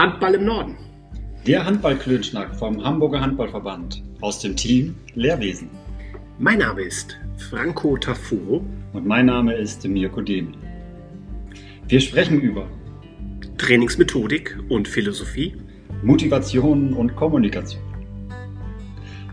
Handball 0.00 0.34
im 0.34 0.46
Norden. 0.46 0.76
Der 1.46 1.62
Handballklönschnack 1.62 2.56
vom 2.56 2.82
Hamburger 2.82 3.20
Handballverband 3.20 4.02
aus 4.22 4.38
dem 4.38 4.56
Team 4.56 4.94
Lehrwesen. 5.14 5.68
Mein 6.38 6.60
Name 6.60 6.80
ist 6.80 7.18
Franco 7.50 7.98
Tafuro. 7.98 8.64
Und 8.94 9.06
mein 9.06 9.26
Name 9.26 9.52
ist 9.52 9.86
Mirko 9.86 10.22
Demel. 10.22 10.54
Wir 11.86 12.00
sprechen 12.00 12.40
über 12.40 12.66
Trainingsmethodik 13.58 14.58
und 14.70 14.88
Philosophie, 14.88 15.54
Motivation 16.02 16.94
und 16.94 17.14
Kommunikation. 17.14 17.82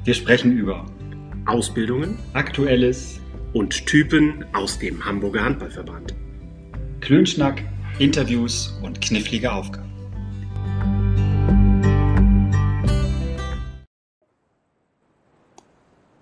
Wir 0.03 0.15
sprechen 0.15 0.51
über 0.51 0.85
Ausbildungen, 1.45 2.19
Aktuelles 2.33 3.21
und 3.53 3.85
Typen 3.85 4.43
aus 4.51 4.77
dem 4.77 5.05
Hamburger 5.05 5.45
Handballverband. 5.45 6.13
Klönschnack, 6.99 7.63
Interviews 7.99 8.77
und 8.83 8.99
knifflige 8.99 9.49
Aufgaben. 9.53 9.86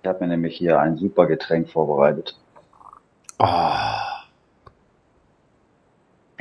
Ich 0.06 0.08
habe 0.08 0.20
mir 0.20 0.28
nämlich 0.28 0.56
hier 0.56 0.78
ein 0.78 0.96
super 0.98 1.26
Getränk 1.26 1.68
vorbereitet. 1.68 2.38
Oh. 3.40 3.72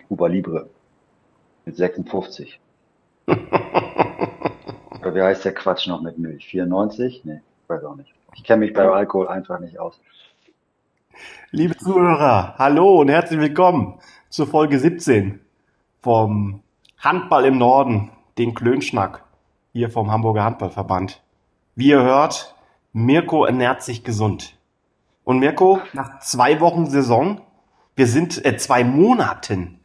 Cuba 0.08 0.28
Libre. 0.28 0.70
Mit 1.66 1.76
56. 1.76 2.60
Oder 3.26 3.40
wie 5.16 5.20
heißt 5.20 5.46
der 5.46 5.56
Quatsch 5.56 5.88
noch 5.88 6.04
mit 6.04 6.20
Milch? 6.20 6.46
94? 6.46 7.26
Nee, 7.26 7.42
weiß 7.66 7.84
auch 7.86 7.96
nicht. 7.96 8.14
Ich 8.36 8.44
kenne 8.44 8.60
mich 8.60 8.74
bei 8.74 8.88
Alkohol 8.88 9.30
einfach 9.30 9.60
nicht 9.60 9.80
aus. 9.80 10.00
Liebe 11.50 11.76
Zuhörer, 11.76 12.54
hallo 12.60 13.00
und 13.02 13.10
herzlich 13.10 13.40
willkommen 13.40 13.98
zur 14.30 14.46
Folge 14.46 14.78
17 14.78 15.40
vom 16.04 16.62
Handball 17.00 17.46
im 17.46 17.58
Norden, 17.58 18.12
den 18.38 18.54
Klönschnack 18.54 19.24
hier 19.74 19.90
vom 19.90 20.12
Hamburger 20.12 20.44
Handballverband. 20.44 21.24
Wie 21.74 21.88
ihr 21.88 22.04
hört, 22.04 22.55
Mirko 22.98 23.44
ernährt 23.44 23.84
sich 23.84 24.06
gesund. 24.06 24.58
Und 25.26 25.40
Mirko, 25.40 25.82
nach 25.92 26.22
zwei 26.22 26.62
Wochen 26.62 26.86
Saison, 26.86 27.42
wir 27.98 28.08
sind 28.08 28.46
äh, 28.46 28.56
zwei 28.56 28.86
Monaten, 28.86 29.82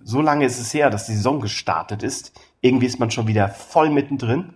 so 0.00 0.20
lange 0.20 0.44
ist 0.44 0.60
es 0.60 0.72
her, 0.72 0.90
dass 0.90 1.06
die 1.06 1.14
Saison 1.14 1.40
gestartet 1.40 2.04
ist. 2.04 2.40
Irgendwie 2.60 2.86
ist 2.86 3.00
man 3.00 3.10
schon 3.10 3.26
wieder 3.26 3.48
voll 3.48 3.90
mittendrin. 3.90 4.54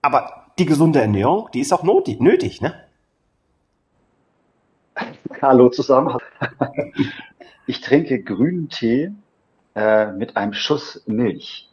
Aber 0.00 0.46
die 0.60 0.64
gesunde 0.64 1.00
Ernährung, 1.00 1.48
die 1.52 1.58
ist 1.58 1.72
auch 1.72 1.82
nötig, 1.82 2.20
nötig 2.20 2.60
ne? 2.60 2.72
Hallo 5.42 5.70
zusammen. 5.70 6.18
Ich 7.66 7.80
trinke 7.80 8.22
grünen 8.22 8.68
Tee 8.68 9.12
äh, 9.76 10.12
mit 10.12 10.36
einem 10.36 10.52
Schuss 10.52 11.02
Milch. 11.06 11.70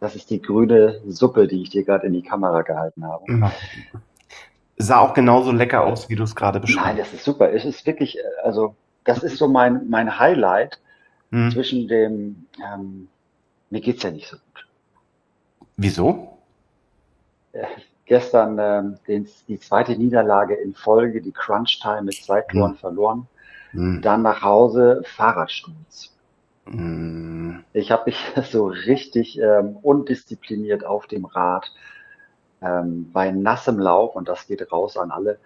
Das 0.00 0.16
ist 0.16 0.30
die 0.30 0.40
grüne 0.40 1.00
Suppe, 1.06 1.46
die 1.46 1.62
ich 1.62 1.70
dir 1.70 1.84
gerade 1.84 2.06
in 2.06 2.14
die 2.14 2.22
Kamera 2.22 2.62
gehalten 2.62 3.04
habe. 3.04 3.52
Sah 4.80 5.00
auch 5.00 5.14
genauso 5.14 5.52
lecker 5.52 5.84
aus, 5.84 6.08
wie 6.08 6.16
du 6.16 6.22
es 6.22 6.34
gerade 6.34 6.60
beschrieben 6.60 6.80
hast. 6.80 6.88
Nein, 6.88 6.96
das 6.98 7.12
ist 7.12 7.24
super. 7.24 7.52
Es 7.52 7.64
ist 7.64 7.86
wirklich, 7.86 8.18
äh, 8.18 8.22
also 8.42 8.74
das 9.04 9.22
ist 9.22 9.36
so 9.36 9.48
mein, 9.48 9.88
mein 9.88 10.18
Highlight 10.18 10.78
Hm. 11.30 11.50
zwischen 11.52 11.86
dem, 11.88 12.46
ähm, 12.58 13.08
mir 13.70 13.80
geht's 13.80 14.02
ja 14.02 14.10
nicht 14.10 14.28
so 14.28 14.36
gut. 14.36 14.66
Wieso? 15.76 16.38
Äh, 17.52 17.64
gestern 18.04 18.58
ähm, 18.58 18.98
den, 19.06 19.28
die 19.46 19.58
zweite 19.60 19.96
Niederlage 19.96 20.54
in 20.54 20.74
Folge, 20.74 21.22
die 21.22 21.32
Crunch 21.32 21.80
Time 21.80 22.02
mit 22.02 22.16
zwei 22.16 22.40
Toren 22.42 22.76
verloren. 22.76 23.28
Hm. 23.70 24.02
Dann 24.02 24.22
nach 24.22 24.42
Hause 24.42 25.02
Fahrradsturz. 25.04 26.12
Hm. 26.66 27.64
Ich 27.72 27.92
habe 27.92 28.04
mich 28.06 28.18
so 28.50 28.66
richtig 28.66 29.38
ähm, 29.38 29.76
undiszipliniert 29.82 30.84
auf 30.84 31.06
dem 31.06 31.24
Rad 31.24 31.70
ähm, 32.62 33.10
bei 33.12 33.30
nassem 33.30 33.78
Lauf, 33.78 34.16
und 34.16 34.28
das 34.28 34.46
geht 34.46 34.70
raus 34.72 34.96
an 34.96 35.10
alle, 35.10 35.38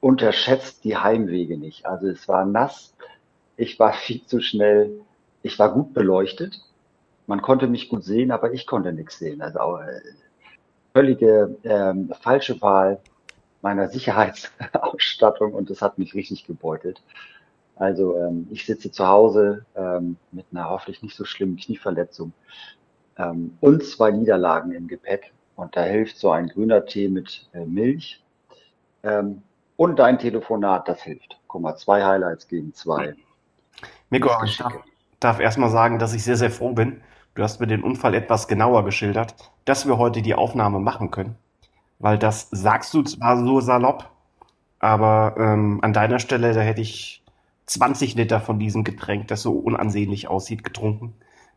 unterschätzt 0.00 0.84
die 0.84 0.96
Heimwege 0.96 1.58
nicht. 1.58 1.86
Also 1.86 2.08
es 2.08 2.28
war 2.28 2.44
nass, 2.44 2.94
ich 3.56 3.78
war 3.78 3.92
viel 3.94 4.24
zu 4.24 4.40
schnell, 4.40 5.00
ich 5.42 5.58
war 5.58 5.72
gut 5.72 5.94
beleuchtet, 5.94 6.60
man 7.26 7.42
konnte 7.42 7.66
mich 7.66 7.88
gut 7.88 8.04
sehen, 8.04 8.30
aber 8.30 8.52
ich 8.52 8.66
konnte 8.66 8.92
nichts 8.92 9.18
sehen. 9.18 9.42
Also 9.42 9.76
äh, 9.76 10.00
völlige 10.94 11.56
ähm, 11.64 12.12
falsche 12.20 12.60
Wahl 12.62 13.00
meiner 13.60 13.88
Sicherheitsausstattung 13.90 15.52
und 15.52 15.70
das 15.70 15.82
hat 15.82 15.98
mich 15.98 16.14
richtig 16.14 16.46
gebeutelt. 16.46 17.02
Also 17.76 18.16
ähm, 18.16 18.48
ich 18.50 18.66
sitze 18.66 18.90
zu 18.90 19.06
Hause 19.06 19.64
ähm, 19.76 20.16
mit 20.32 20.46
einer 20.50 20.68
hoffentlich 20.68 21.02
nicht 21.02 21.16
so 21.16 21.24
schlimmen 21.24 21.56
Knieverletzung 21.56 22.32
ähm, 23.16 23.56
und 23.60 23.84
zwei 23.84 24.10
Niederlagen 24.10 24.72
im 24.72 24.88
Gepäck. 24.88 25.32
Und 25.58 25.76
da 25.76 25.82
hilft 25.82 26.18
so 26.18 26.30
ein 26.30 26.46
grüner 26.46 26.86
Tee 26.86 27.08
mit 27.08 27.48
äh, 27.52 27.64
Milch. 27.64 28.22
Ähm, 29.02 29.42
und 29.74 29.98
dein 29.98 30.20
Telefonat, 30.20 30.86
das 30.86 31.02
hilft. 31.02 31.36
Guck 31.48 31.62
mal, 31.62 31.74
zwei 31.74 32.04
Highlights 32.04 32.46
gegen 32.46 32.72
zwei. 32.74 33.16
Mirko, 34.08 34.30
ich 34.44 34.56
darf, 34.56 34.72
darf 35.18 35.40
erstmal 35.40 35.70
sagen, 35.70 35.98
dass 35.98 36.14
ich 36.14 36.22
sehr, 36.22 36.36
sehr 36.36 36.52
froh 36.52 36.74
bin. 36.74 37.00
Du 37.34 37.42
hast 37.42 37.58
mir 37.58 37.66
den 37.66 37.82
Unfall 37.82 38.14
etwas 38.14 38.46
genauer 38.46 38.84
geschildert, 38.84 39.34
dass 39.64 39.84
wir 39.84 39.98
heute 39.98 40.22
die 40.22 40.36
Aufnahme 40.36 40.78
machen 40.78 41.10
können. 41.10 41.34
Weil 41.98 42.18
das 42.18 42.48
sagst 42.52 42.94
du 42.94 43.02
zwar 43.02 43.36
so 43.44 43.60
salopp, 43.60 44.10
aber 44.78 45.34
ähm, 45.38 45.80
an 45.82 45.92
deiner 45.92 46.20
Stelle, 46.20 46.52
da 46.52 46.60
hätte 46.60 46.82
ich 46.82 47.24
20 47.66 48.14
Liter 48.14 48.40
von 48.40 48.60
diesem 48.60 48.84
Getränk, 48.84 49.26
das 49.26 49.42
so 49.42 49.54
unansehnlich 49.54 50.28
aussieht, 50.28 50.62
getrunken. 50.62 51.14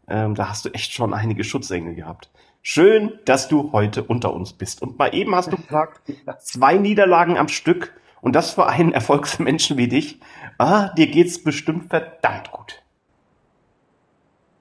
Ähm, 0.07 0.33
da 0.33 0.49
hast 0.49 0.65
du 0.65 0.69
echt 0.69 0.91
schon 0.91 1.13
einige 1.13 1.43
Schutzengel 1.43 1.93
gehabt. 1.93 2.31
Schön, 2.63 3.19
dass 3.25 3.47
du 3.47 3.71
heute 3.71 4.03
unter 4.03 4.33
uns 4.33 4.53
bist. 4.53 4.81
Und 4.83 4.99
mal 4.99 5.15
eben 5.15 5.33
hast 5.33 5.51
du 5.51 5.57
gesagt, 5.57 6.01
zwei 6.39 6.77
Niederlagen 6.77 7.37
am 7.37 7.47
Stück 7.47 7.91
und 8.21 8.35
das 8.35 8.51
für 8.51 8.67
einen 8.67 8.91
Erfolgsmenschen 8.93 9.77
wie 9.77 9.87
dich. 9.87 10.19
Ah, 10.57 10.89
dir 10.93 11.07
geht's 11.07 11.43
bestimmt 11.43 11.89
verdammt 11.89 12.51
gut. 12.51 12.81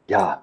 Ja, 0.06 0.42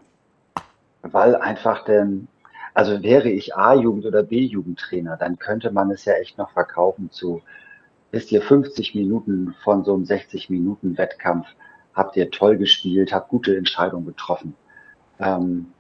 weil 1.02 1.36
einfach 1.36 1.84
denn, 1.84 2.28
also 2.74 3.02
wäre 3.02 3.30
ich 3.30 3.56
A-Jugend 3.56 4.06
oder 4.06 4.24
B-Jugendtrainer, 4.24 5.18
dann 5.18 5.40
könnte 5.40 5.72
man 5.72 5.90
es 5.90 6.06
ja 6.06 6.14
echt 6.14 6.38
noch 6.38 6.52
verkaufen 6.52 7.12
zu, 7.12 7.42
wisst 8.12 8.32
ihr, 8.32 8.42
50 8.42 8.94
Minuten 8.94 9.56
von 9.64 9.84
so 9.84 9.96
einem 9.96 10.06
60 10.06 10.50
Minuten 10.50 10.98
Wettkampf 10.98 11.48
habt 11.94 12.16
ihr 12.16 12.30
toll 12.30 12.58
gespielt, 12.58 13.12
habt 13.12 13.30
gute 13.30 13.58
Entscheidungen 13.58 14.06
getroffen. 14.06 14.56
Ähm, 15.20 15.74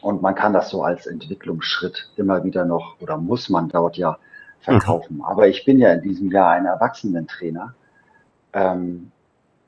und 0.00 0.22
man 0.22 0.34
kann 0.34 0.52
das 0.52 0.70
so 0.70 0.82
als 0.82 1.06
Entwicklungsschritt 1.06 2.10
immer 2.16 2.44
wieder 2.44 2.64
noch 2.64 3.00
oder 3.00 3.16
muss 3.16 3.48
man 3.48 3.68
dort 3.68 3.96
ja 3.96 4.18
verkaufen. 4.60 5.22
Aber 5.24 5.48
ich 5.48 5.64
bin 5.64 5.78
ja 5.78 5.92
in 5.92 6.02
diesem 6.02 6.30
Jahr 6.30 6.50
ein 6.50 6.66
Erwachsenentrainer 6.66 7.74
ähm, 8.52 9.10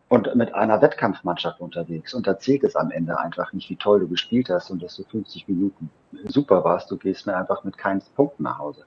und 0.08 0.34
mit 0.34 0.54
einer 0.54 0.80
Wettkampfmannschaft 0.82 1.60
unterwegs. 1.60 2.14
Und 2.14 2.26
da 2.26 2.38
zählt 2.38 2.64
es 2.64 2.76
am 2.76 2.90
Ende 2.90 3.18
einfach 3.18 3.52
nicht, 3.52 3.70
wie 3.70 3.76
toll 3.76 4.00
du 4.00 4.08
gespielt 4.08 4.50
hast 4.50 4.70
und 4.70 4.82
dass 4.82 4.96
du 4.96 5.04
50 5.04 5.48
Minuten 5.48 5.90
super 6.26 6.64
warst. 6.64 6.90
Du 6.90 6.96
gehst 6.96 7.26
mir 7.26 7.36
einfach 7.36 7.64
mit 7.64 7.78
keinen 7.78 8.02
Punkten 8.14 8.42
nach 8.42 8.58
Hause. 8.58 8.84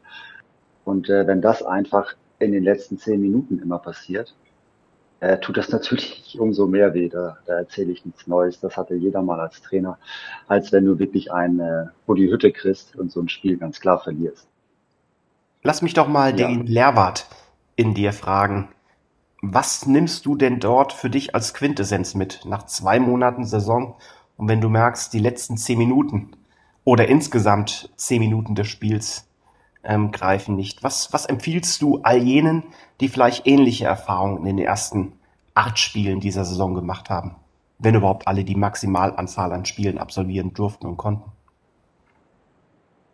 Und 0.83 1.09
äh, 1.09 1.25
wenn 1.25 1.41
das 1.41 1.63
einfach 1.63 2.13
in 2.37 2.51
den 2.51 2.63
letzten 2.63 2.97
zehn 2.97 3.21
Minuten 3.21 3.59
immer 3.59 3.79
passiert, 3.79 4.35
äh, 5.19 5.37
tut 5.39 5.57
das 5.57 5.69
natürlich 5.69 6.37
umso 6.39 6.67
mehr 6.67 6.93
weh. 6.93 7.09
Da, 7.09 7.37
da 7.45 7.53
erzähle 7.53 7.91
ich 7.91 8.05
nichts 8.05 8.27
Neues. 8.27 8.59
Das 8.59 8.77
hatte 8.77 8.95
jeder 8.95 9.21
mal 9.21 9.39
als 9.39 9.61
Trainer, 9.61 9.97
als 10.47 10.71
wenn 10.71 10.85
du 10.85 10.99
wirklich 10.99 11.31
ein 11.31 11.59
äh, 11.59 11.85
wo 12.05 12.13
die 12.13 12.29
Hütte 12.29 12.51
kriegst 12.51 12.95
und 12.95 13.11
so 13.11 13.21
ein 13.21 13.29
Spiel 13.29 13.57
ganz 13.57 13.79
klar 13.79 13.99
verlierst. 13.99 14.47
Lass 15.63 15.81
mich 15.81 15.93
doch 15.93 16.07
mal 16.07 16.37
Ja. 16.39 16.47
den 16.47 16.67
Lehrwart 16.67 17.27
in 17.75 17.93
dir 17.93 18.13
fragen. 18.13 18.69
Was 19.41 19.85
nimmst 19.85 20.25
du 20.25 20.35
denn 20.35 20.59
dort 20.59 20.93
für 20.93 21.09
dich 21.09 21.35
als 21.35 21.53
Quintessenz 21.53 22.15
mit 22.15 22.41
nach 22.45 22.65
zwei 22.65 22.99
Monaten 22.99 23.45
Saison? 23.45 23.95
Und 24.37 24.47
wenn 24.49 24.61
du 24.61 24.69
merkst, 24.69 25.13
die 25.13 25.19
letzten 25.19 25.57
zehn 25.57 25.77
Minuten 25.77 26.31
oder 26.83 27.07
insgesamt 27.07 27.89
zehn 27.95 28.19
Minuten 28.19 28.55
des 28.55 28.67
Spiels 28.67 29.27
ähm, 29.85 30.11
greifen 30.11 30.55
nicht, 30.55 30.83
was, 30.83 31.13
was 31.13 31.25
empfiehlst 31.25 31.81
du 31.81 31.99
all 32.03 32.17
jenen, 32.17 32.63
die 32.99 33.07
vielleicht 33.07 33.47
ähnliche 33.47 33.85
Erfahrungen 33.85 34.37
in 34.39 34.57
den 34.57 34.65
ersten 34.65 35.13
acht 35.53 35.79
Spielen 35.79 36.19
dieser 36.19 36.45
Saison 36.45 36.73
gemacht 36.73 37.09
haben? 37.09 37.35
Wenn 37.79 37.95
überhaupt 37.95 38.27
alle 38.27 38.43
die 38.43 38.55
Maximalanzahl 38.55 39.51
an 39.53 39.65
Spielen 39.65 39.97
absolvieren 39.97 40.53
durften 40.53 40.87
und 40.87 40.97
konnten. 40.97 41.31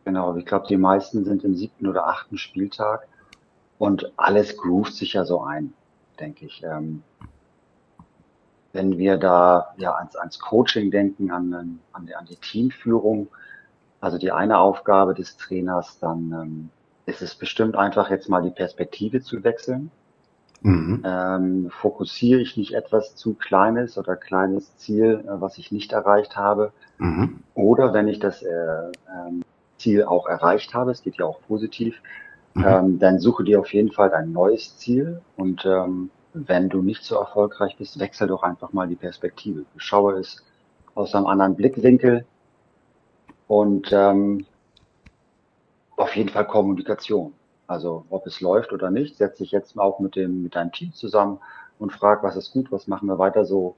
Genau, 0.06 0.36
ich 0.36 0.46
glaube, 0.46 0.68
die 0.68 0.78
meisten 0.78 1.24
sind 1.26 1.44
im 1.44 1.56
siebten 1.56 1.88
oder 1.88 2.08
achten 2.08 2.38
Spieltag 2.38 3.08
und 3.78 4.12
alles 4.18 4.58
groovt 4.58 4.94
sich 4.94 5.14
ja 5.14 5.26
so 5.26 5.44
ein, 5.44 5.74
denke 6.20 6.46
ich. 6.46 6.64
Ähm, 6.64 7.04
wenn 8.74 8.98
wir 8.98 9.18
da 9.18 9.74
ja 9.78 9.94
ans, 9.96 10.16
ans 10.16 10.40
Coaching 10.40 10.92
denken, 10.92 11.32
an, 11.32 11.80
an, 11.92 12.10
an 12.18 12.26
die 12.26 12.36
Teamführung, 12.38 13.28
also 14.02 14.18
die 14.18 14.32
eine 14.32 14.58
Aufgabe 14.58 15.14
des 15.14 15.38
Trainers, 15.38 16.00
dann 16.00 16.32
ähm, 16.32 16.70
ist 17.06 17.22
es 17.22 17.36
bestimmt 17.36 17.76
einfach 17.76 18.10
jetzt 18.10 18.30
mal 18.30 18.42
die 18.42 18.50
Perspektive 18.50 19.22
zu 19.22 19.44
wechseln. 19.44 19.92
Mhm. 20.64 21.04
Ähm, 21.06 21.70
fokussiere 21.70 22.40
ich 22.40 22.56
nicht 22.58 22.74
etwas 22.74 23.16
zu 23.16 23.34
kleines 23.34 23.98
oder 23.98 24.16
kleines 24.16 24.76
Ziel, 24.78 25.24
äh, 25.26 25.42
was 25.42 25.58
ich 25.58 25.72
nicht 25.72 25.92
erreicht 25.92 26.36
habe? 26.36 26.72
Mhm. 26.98 27.40
Oder 27.56 27.94
wenn 27.94 28.08
ich 28.08 28.20
das 28.20 28.44
äh, 28.44 28.48
ähm, 28.50 29.44
Ziel 29.78 30.04
auch 30.04 30.28
erreicht 30.28 30.74
habe, 30.74 30.92
es 30.92 31.02
geht 31.02 31.18
ja 31.18 31.26
auch 31.26 31.42
positiv, 31.48 32.00
mhm. 32.54 32.66
ähm, 32.66 33.00
dann 33.00 33.20
suche 33.20 33.44
dir 33.44 33.60
auf 33.60 33.74
jeden 33.74 33.92
Fall 33.92 34.14
ein 34.14 34.32
neues 34.32 34.78
Ziel 34.78 35.22
und 35.36 35.66
ähm, 35.66 36.12
wenn 36.34 36.70
du 36.70 36.82
nicht 36.82 37.04
so 37.04 37.16
erfolgreich 37.16 37.78
bist, 37.78 38.00
wechsel 38.00 38.28
doch 38.28 38.44
einfach 38.44 38.72
mal 38.72 38.88
die 38.88 38.96
Perspektive. 38.96 39.66
Schaue 39.78 40.20
es 40.20 40.44
aus 40.96 41.14
einem 41.14 41.26
anderen 41.26 41.56
Blickwinkel 41.56 42.26
und 43.52 43.92
ähm, 43.92 44.46
auf 45.98 46.16
jeden 46.16 46.30
Fall 46.30 46.48
Kommunikation. 46.48 47.34
Also 47.68 48.06
ob 48.10 48.26
es 48.26 48.40
läuft 48.40 48.72
oder 48.72 48.92
nicht, 48.92 49.18
setze 49.18 49.44
ich 49.44 49.52
jetzt 49.52 49.78
auch 49.78 50.00
mit 50.00 50.16
dem 50.16 50.42
mit 50.42 50.56
deinem 50.56 50.72
Team 50.72 50.94
zusammen 50.94 51.38
und 51.78 51.92
frage, 51.92 52.24
was 52.24 52.38
ist 52.38 52.54
gut, 52.54 52.72
was 52.72 52.88
machen 52.88 53.10
wir 53.10 53.20
weiter 53.20 53.44
so 53.44 53.76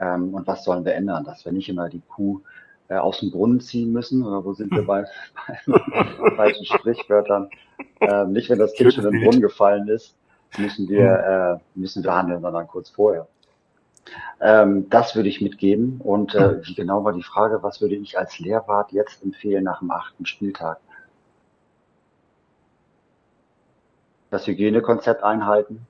ähm, 0.00 0.34
und 0.34 0.48
was 0.48 0.64
sollen 0.64 0.84
wir 0.84 0.94
ändern, 0.96 1.22
dass 1.22 1.44
wir 1.44 1.52
nicht 1.52 1.68
immer 1.68 1.88
die 1.88 2.02
Kuh 2.08 2.40
äh, 2.88 2.96
aus 2.96 3.20
dem 3.20 3.30
Brunnen 3.30 3.60
ziehen 3.60 3.92
müssen 3.92 4.26
oder 4.26 4.44
wo 4.44 4.54
sind 4.54 4.72
wir 4.72 4.84
bei, 4.86 5.04
bei 5.66 6.34
falschen 6.34 6.66
Sprichwörtern. 6.66 7.48
Ähm, 8.00 8.32
nicht, 8.32 8.50
wenn 8.50 8.58
das 8.58 8.72
Kind 8.72 8.92
schon 8.92 9.06
in 9.06 9.12
den 9.12 9.22
Brunnen 9.22 9.40
gefallen 9.40 9.86
ist, 9.86 10.16
müssen 10.58 10.88
wir 10.88 11.60
äh, 11.76 11.78
müssen 11.78 12.02
wir 12.02 12.12
handeln, 12.12 12.42
sondern 12.42 12.66
kurz 12.66 12.90
vorher. 12.90 13.28
Ähm, 14.40 14.88
das 14.90 15.14
würde 15.14 15.28
ich 15.28 15.40
mitgeben. 15.40 16.00
Und 16.00 16.34
äh, 16.34 16.64
wie 16.64 16.74
genau 16.74 17.04
war 17.04 17.12
die 17.12 17.22
Frage, 17.22 17.62
was 17.62 17.80
würde 17.80 17.94
ich 17.94 18.18
als 18.18 18.38
Lehrwart 18.38 18.92
jetzt 18.92 19.22
empfehlen 19.22 19.64
nach 19.64 19.78
dem 19.78 19.90
achten 19.90 20.26
Spieltag? 20.26 20.78
Das 24.30 24.46
Hygienekonzept 24.46 25.22
einhalten, 25.22 25.86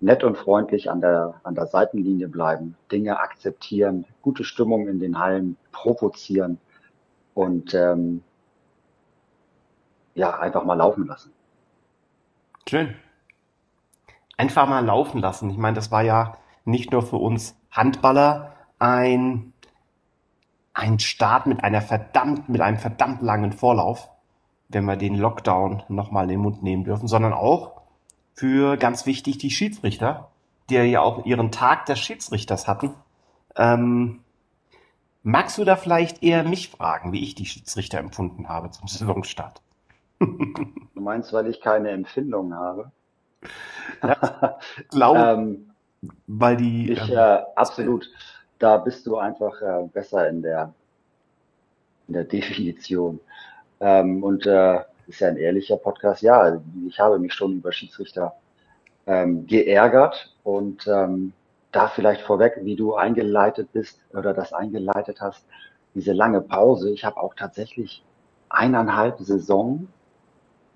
nett 0.00 0.22
und 0.22 0.36
freundlich 0.36 0.90
an 0.90 1.00
der, 1.00 1.34
an 1.42 1.54
der 1.54 1.66
Seitenlinie 1.66 2.28
bleiben, 2.28 2.76
Dinge 2.92 3.18
akzeptieren, 3.18 4.04
gute 4.22 4.44
Stimmung 4.44 4.88
in 4.88 5.00
den 5.00 5.18
Hallen 5.18 5.56
provozieren 5.72 6.58
und 7.34 7.74
ähm, 7.74 8.22
ja, 10.14 10.38
einfach 10.38 10.64
mal 10.64 10.74
laufen 10.74 11.06
lassen. 11.06 11.32
Schön. 12.68 12.94
Einfach 14.36 14.68
mal 14.68 14.84
laufen 14.84 15.20
lassen. 15.20 15.50
Ich 15.50 15.56
meine, 15.56 15.74
das 15.76 15.90
war 15.90 16.02
ja 16.02 16.36
nicht 16.66 16.92
nur 16.92 17.02
für 17.02 17.16
uns 17.16 17.56
Handballer 17.70 18.52
ein, 18.78 19.52
ein 20.74 20.98
Start 20.98 21.46
mit 21.46 21.64
einer 21.64 21.80
verdammt, 21.80 22.48
mit 22.48 22.60
einem 22.60 22.78
verdammt 22.78 23.22
langen 23.22 23.52
Vorlauf, 23.52 24.10
wenn 24.68 24.84
wir 24.84 24.96
den 24.96 25.14
Lockdown 25.14 25.84
nochmal 25.88 26.24
in 26.24 26.30
den 26.30 26.40
Mund 26.40 26.62
nehmen 26.62 26.84
dürfen, 26.84 27.08
sondern 27.08 27.32
auch 27.32 27.80
für 28.34 28.76
ganz 28.76 29.06
wichtig 29.06 29.38
die 29.38 29.50
Schiedsrichter, 29.50 30.28
die 30.68 30.74
ja 30.74 31.00
auch 31.00 31.24
ihren 31.24 31.50
Tag 31.52 31.86
des 31.86 31.98
Schiedsrichters 31.98 32.66
hatten. 32.66 32.94
Ähm, 33.54 34.20
magst 35.22 35.56
du 35.58 35.64
da 35.64 35.76
vielleicht 35.76 36.22
eher 36.22 36.42
mich 36.42 36.70
fragen, 36.70 37.12
wie 37.12 37.22
ich 37.22 37.34
die 37.34 37.46
Schiedsrichter 37.46 37.98
empfunden 37.98 38.48
habe 38.48 38.70
zum 38.70 38.88
Saisonstart? 38.88 39.62
du 40.18 41.00
meinst, 41.00 41.32
weil 41.32 41.46
ich 41.46 41.60
keine 41.60 41.90
Empfindungen 41.90 42.54
habe? 42.54 42.90
Ja, 44.02 44.58
glaube, 44.90 45.18
ähm, 45.38 45.70
weil 46.26 46.56
die. 46.56 46.92
Ich, 46.92 47.08
ähm, 47.10 47.16
äh, 47.16 47.38
absolut. 47.54 48.10
Da 48.58 48.78
bist 48.78 49.06
du 49.06 49.18
einfach 49.18 49.60
äh, 49.60 49.86
besser 49.92 50.28
in 50.28 50.42
der, 50.42 50.72
in 52.08 52.14
der 52.14 52.24
Definition. 52.24 53.20
Ähm, 53.80 54.22
und 54.22 54.46
äh, 54.46 54.80
ist 55.06 55.20
ja 55.20 55.28
ein 55.28 55.36
ehrlicher 55.36 55.76
Podcast. 55.76 56.22
Ja, 56.22 56.60
ich 56.88 56.98
habe 56.98 57.18
mich 57.18 57.34
schon 57.34 57.56
über 57.56 57.72
Schiedsrichter 57.72 58.34
ähm, 59.06 59.46
geärgert 59.46 60.34
und 60.42 60.86
ähm, 60.86 61.32
da 61.72 61.88
vielleicht 61.88 62.22
vorweg, 62.22 62.54
wie 62.62 62.76
du 62.76 62.94
eingeleitet 62.94 63.72
bist 63.72 64.00
oder 64.12 64.32
das 64.32 64.52
eingeleitet 64.52 65.20
hast, 65.20 65.44
diese 65.94 66.12
lange 66.12 66.40
Pause. 66.40 66.90
Ich 66.90 67.04
habe 67.04 67.18
auch 67.18 67.34
tatsächlich 67.34 68.02
eineinhalb 68.48 69.18
Saison 69.20 69.88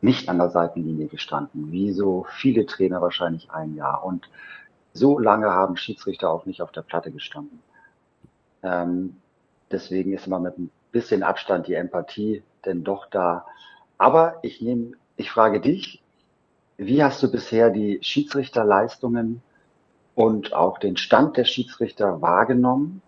nicht 0.02 0.28
an 0.28 0.38
der 0.38 0.50
Seitenlinie 0.50 1.06
gestanden, 1.08 1.72
wie 1.72 1.92
so 1.92 2.26
viele 2.30 2.66
Trainer 2.66 3.02
wahrscheinlich 3.02 3.50
ein 3.50 3.74
Jahr. 3.74 4.04
Und 4.04 4.28
so 4.92 5.18
lange 5.18 5.50
haben 5.50 5.76
Schiedsrichter 5.76 6.30
auch 6.30 6.46
nicht 6.46 6.62
auf 6.62 6.72
der 6.72 6.82
Platte 6.82 7.10
gestanden. 7.10 7.60
Ähm, 8.62 9.16
deswegen 9.70 10.12
ist 10.12 10.26
immer 10.26 10.40
mit 10.40 10.58
ein 10.58 10.70
bisschen 10.92 11.22
Abstand 11.22 11.66
die 11.66 11.74
Empathie 11.74 12.42
denn 12.64 12.84
doch 12.84 13.06
da. 13.06 13.46
Aber 13.98 14.38
ich 14.42 14.60
nehme, 14.60 14.92
ich 15.16 15.30
frage 15.30 15.60
dich, 15.60 16.02
wie 16.76 17.02
hast 17.02 17.22
du 17.22 17.30
bisher 17.30 17.70
die 17.70 17.98
Schiedsrichterleistungen 18.02 19.42
und 20.14 20.52
auch 20.52 20.78
den 20.78 20.96
Stand 20.96 21.36
der 21.36 21.44
Schiedsrichter 21.44 22.20
wahrgenommen? 22.20 23.02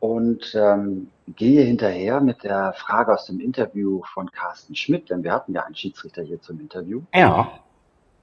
Und 0.00 0.56
ähm, 0.56 1.10
gehe 1.28 1.62
hinterher 1.62 2.20
mit 2.20 2.42
der 2.42 2.72
Frage 2.72 3.14
aus 3.14 3.26
dem 3.26 3.38
Interview 3.38 4.02
von 4.12 4.32
Carsten 4.32 4.74
Schmidt, 4.74 5.10
denn 5.10 5.22
wir 5.22 5.32
hatten 5.32 5.52
ja 5.52 5.62
einen 5.62 5.76
Schiedsrichter 5.76 6.22
hier 6.22 6.40
zum 6.40 6.58
Interview. 6.58 7.02
Ja 7.14 7.52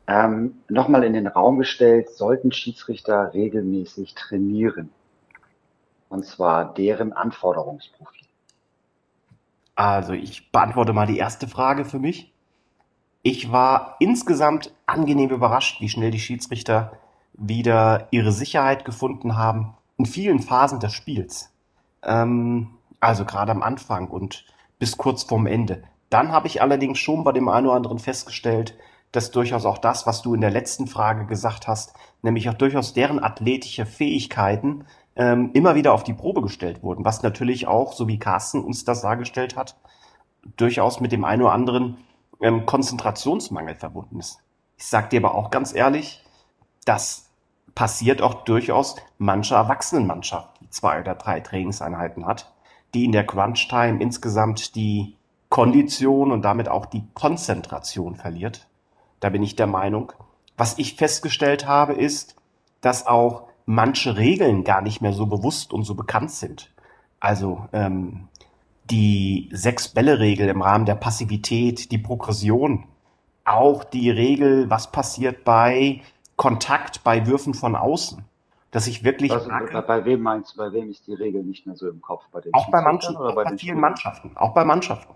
ähm, 0.09 0.55
nochmal 0.67 1.03
in 1.03 1.13
den 1.13 1.27
Raum 1.27 1.59
gestellt, 1.59 2.09
sollten 2.09 2.51
Schiedsrichter 2.51 3.31
regelmäßig 3.35 4.15
trainieren. 4.15 4.89
Und 6.09 6.25
zwar 6.25 6.73
deren 6.73 7.13
Anforderungsprofil. 7.13 8.27
Also 9.75 10.13
ich 10.13 10.51
beantworte 10.51 10.93
mal 10.93 11.05
die 11.05 11.19
erste 11.19 11.47
Frage 11.47 11.85
für 11.85 11.99
mich. 11.99 12.33
Ich 13.21 13.51
war 13.51 13.97
insgesamt 13.99 14.73
angenehm 14.87 15.29
überrascht, 15.29 15.79
wie 15.79 15.89
schnell 15.89 16.09
die 16.09 16.19
Schiedsrichter 16.19 16.93
wieder 17.33 18.07
ihre 18.09 18.31
Sicherheit 18.31 18.85
gefunden 18.85 19.37
haben 19.37 19.75
in 19.97 20.07
vielen 20.07 20.39
Phasen 20.39 20.79
des 20.79 20.93
Spiels. 20.93 21.53
Ähm, 22.01 22.71
also 22.99 23.25
gerade 23.25 23.51
am 23.51 23.61
Anfang 23.61 24.07
und 24.07 24.45
bis 24.79 24.97
kurz 24.97 25.21
vorm 25.21 25.45
Ende. 25.45 25.83
Dann 26.09 26.31
habe 26.31 26.47
ich 26.47 26.63
allerdings 26.63 26.97
schon 26.97 27.23
bei 27.23 27.31
dem 27.31 27.47
einen 27.47 27.67
oder 27.67 27.75
anderen 27.75 27.99
festgestellt, 27.99 28.73
dass 29.11 29.31
durchaus 29.31 29.65
auch 29.65 29.79
das, 29.79 30.05
was 30.05 30.21
du 30.21 30.33
in 30.33 30.41
der 30.41 30.51
letzten 30.51 30.87
Frage 30.87 31.25
gesagt 31.25 31.67
hast, 31.67 31.93
nämlich 32.21 32.49
auch 32.49 32.53
durchaus 32.53 32.93
deren 32.93 33.23
athletische 33.23 33.85
Fähigkeiten 33.85 34.85
ähm, 35.15 35.51
immer 35.53 35.75
wieder 35.75 35.93
auf 35.93 36.03
die 36.03 36.13
Probe 36.13 36.41
gestellt 36.41 36.83
wurden, 36.83 37.05
was 37.05 37.23
natürlich 37.23 37.67
auch, 37.67 37.93
so 37.93 38.07
wie 38.07 38.19
Carsten 38.19 38.63
uns 38.63 38.85
das 38.85 39.01
dargestellt 39.01 39.55
hat, 39.55 39.75
durchaus 40.57 40.99
mit 40.99 41.11
dem 41.11 41.25
einen 41.25 41.41
oder 41.41 41.53
anderen 41.53 41.97
ähm, 42.41 42.65
Konzentrationsmangel 42.65 43.75
verbunden 43.75 44.19
ist. 44.19 44.39
Ich 44.77 44.85
sag 44.85 45.09
dir 45.09 45.19
aber 45.19 45.35
auch 45.35 45.49
ganz 45.49 45.73
ehrlich, 45.73 46.23
das 46.85 47.29
passiert 47.75 48.21
auch 48.21 48.45
durchaus 48.45 48.95
mancher 49.17 49.57
Erwachsenenmannschaft, 49.57 50.49
die 50.61 50.69
zwei 50.69 51.01
oder 51.01 51.15
drei 51.15 51.39
Trainingseinheiten 51.39 52.25
hat, 52.25 52.53
die 52.93 53.05
in 53.05 53.11
der 53.11 53.25
Crunch-Time 53.25 54.01
insgesamt 54.01 54.75
die 54.75 55.15
Kondition 55.49 56.31
und 56.31 56.43
damit 56.43 56.69
auch 56.69 56.85
die 56.85 57.03
Konzentration 57.13 58.15
verliert 58.15 58.68
da 59.19 59.29
bin 59.29 59.43
ich 59.43 59.55
der 59.55 59.67
Meinung. 59.67 60.13
Was 60.57 60.77
ich 60.77 60.95
festgestellt 60.95 61.67
habe, 61.67 61.93
ist, 61.93 62.35
dass 62.81 63.07
auch 63.07 63.43
manche 63.65 64.17
Regeln 64.17 64.63
gar 64.63 64.81
nicht 64.81 65.01
mehr 65.01 65.13
so 65.13 65.25
bewusst 65.25 65.73
und 65.73 65.83
so 65.83 65.95
bekannt 65.95 66.31
sind. 66.31 66.71
Also 67.19 67.67
ähm, 67.71 68.27
die 68.89 69.49
Sechs-Bälle-Regel 69.51 70.49
im 70.49 70.61
Rahmen 70.61 70.85
der 70.85 70.95
Passivität, 70.95 71.91
die 71.91 71.97
Progression, 71.97 72.85
auch 73.45 73.83
die 73.83 74.09
Regel, 74.09 74.69
was 74.69 74.91
passiert 74.91 75.43
bei 75.43 76.01
Kontakt, 76.35 77.03
bei 77.03 77.27
Würfen 77.27 77.53
von 77.53 77.75
außen. 77.75 78.23
Dass 78.71 78.85
ich 78.85 79.03
wirklich. 79.03 79.31
Also, 79.31 79.49
bei, 79.49 79.81
bei, 79.81 80.05
wem 80.05 80.21
meinst 80.21 80.53
du, 80.53 80.57
bei 80.57 80.71
wem 80.71 80.91
ist 80.91 81.07
die 81.07 81.15
Regel 81.15 81.43
nicht 81.43 81.65
mehr 81.65 81.75
so 81.75 81.89
im 81.89 82.01
Kopf? 82.01 82.23
Bei 82.31 82.39
den 82.39 82.53
auch 82.53 82.69
bei 82.69 82.81
manchen, 82.81 83.15
oder 83.17 83.33
bei, 83.33 83.43
bei 83.43 83.49
vielen 83.49 83.59
Spielen? 83.59 83.79
Mannschaften. 83.79 84.31
Auch 84.35 84.53
bei 84.53 84.63
Mannschaften. 84.63 85.15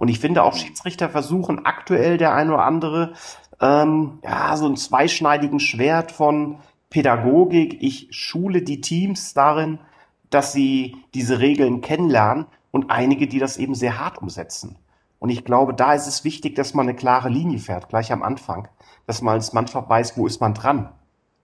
Und 0.00 0.08
ich 0.08 0.18
finde 0.18 0.44
auch 0.44 0.56
Schiedsrichter 0.56 1.10
versuchen 1.10 1.66
aktuell 1.66 2.16
der 2.16 2.34
ein 2.34 2.48
oder 2.48 2.64
andere 2.64 3.12
ähm, 3.60 4.18
ja 4.24 4.56
so 4.56 4.64
einen 4.64 4.78
zweischneidigen 4.78 5.60
Schwert 5.60 6.10
von 6.10 6.56
Pädagogik. 6.88 7.76
Ich 7.82 8.08
schule 8.10 8.62
die 8.62 8.80
Teams 8.80 9.34
darin, 9.34 9.78
dass 10.30 10.54
sie 10.54 10.96
diese 11.12 11.38
Regeln 11.40 11.82
kennenlernen 11.82 12.46
und 12.70 12.90
einige, 12.90 13.28
die 13.28 13.38
das 13.38 13.58
eben 13.58 13.74
sehr 13.74 13.98
hart 13.98 14.16
umsetzen. 14.16 14.78
Und 15.18 15.28
ich 15.28 15.44
glaube, 15.44 15.74
da 15.74 15.92
ist 15.92 16.06
es 16.06 16.24
wichtig, 16.24 16.54
dass 16.54 16.72
man 16.72 16.88
eine 16.88 16.96
klare 16.96 17.28
Linie 17.28 17.58
fährt, 17.58 17.90
gleich 17.90 18.10
am 18.10 18.22
Anfang, 18.22 18.68
dass 19.06 19.20
man 19.20 19.34
als 19.34 19.52
Mannschaft 19.52 19.90
weiß, 19.90 20.16
wo 20.16 20.26
ist 20.26 20.40
man 20.40 20.54
dran. 20.54 20.88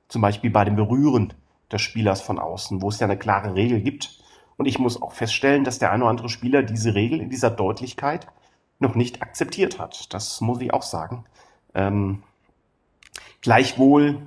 Zum 0.09 0.23
Beispiel 0.23 0.49
bei 0.51 0.65
dem 0.65 0.77
Berühren 0.77 1.35
des 1.71 1.83
Spielers 1.83 2.23
von 2.23 2.39
außen, 2.39 2.81
wo 2.81 2.89
es 2.89 3.01
ja 3.01 3.07
eine 3.07 3.19
klare 3.19 3.55
Regel 3.55 3.83
gibt. 3.83 4.19
Und 4.57 4.65
ich 4.65 4.79
muss 4.79 5.03
auch 5.03 5.13
feststellen, 5.13 5.65
dass 5.65 5.79
der 5.79 5.93
eine 5.93 6.05
oder 6.05 6.11
andere 6.11 6.31
Spieler 6.31 6.63
diese 6.63 6.95
Regel 6.95 7.21
in 7.21 7.29
dieser 7.29 7.51
Deutlichkeit 7.51 8.27
noch 8.79 8.95
nicht 8.95 9.23
akzeptiert 9.23 9.79
hat. 9.79 10.13
Das 10.13 10.41
muss 10.41 10.61
ich 10.61 10.73
auch 10.73 10.83
sagen. 10.83 11.25
Ähm, 11.75 12.23
gleichwohl, 13.41 14.23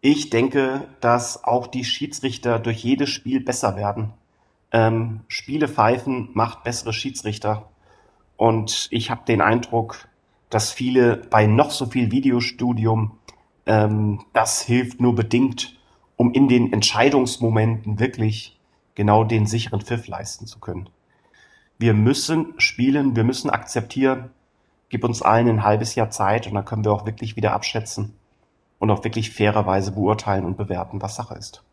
ich 0.00 0.30
denke, 0.30 0.88
dass 1.00 1.44
auch 1.44 1.66
die 1.66 1.84
Schiedsrichter 1.84 2.58
durch 2.58 2.82
jedes 2.82 3.10
Spiel 3.10 3.40
besser 3.40 3.76
werden. 3.76 4.12
Ähm, 4.72 5.20
Spiele 5.28 5.68
pfeifen 5.68 6.30
macht 6.32 6.64
bessere 6.64 6.92
Schiedsrichter. 6.92 7.68
Und 8.36 8.88
ich 8.90 9.10
habe 9.10 9.24
den 9.26 9.40
Eindruck, 9.40 10.08
dass 10.50 10.72
viele 10.72 11.16
bei 11.16 11.46
noch 11.46 11.70
so 11.70 11.86
viel 11.86 12.10
Videostudium 12.10 13.18
ähm, 13.66 14.24
das 14.32 14.62
hilft 14.62 15.00
nur 15.00 15.14
bedingt, 15.14 15.78
um 16.16 16.32
in 16.32 16.48
den 16.48 16.72
Entscheidungsmomenten 16.72 17.98
wirklich 17.98 18.58
genau 18.94 19.24
den 19.24 19.46
sicheren 19.46 19.80
Pfiff 19.80 20.06
leisten 20.06 20.46
zu 20.46 20.58
können. 20.58 20.88
Wir 21.82 21.94
müssen 21.94 22.54
spielen, 22.58 23.16
wir 23.16 23.24
müssen 23.24 23.50
akzeptieren, 23.50 24.30
gib 24.88 25.02
uns 25.02 25.20
allen 25.20 25.48
ein 25.48 25.64
halbes 25.64 25.96
Jahr 25.96 26.10
Zeit 26.10 26.46
und 26.46 26.54
dann 26.54 26.64
können 26.64 26.84
wir 26.84 26.92
auch 26.92 27.06
wirklich 27.06 27.34
wieder 27.34 27.54
abschätzen 27.54 28.14
und 28.78 28.88
auch 28.92 29.02
wirklich 29.02 29.34
fairerweise 29.34 29.90
beurteilen 29.90 30.44
und 30.44 30.56
bewerten, 30.56 31.02
was 31.02 31.16
Sache 31.16 31.34
ist. 31.34 31.64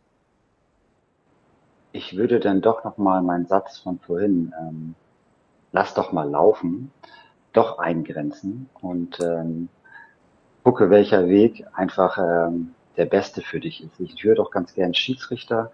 Ich 1.91 2.17
würde 2.17 2.39
dann 2.39 2.61
doch 2.61 2.83
nochmal 2.83 3.21
meinen 3.21 3.45
Satz 3.45 3.77
von 3.77 3.99
vorhin, 3.99 4.51
ähm, 4.59 4.95
lass 5.73 5.93
doch 5.93 6.11
mal 6.11 6.27
laufen, 6.27 6.91
doch 7.53 7.77
eingrenzen 7.77 8.67
und 8.81 9.19
ähm, 9.19 9.69
gucke, 10.63 10.89
welcher 10.89 11.27
Weg 11.27 11.67
einfach 11.75 12.17
ähm, 12.17 12.73
der 12.97 13.05
beste 13.05 13.41
für 13.41 13.59
dich 13.59 13.83
ist. 13.83 13.99
Ich 13.99 14.23
höre 14.23 14.33
doch 14.33 14.49
ganz 14.49 14.73
gern 14.73 14.95
Schiedsrichter 14.95 15.71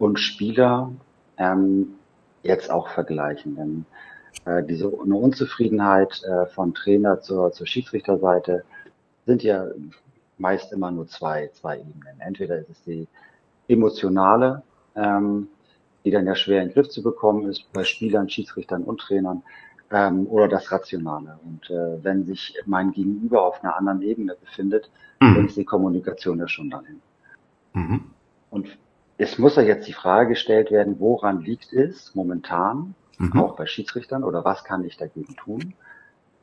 und 0.00 0.18
Spieler 0.18 0.90
ähm, 1.36 1.94
jetzt 2.42 2.70
auch 2.70 2.88
vergleichen. 2.88 3.56
Denn 3.56 3.86
äh, 4.44 4.62
diese 4.62 4.86
eine 4.86 5.14
Unzufriedenheit 5.14 6.22
äh, 6.24 6.46
von 6.46 6.74
Trainer 6.74 7.20
zur, 7.20 7.52
zur 7.52 7.66
Schiedsrichterseite 7.66 8.64
sind 9.26 9.42
ja 9.42 9.66
meist 10.38 10.72
immer 10.72 10.90
nur 10.90 11.06
zwei, 11.06 11.50
zwei 11.54 11.78
Ebenen. 11.78 12.20
Entweder 12.20 12.58
ist 12.58 12.70
es 12.70 12.82
die 12.84 13.06
emotionale, 13.68 14.62
ähm, 14.96 15.48
die 16.04 16.10
dann 16.10 16.26
ja 16.26 16.34
schwer 16.34 16.62
in 16.62 16.68
den 16.68 16.74
Griff 16.74 16.88
zu 16.88 17.02
bekommen 17.02 17.48
ist 17.48 17.72
bei 17.72 17.84
Spielern, 17.84 18.28
Schiedsrichtern 18.28 18.82
und 18.82 19.00
Trainern, 19.00 19.42
ähm, 19.92 20.26
oder 20.26 20.48
das 20.48 20.72
Rationale. 20.72 21.38
Und 21.44 21.70
äh, 21.70 22.02
wenn 22.02 22.24
sich 22.24 22.56
mein 22.66 22.92
Gegenüber 22.92 23.42
auf 23.42 23.62
einer 23.62 23.76
anderen 23.76 24.02
Ebene 24.02 24.34
befindet, 24.40 24.90
mhm. 25.20 25.34
dann 25.34 25.46
ist 25.46 25.56
die 25.56 25.64
Kommunikation 25.64 26.38
ja 26.38 26.48
schon 26.48 26.70
dahin. 26.70 27.00
Mhm. 27.74 28.10
Und 28.50 28.78
es 29.22 29.38
muss 29.38 29.54
ja 29.54 29.62
jetzt 29.62 29.86
die 29.86 29.92
Frage 29.92 30.30
gestellt 30.30 30.72
werden, 30.72 30.98
woran 30.98 31.42
liegt 31.42 31.72
es 31.72 32.12
momentan, 32.14 32.94
mhm. 33.18 33.38
auch 33.40 33.56
bei 33.56 33.66
Schiedsrichtern, 33.66 34.24
oder 34.24 34.44
was 34.44 34.64
kann 34.64 34.84
ich 34.84 34.96
dagegen 34.96 35.36
tun, 35.36 35.74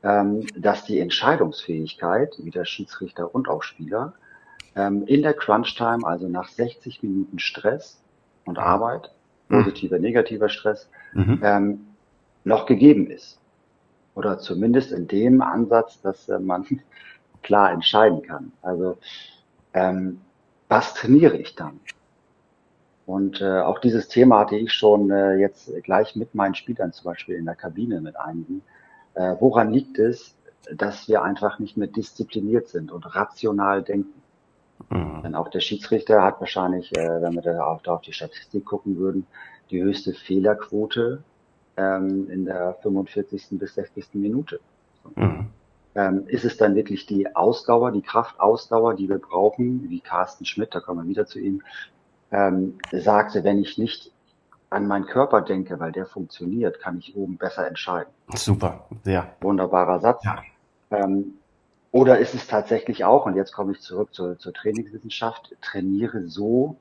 ähm, 0.02 0.48
dass 0.56 0.86
die 0.86 1.00
Entscheidungsfähigkeit, 1.00 2.36
wie 2.40 2.52
der 2.52 2.64
Schiedsrichter 2.64 3.36
und 3.36 3.50
auch 3.50 3.64
Spieler, 3.64 4.14
ähm, 4.76 5.06
in 5.08 5.24
der 5.24 5.34
Crunch-Time, 5.34 6.08
also 6.08 6.30
nach 6.30 6.48
60 6.48 7.04
Minuten 7.04 7.40
Stress 7.40 8.02
und 8.46 8.58
Arbeit, 8.58 9.12
mhm. 9.50 9.64
positiver, 9.64 10.00
negativer 10.00 10.48
Stress, 10.48 10.90
mhm. 11.14 11.42
ähm, 11.44 11.88
noch 12.46 12.66
gegeben 12.66 13.12
ist. 13.12 13.42
Oder 14.16 14.40
zumindest 14.40 14.94
in 14.94 15.08
dem 15.08 15.42
Ansatz, 15.42 16.00
dass 16.02 16.30
äh, 16.30 16.40
man 16.40 16.66
klar 17.44 17.74
entscheiden 17.74 18.22
kann. 18.22 18.54
Also 18.62 18.98
ähm, 19.74 20.22
was 20.70 20.94
trainiere 20.94 21.36
ich 21.36 21.56
dann? 21.56 21.82
Und 23.10 23.42
äh, 23.42 23.62
auch 23.62 23.80
dieses 23.80 24.08
Thema 24.08 24.42
hatte 24.42 24.56
ich 24.56 24.72
schon 24.72 25.10
äh, 25.10 25.34
jetzt 25.38 25.72
gleich 25.82 26.16
mit 26.16 26.36
meinen 26.36 26.54
Spielern 26.54 26.94
zum 26.94 27.06
Beispiel 27.06 27.38
in 27.38 27.46
der 27.46 27.56
Kabine 27.56 28.02
mit 28.02 28.16
einigen. 28.16 28.62
Äh, 29.16 29.36
woran 29.40 29.74
liegt 29.74 29.98
es, 29.98 30.36
dass 30.72 31.08
wir 31.08 31.24
einfach 31.24 31.58
nicht 31.58 31.76
mehr 31.76 31.88
diszipliniert 31.88 32.68
sind 32.68 32.92
und 32.92 33.16
rational 33.16 33.82
denken? 33.82 34.22
Mhm. 34.92 35.24
Denn 35.24 35.34
auch 35.34 35.50
der 35.50 35.60
Schiedsrichter 35.60 36.22
hat 36.22 36.40
wahrscheinlich, 36.40 36.96
äh, 36.96 37.20
wenn 37.24 37.34
wir 37.34 37.42
da 37.42 37.64
auch 37.64 37.82
da 37.82 37.96
auf 37.96 38.02
die 38.02 38.14
Statistik 38.14 38.64
gucken 38.64 38.98
würden, 38.98 39.26
die 39.72 39.82
höchste 39.82 40.14
Fehlerquote 40.14 41.24
ähm, 41.78 42.30
in 42.30 42.46
der 42.46 42.76
45. 42.84 43.58
bis 43.58 43.74
60. 43.74 44.06
Minute. 44.14 44.60
Mhm. 45.16 45.48
Ähm, 45.96 46.28
ist 46.28 46.46
es 46.46 46.58
dann 46.58 46.76
wirklich 46.76 47.08
die 47.08 47.36
Ausdauer, 47.36 47.92
die 47.92 48.04
Kraftausdauer, 48.04 48.94
die 48.94 49.10
wir 49.10 49.18
brauchen, 49.18 49.90
wie 49.90 50.00
Carsten 50.00 50.46
Schmidt, 50.46 50.76
da 50.76 50.80
kommen 50.80 51.06
wir 51.06 51.10
wieder 51.10 51.26
zu 51.26 51.40
ihm, 51.40 51.64
ähm, 52.32 52.78
sagte, 52.92 53.44
wenn 53.44 53.60
ich 53.60 53.78
nicht 53.78 54.12
an 54.70 54.88
meinen 54.88 55.06
Körper 55.06 55.42
denke, 55.42 55.80
weil 55.80 55.92
der 55.92 56.06
funktioniert, 56.06 56.80
kann 56.80 57.00
ich 57.00 57.16
oben 57.16 57.38
besser 57.38 57.68
entscheiden. 57.68 58.12
Super, 58.36 58.86
sehr. 59.04 59.34
Wunderbarer 59.42 60.00
Satz. 60.00 60.24
Ja. 60.24 60.44
Ähm, 60.92 61.34
oder 61.92 62.20
ist 62.20 62.36
es 62.36 62.48
tatsächlich 62.48 63.04
auch, 63.04 63.26
und 63.26 63.36
jetzt 63.36 63.52
komme 63.52 63.72
ich 63.72 63.82
zurück 63.82 64.14
zur, 64.14 64.38
zur 64.38 64.54
Trainingswissenschaft, 64.54 65.56
trainiere 65.62 66.28
so, 66.28 66.78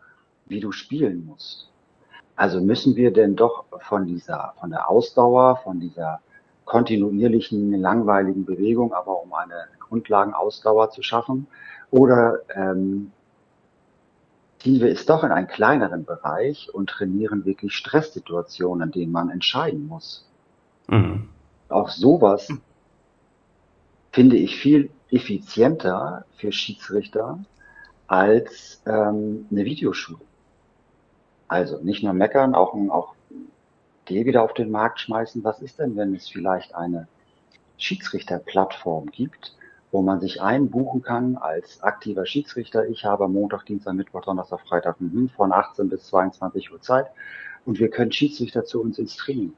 wie 0.46 0.60
du 0.60 0.70
spielen 0.70 1.24
musst. 1.26 1.70
Also 2.36 2.60
müssen 2.60 2.94
wir 2.94 3.12
denn 3.12 3.34
doch 3.34 3.64
von 3.80 4.06
dieser, 4.06 4.54
von 4.60 4.70
der 4.70 4.88
Ausdauer, 4.90 5.56
von 5.64 5.80
dieser 5.80 6.20
kontinuierlichen, 6.66 7.72
langweiligen 7.80 8.44
Bewegung, 8.44 8.92
aber 8.92 9.22
um 9.22 9.32
eine 9.32 9.64
Grundlagenausdauer 9.80 10.90
zu 10.90 11.02
schaffen, 11.02 11.46
oder 11.90 12.40
ähm, 12.54 13.12
wir 14.64 14.90
es 14.90 15.06
doch 15.06 15.24
in 15.24 15.30
einen 15.30 15.46
kleineren 15.46 16.04
Bereich 16.04 16.72
und 16.72 16.90
trainieren 16.90 17.44
wirklich 17.44 17.74
Stresssituationen, 17.74 18.88
in 18.88 18.92
denen 18.92 19.12
man 19.12 19.30
entscheiden 19.30 19.86
muss. 19.86 20.26
Mhm. 20.88 21.28
Auch 21.68 21.90
sowas 21.90 22.48
finde 24.12 24.36
ich 24.36 24.56
viel 24.56 24.90
effizienter 25.10 26.24
für 26.36 26.52
Schiedsrichter 26.52 27.38
als 28.06 28.82
ähm, 28.86 29.46
eine 29.50 29.64
Videoschule. 29.64 30.20
Also 31.46 31.78
nicht 31.78 32.02
nur 32.02 32.12
meckern, 32.12 32.54
auch, 32.54 32.74
auch 32.90 33.14
die 34.08 34.24
wieder 34.24 34.42
auf 34.42 34.54
den 34.54 34.70
Markt 34.70 35.00
schmeißen. 35.00 35.44
Was 35.44 35.60
ist 35.62 35.78
denn, 35.78 35.96
wenn 35.96 36.14
es 36.14 36.28
vielleicht 36.28 36.74
eine 36.74 37.08
Schiedsrichterplattform 37.76 39.06
gibt, 39.06 39.54
wo 39.90 40.02
man 40.02 40.20
sich 40.20 40.42
einbuchen 40.42 41.02
kann 41.02 41.36
als 41.36 41.82
aktiver 41.82 42.26
Schiedsrichter. 42.26 42.86
Ich 42.88 43.04
habe 43.04 43.28
Montag, 43.28 43.64
Dienstag, 43.64 43.94
Mittwoch, 43.94 44.22
Donnerstag, 44.22 44.60
Freitag 44.60 44.96
von 45.36 45.52
18 45.52 45.88
bis 45.88 46.06
22 46.06 46.72
Uhr 46.72 46.80
Zeit 46.80 47.06
und 47.64 47.78
wir 47.78 47.90
können 47.90 48.12
Schiedsrichter 48.12 48.64
zu 48.64 48.82
uns 48.82 48.98
ins 48.98 49.16
Training. 49.16 49.52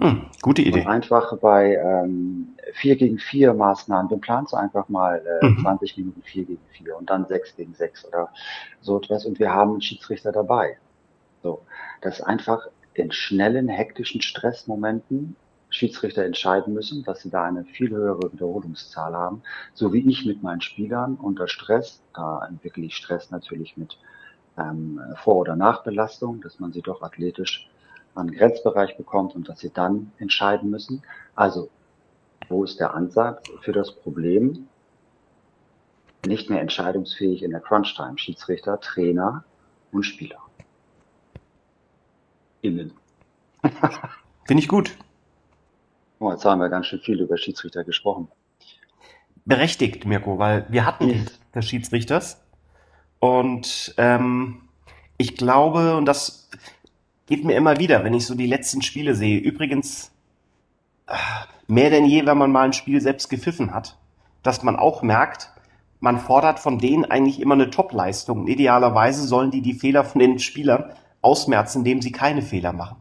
Hm, 0.00 0.26
gute 0.42 0.62
Idee. 0.62 0.80
Und 0.82 0.86
einfach 0.86 1.36
bei 1.38 1.74
ähm, 1.74 2.54
4 2.74 2.96
gegen 2.96 3.18
4 3.18 3.52
Maßnahmen, 3.52 4.08
du 4.08 4.16
planst 4.18 4.54
einfach 4.54 4.88
mal 4.88 5.24
äh, 5.42 5.46
mhm. 5.46 5.58
20 5.60 5.98
Minuten 5.98 6.22
4 6.22 6.44
gegen 6.44 6.62
4 6.70 6.96
und 6.96 7.10
dann 7.10 7.26
6 7.26 7.56
gegen 7.56 7.74
6 7.74 8.06
oder 8.06 8.30
so 8.80 8.98
etwas 8.98 9.26
und 9.26 9.40
wir 9.40 9.52
haben 9.52 9.72
einen 9.72 9.82
Schiedsrichter 9.82 10.30
dabei. 10.30 10.78
So, 11.42 11.62
dass 12.00 12.20
einfach 12.20 12.68
in 12.94 13.10
schnellen, 13.10 13.68
hektischen 13.68 14.20
Stressmomenten 14.20 15.36
Schiedsrichter 15.78 16.24
entscheiden 16.24 16.74
müssen, 16.74 17.04
dass 17.04 17.20
sie 17.20 17.30
da 17.30 17.44
eine 17.44 17.64
viel 17.64 17.90
höhere 17.90 18.32
Wiederholungszahl 18.32 19.14
haben, 19.14 19.42
so 19.74 19.92
wie 19.92 20.08
ich 20.10 20.26
mit 20.26 20.42
meinen 20.42 20.60
Spielern 20.60 21.14
unter 21.14 21.46
Stress, 21.46 22.02
da 22.14 22.44
entwickle 22.46 22.84
ich 22.84 22.96
Stress 22.96 23.30
natürlich 23.30 23.76
mit 23.76 23.96
ähm, 24.58 25.00
Vor- 25.22 25.36
oder 25.36 25.54
Nachbelastung, 25.54 26.40
dass 26.40 26.58
man 26.58 26.72
sie 26.72 26.82
doch 26.82 27.00
athletisch 27.02 27.70
an 28.16 28.26
den 28.26 28.36
Grenzbereich 28.36 28.96
bekommt 28.96 29.36
und 29.36 29.48
dass 29.48 29.60
sie 29.60 29.70
dann 29.70 30.10
entscheiden 30.18 30.68
müssen. 30.68 31.02
Also, 31.36 31.70
wo 32.48 32.64
ist 32.64 32.80
der 32.80 32.94
Ansatz 32.94 33.48
für 33.60 33.72
das 33.72 33.92
Problem? 33.92 34.66
Nicht 36.26 36.50
mehr 36.50 36.60
entscheidungsfähig 36.60 37.44
in 37.44 37.52
der 37.52 37.60
Crunch-Time. 37.60 38.18
Schiedsrichter, 38.18 38.80
Trainer 38.80 39.44
und 39.92 40.02
Spieler. 40.02 40.40
Innen. 42.62 42.92
Finde 44.44 44.62
ich 44.62 44.68
gut. 44.68 44.96
Oh, 46.20 46.30
jetzt 46.32 46.44
haben 46.44 46.60
wir 46.60 46.68
ganz 46.68 46.86
schön 46.86 47.00
viel 47.00 47.20
über 47.20 47.36
Schiedsrichter 47.38 47.84
gesprochen. 47.84 48.28
Berechtigt, 49.44 50.04
Mirko, 50.04 50.38
weil 50.38 50.66
wir 50.68 50.84
hatten 50.84 51.26
des 51.54 51.66
Schiedsrichters. 51.66 52.44
Und 53.20 53.94
ähm, 53.98 54.62
ich 55.16 55.36
glaube, 55.36 55.96
und 55.96 56.06
das 56.06 56.50
geht 57.26 57.44
mir 57.44 57.56
immer 57.56 57.78
wieder, 57.78 58.04
wenn 58.04 58.14
ich 58.14 58.26
so 58.26 58.34
die 58.34 58.46
letzten 58.46 58.82
Spiele 58.82 59.14
sehe. 59.14 59.38
Übrigens, 59.38 60.12
äh, 61.06 61.14
mehr 61.66 61.90
denn 61.90 62.04
je, 62.04 62.26
wenn 62.26 62.38
man 62.38 62.50
mal 62.50 62.64
ein 62.64 62.72
Spiel 62.72 63.00
selbst 63.00 63.28
gepfiffen 63.28 63.72
hat, 63.72 63.96
dass 64.42 64.62
man 64.62 64.76
auch 64.76 65.02
merkt, 65.02 65.50
man 66.00 66.18
fordert 66.18 66.60
von 66.60 66.78
denen 66.78 67.04
eigentlich 67.04 67.40
immer 67.40 67.54
eine 67.54 67.70
Top-Leistung. 67.70 68.46
Idealerweise 68.46 69.26
sollen 69.26 69.50
die 69.50 69.62
die 69.62 69.74
Fehler 69.74 70.04
von 70.04 70.20
den 70.20 70.38
Spielern 70.38 70.92
ausmerzen, 71.22 71.78
indem 71.78 72.02
sie 72.02 72.12
keine 72.12 72.42
Fehler 72.42 72.72
machen. 72.72 72.96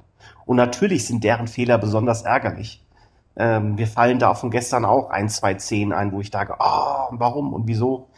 Und 0.46 0.58
natürlich 0.58 1.06
sind 1.06 1.24
deren 1.24 1.48
Fehler 1.48 1.78
besonders 1.78 2.24
ärgerlich. 2.24 2.84
Ähm, 3.38 3.78
wir 3.78 3.88
fallen 3.88 4.20
da 4.20 4.34
von 4.34 4.50
gestern 4.50 4.84
auch 4.84 5.10
ein, 5.10 5.30
zwei 5.30 5.58
Szenen 5.60 5.94
ein, 5.94 6.12
wo 6.12 6.22
ich 6.22 6.32
sage, 6.32 6.56
oh, 6.60 7.08
warum 7.12 7.54
und 7.54 7.68
wieso. 7.68 8.10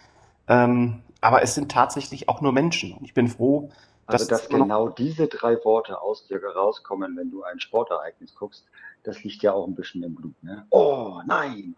Ähm, 0.47 1.03
aber 1.21 1.43
es 1.43 1.55
sind 1.55 1.71
tatsächlich 1.71 2.29
auch 2.29 2.41
nur 2.41 2.53
Menschen. 2.53 2.93
Und 2.93 3.03
ich 3.03 3.13
bin 3.13 3.27
froh, 3.27 3.69
dass, 4.07 4.21
also, 4.21 4.29
dass 4.29 4.49
genau 4.49 4.89
diese 4.89 5.27
drei 5.27 5.57
Worte 5.63 6.01
aus 6.01 6.25
dir 6.25 6.41
rauskommen, 6.43 7.17
wenn 7.17 7.29
du 7.31 7.43
ein 7.43 7.59
Sportereignis 7.59 8.33
guckst, 8.33 8.65
das 9.03 9.23
liegt 9.23 9.43
ja 9.43 9.53
auch 9.53 9.67
ein 9.67 9.75
bisschen 9.75 10.03
im 10.03 10.15
Blut. 10.15 10.41
Ne? 10.41 10.65
Oh, 10.69 11.21
nein. 11.25 11.75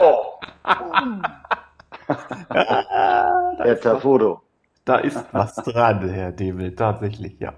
Oh. 0.00 0.40
Mm. 0.64 1.22
Der 3.64 3.80
Tafodo. 3.80 4.42
Da 4.84 4.96
ist 4.96 5.24
was 5.32 5.54
dran, 5.56 6.08
Herr 6.08 6.32
Debel, 6.32 6.74
tatsächlich, 6.74 7.38
ja. 7.38 7.54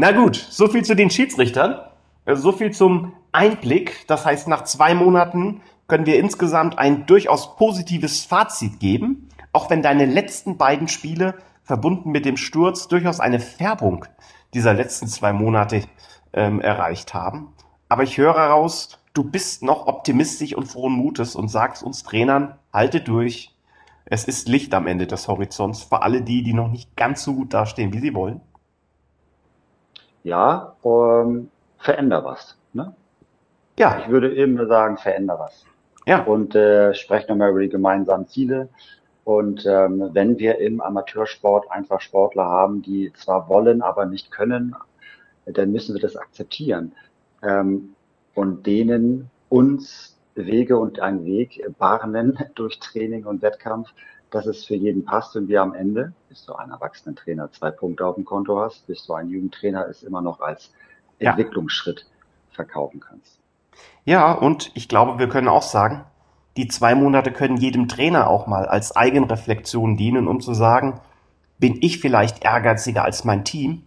Na 0.00 0.12
gut, 0.12 0.36
so 0.36 0.66
viel 0.66 0.82
zu 0.82 0.96
den 0.96 1.10
Schiedsrichtern. 1.10 1.78
Also 2.24 2.40
so 2.40 2.52
viel 2.52 2.70
zum 2.70 3.12
Einblick. 3.32 4.06
Das 4.06 4.24
heißt, 4.24 4.48
nach 4.48 4.64
zwei 4.64 4.94
Monaten 4.94 5.60
können 5.88 6.06
wir 6.06 6.18
insgesamt 6.18 6.78
ein 6.78 7.04
durchaus 7.04 7.54
positives 7.56 8.24
Fazit 8.24 8.80
geben, 8.80 9.28
auch 9.52 9.68
wenn 9.68 9.82
deine 9.82 10.06
letzten 10.06 10.56
beiden 10.56 10.88
Spiele 10.88 11.34
verbunden 11.64 12.12
mit 12.12 12.24
dem 12.24 12.38
Sturz 12.38 12.88
durchaus 12.88 13.20
eine 13.20 13.40
Färbung 13.40 14.06
dieser 14.54 14.72
letzten 14.72 15.06
zwei 15.06 15.34
Monate 15.34 15.82
ähm, 16.32 16.62
erreicht 16.62 17.12
haben. 17.12 17.52
Aber 17.90 18.02
ich 18.02 18.16
höre 18.16 18.36
heraus, 18.36 18.98
du 19.12 19.22
bist 19.22 19.62
noch 19.62 19.86
optimistisch 19.86 20.54
und 20.54 20.64
frohen 20.64 20.94
Mutes 20.94 21.36
und 21.36 21.48
sagst 21.48 21.82
uns 21.82 22.04
Trainern, 22.04 22.54
halte 22.72 23.02
durch. 23.02 23.54
Es 24.06 24.24
ist 24.24 24.48
Licht 24.48 24.72
am 24.72 24.86
Ende 24.86 25.06
des 25.06 25.28
Horizonts 25.28 25.82
für 25.82 26.00
alle 26.00 26.22
die, 26.22 26.42
die 26.42 26.54
noch 26.54 26.68
nicht 26.68 26.96
ganz 26.96 27.22
so 27.22 27.34
gut 27.34 27.52
dastehen, 27.52 27.92
wie 27.92 28.00
sie 28.00 28.14
wollen. 28.14 28.40
Ja, 30.22 30.76
ähm, 30.84 31.50
veränder 31.78 32.24
was. 32.24 32.56
Ne? 32.72 32.94
Ja. 33.78 33.98
Ich 34.00 34.08
würde 34.08 34.34
eben 34.34 34.66
sagen, 34.68 34.96
veränder 34.98 35.38
was. 35.38 35.64
Ja. 36.06 36.22
Und 36.24 36.54
äh, 36.54 36.94
spreche 36.94 37.28
nochmal 37.28 37.50
über 37.50 37.60
die 37.60 37.68
gemeinsamen 37.68 38.26
Ziele. 38.26 38.68
Und 39.24 39.64
ähm, 39.66 40.10
wenn 40.12 40.38
wir 40.38 40.58
im 40.58 40.80
Amateursport 40.80 41.70
einfach 41.70 42.00
Sportler 42.00 42.44
haben, 42.44 42.82
die 42.82 43.12
zwar 43.14 43.48
wollen, 43.48 43.82
aber 43.82 44.06
nicht 44.06 44.30
können, 44.30 44.74
dann 45.46 45.72
müssen 45.72 45.94
wir 45.94 46.00
das 46.00 46.16
akzeptieren. 46.16 46.92
Ähm, 47.42 47.94
und 48.34 48.66
denen 48.66 49.30
uns 49.48 50.16
Wege 50.34 50.78
und 50.78 51.00
einen 51.00 51.24
Weg 51.24 51.64
bahnen 51.78 52.38
durch 52.54 52.78
Training 52.80 53.24
und 53.24 53.42
Wettkampf, 53.42 53.92
dass 54.30 54.46
es 54.46 54.64
für 54.64 54.74
jeden 54.74 55.04
passt 55.04 55.36
und 55.36 55.48
wir 55.48 55.62
am 55.62 55.74
Ende, 55.74 56.12
bis 56.28 56.44
du 56.44 56.54
ein 56.54 56.70
Erwachsenentrainer 56.70 57.50
zwei 57.52 57.70
Punkte 57.70 58.06
auf 58.06 58.14
dem 58.14 58.24
Konto 58.24 58.60
hast, 58.60 58.86
bis 58.86 59.04
du 59.06 59.14
ein 59.14 59.28
Jugendtrainer 59.28 59.86
es 59.88 60.02
immer 60.02 60.22
noch 60.22 60.40
als 60.40 60.72
ja. 61.18 61.30
Entwicklungsschritt 61.30 62.06
verkaufen 62.52 63.00
kannst. 63.00 63.38
Ja, 64.04 64.32
und 64.32 64.70
ich 64.74 64.88
glaube, 64.88 65.18
wir 65.18 65.28
können 65.28 65.48
auch 65.48 65.62
sagen, 65.62 66.04
die 66.56 66.68
zwei 66.68 66.94
Monate 66.94 67.32
können 67.32 67.56
jedem 67.56 67.88
Trainer 67.88 68.28
auch 68.28 68.46
mal 68.46 68.66
als 68.66 68.96
Eigenreflexion 68.96 69.96
dienen, 69.96 70.26
um 70.28 70.40
zu 70.40 70.54
sagen, 70.54 71.00
bin 71.58 71.78
ich 71.80 72.00
vielleicht 72.00 72.44
ehrgeiziger 72.44 73.04
als 73.04 73.24
mein 73.24 73.44
Team 73.44 73.82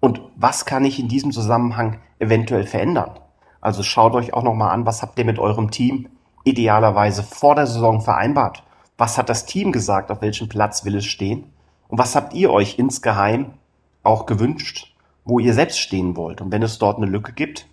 und 0.00 0.20
was 0.36 0.66
kann 0.66 0.84
ich 0.84 1.00
in 1.00 1.08
diesem 1.08 1.32
Zusammenhang 1.32 2.00
eventuell 2.18 2.64
verändern? 2.64 3.18
Also 3.60 3.82
schaut 3.82 4.14
euch 4.14 4.34
auch 4.34 4.42
nochmal 4.42 4.70
an, 4.70 4.84
was 4.84 5.00
habt 5.00 5.18
ihr 5.18 5.24
mit 5.24 5.38
eurem 5.38 5.70
Team 5.70 6.08
idealerweise 6.44 7.22
vor 7.22 7.54
der 7.54 7.66
Saison 7.66 8.02
vereinbart? 8.02 8.62
Was 8.96 9.18
hat 9.18 9.28
das 9.28 9.46
Team 9.46 9.72
gesagt, 9.72 10.10
auf 10.10 10.22
welchem 10.22 10.48
Platz 10.48 10.84
will 10.84 10.96
es 10.96 11.04
stehen? 11.04 11.52
Und 11.88 11.98
was 11.98 12.14
habt 12.14 12.32
ihr 12.34 12.50
euch 12.50 12.78
insgeheim 12.78 13.54
auch 14.02 14.26
gewünscht, 14.26 14.94
wo 15.24 15.38
ihr 15.38 15.54
selbst 15.54 15.78
stehen 15.78 16.16
wollt? 16.16 16.40
Und 16.40 16.52
wenn 16.52 16.62
es 16.62 16.78
dort 16.78 16.98
eine 16.98 17.06
Lücke 17.06 17.32
gibt, 17.32 17.66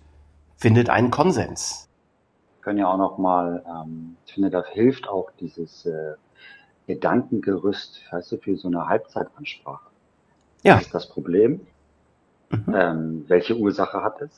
findet 0.56 0.90
einen 0.90 1.10
Konsens. 1.10 1.88
Wir 2.56 2.62
können 2.62 2.78
ja 2.78 2.88
auch 2.88 2.98
nochmal, 2.98 3.64
ähm, 3.66 4.16
ich 4.26 4.34
finde, 4.34 4.50
da 4.50 4.64
hilft 4.64 5.08
auch 5.08 5.30
dieses 5.40 5.86
äh, 5.86 6.14
Gedankengerüst, 6.86 8.00
weißt 8.10 8.32
du, 8.32 8.38
für 8.38 8.56
so 8.56 8.68
eine 8.68 8.86
Halbzeitansprache. 8.86 9.90
Ja. 10.62 10.76
Was 10.76 10.82
ist 10.82 10.94
das 10.94 11.08
Problem? 11.08 11.60
Mhm. 12.50 12.74
Ähm, 12.74 13.24
welche 13.28 13.56
Ursache 13.56 14.02
hat 14.02 14.20
es? 14.20 14.30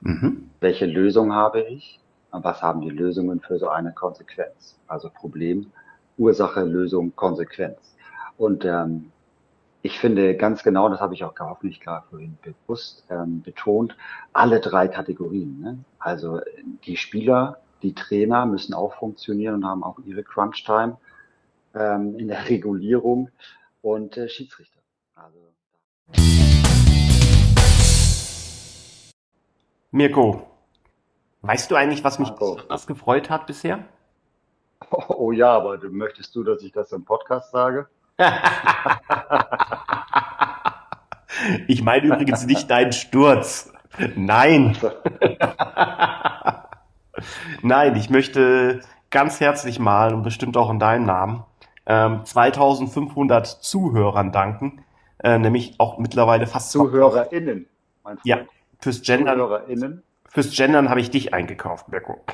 Mhm. 0.00 0.50
Welche 0.60 0.86
Lösung 0.86 1.32
habe 1.32 1.62
ich? 1.62 2.00
Und 2.30 2.44
was 2.44 2.62
haben 2.62 2.80
die 2.80 2.90
Lösungen 2.90 3.40
für 3.40 3.58
so 3.58 3.68
eine 3.68 3.92
Konsequenz? 3.92 4.76
Also 4.86 5.10
Problem, 5.10 5.72
Ursache, 6.18 6.62
Lösung, 6.62 7.14
Konsequenz. 7.16 7.78
Und 8.36 8.64
ähm, 8.64 9.12
ich 9.82 9.98
finde 9.98 10.36
ganz 10.36 10.62
genau, 10.62 10.88
das 10.88 11.00
habe 11.00 11.14
ich 11.14 11.24
auch 11.24 11.34
hoffentlich 11.40 11.80
klar 11.80 12.04
vorhin 12.08 12.38
bewusst 12.42 13.04
ähm, 13.10 13.42
betont, 13.42 13.96
alle 14.32 14.60
drei 14.60 14.86
Kategorien. 14.86 15.60
Ne? 15.60 15.78
Also 15.98 16.40
die 16.84 16.96
Spieler, 16.96 17.58
die 17.82 17.94
Trainer 17.94 18.46
müssen 18.46 18.74
auch 18.74 18.94
funktionieren 18.94 19.56
und 19.56 19.66
haben 19.66 19.82
auch 19.82 19.98
ihre 20.04 20.22
Crunch-Time 20.22 20.96
ähm, 21.74 22.16
in 22.18 22.28
der 22.28 22.48
Regulierung 22.48 23.30
und 23.82 24.16
äh, 24.16 24.28
Schiedsrichter. 24.28 24.80
Also, 25.14 25.38
Mirko, 29.90 30.46
weißt 31.42 31.70
du 31.70 31.74
eigentlich, 31.74 32.04
was 32.04 32.18
mich 32.18 32.30
Marco. 32.30 32.54
besonders 32.54 32.86
gefreut 32.86 33.30
hat 33.30 33.46
bisher? 33.46 33.84
Oh, 35.08 35.32
ja, 35.32 35.50
aber 35.52 35.78
möchtest 35.90 36.34
du, 36.34 36.44
dass 36.44 36.62
ich 36.62 36.72
das 36.72 36.92
im 36.92 37.04
Podcast 37.04 37.50
sage? 37.50 37.86
ich 41.66 41.82
meine 41.82 42.06
übrigens 42.06 42.46
nicht 42.46 42.70
deinen 42.70 42.92
Sturz. 42.92 43.72
Nein. 44.16 44.76
Nein, 47.62 47.96
ich 47.96 48.10
möchte 48.10 48.80
ganz 49.10 49.40
herzlich 49.40 49.78
mal 49.78 50.14
und 50.14 50.22
bestimmt 50.22 50.56
auch 50.56 50.70
in 50.70 50.78
deinem 50.78 51.06
Namen 51.06 51.44
ähm, 51.86 52.24
2500 52.24 53.46
Zuhörern 53.46 54.32
danken, 54.32 54.84
äh, 55.22 55.38
nämlich 55.38 55.74
auch 55.78 55.98
mittlerweile 55.98 56.46
fast 56.46 56.70
ZuhörerInnen. 56.72 57.66
Meinst 58.04 58.24
du? 58.24 58.28
Ja, 58.28 58.38
Fürs 58.80 59.02
Gendern, 59.02 59.38
ZuhörerInnen. 59.38 60.02
fürs 60.28 60.50
Gendern 60.56 60.88
habe 60.90 61.00
ich 61.00 61.10
dich 61.10 61.32
eingekauft, 61.34 61.88
Mirko. 61.88 62.24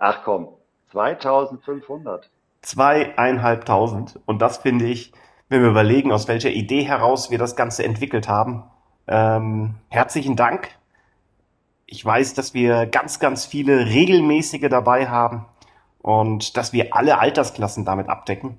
Ach 0.00 0.22
komm, 0.24 0.48
2500. 0.92 2.30
Zweieinhalbtausend. 2.62 4.18
Und 4.24 4.40
das 4.40 4.56
finde 4.56 4.86
ich, 4.86 5.12
wenn 5.50 5.60
wir 5.60 5.68
überlegen, 5.68 6.10
aus 6.10 6.26
welcher 6.26 6.50
Idee 6.50 6.82
heraus 6.82 7.30
wir 7.30 7.36
das 7.36 7.54
Ganze 7.54 7.84
entwickelt 7.84 8.26
haben. 8.26 8.64
Ähm, 9.06 9.74
herzlichen 9.88 10.36
Dank. 10.36 10.70
Ich 11.84 12.02
weiß, 12.02 12.32
dass 12.32 12.54
wir 12.54 12.86
ganz, 12.86 13.18
ganz 13.18 13.44
viele 13.44 13.86
regelmäßige 13.86 14.68
dabei 14.70 15.08
haben 15.08 15.44
und 16.00 16.56
dass 16.56 16.72
wir 16.72 16.96
alle 16.96 17.18
Altersklassen 17.18 17.84
damit 17.84 18.08
abdecken. 18.08 18.58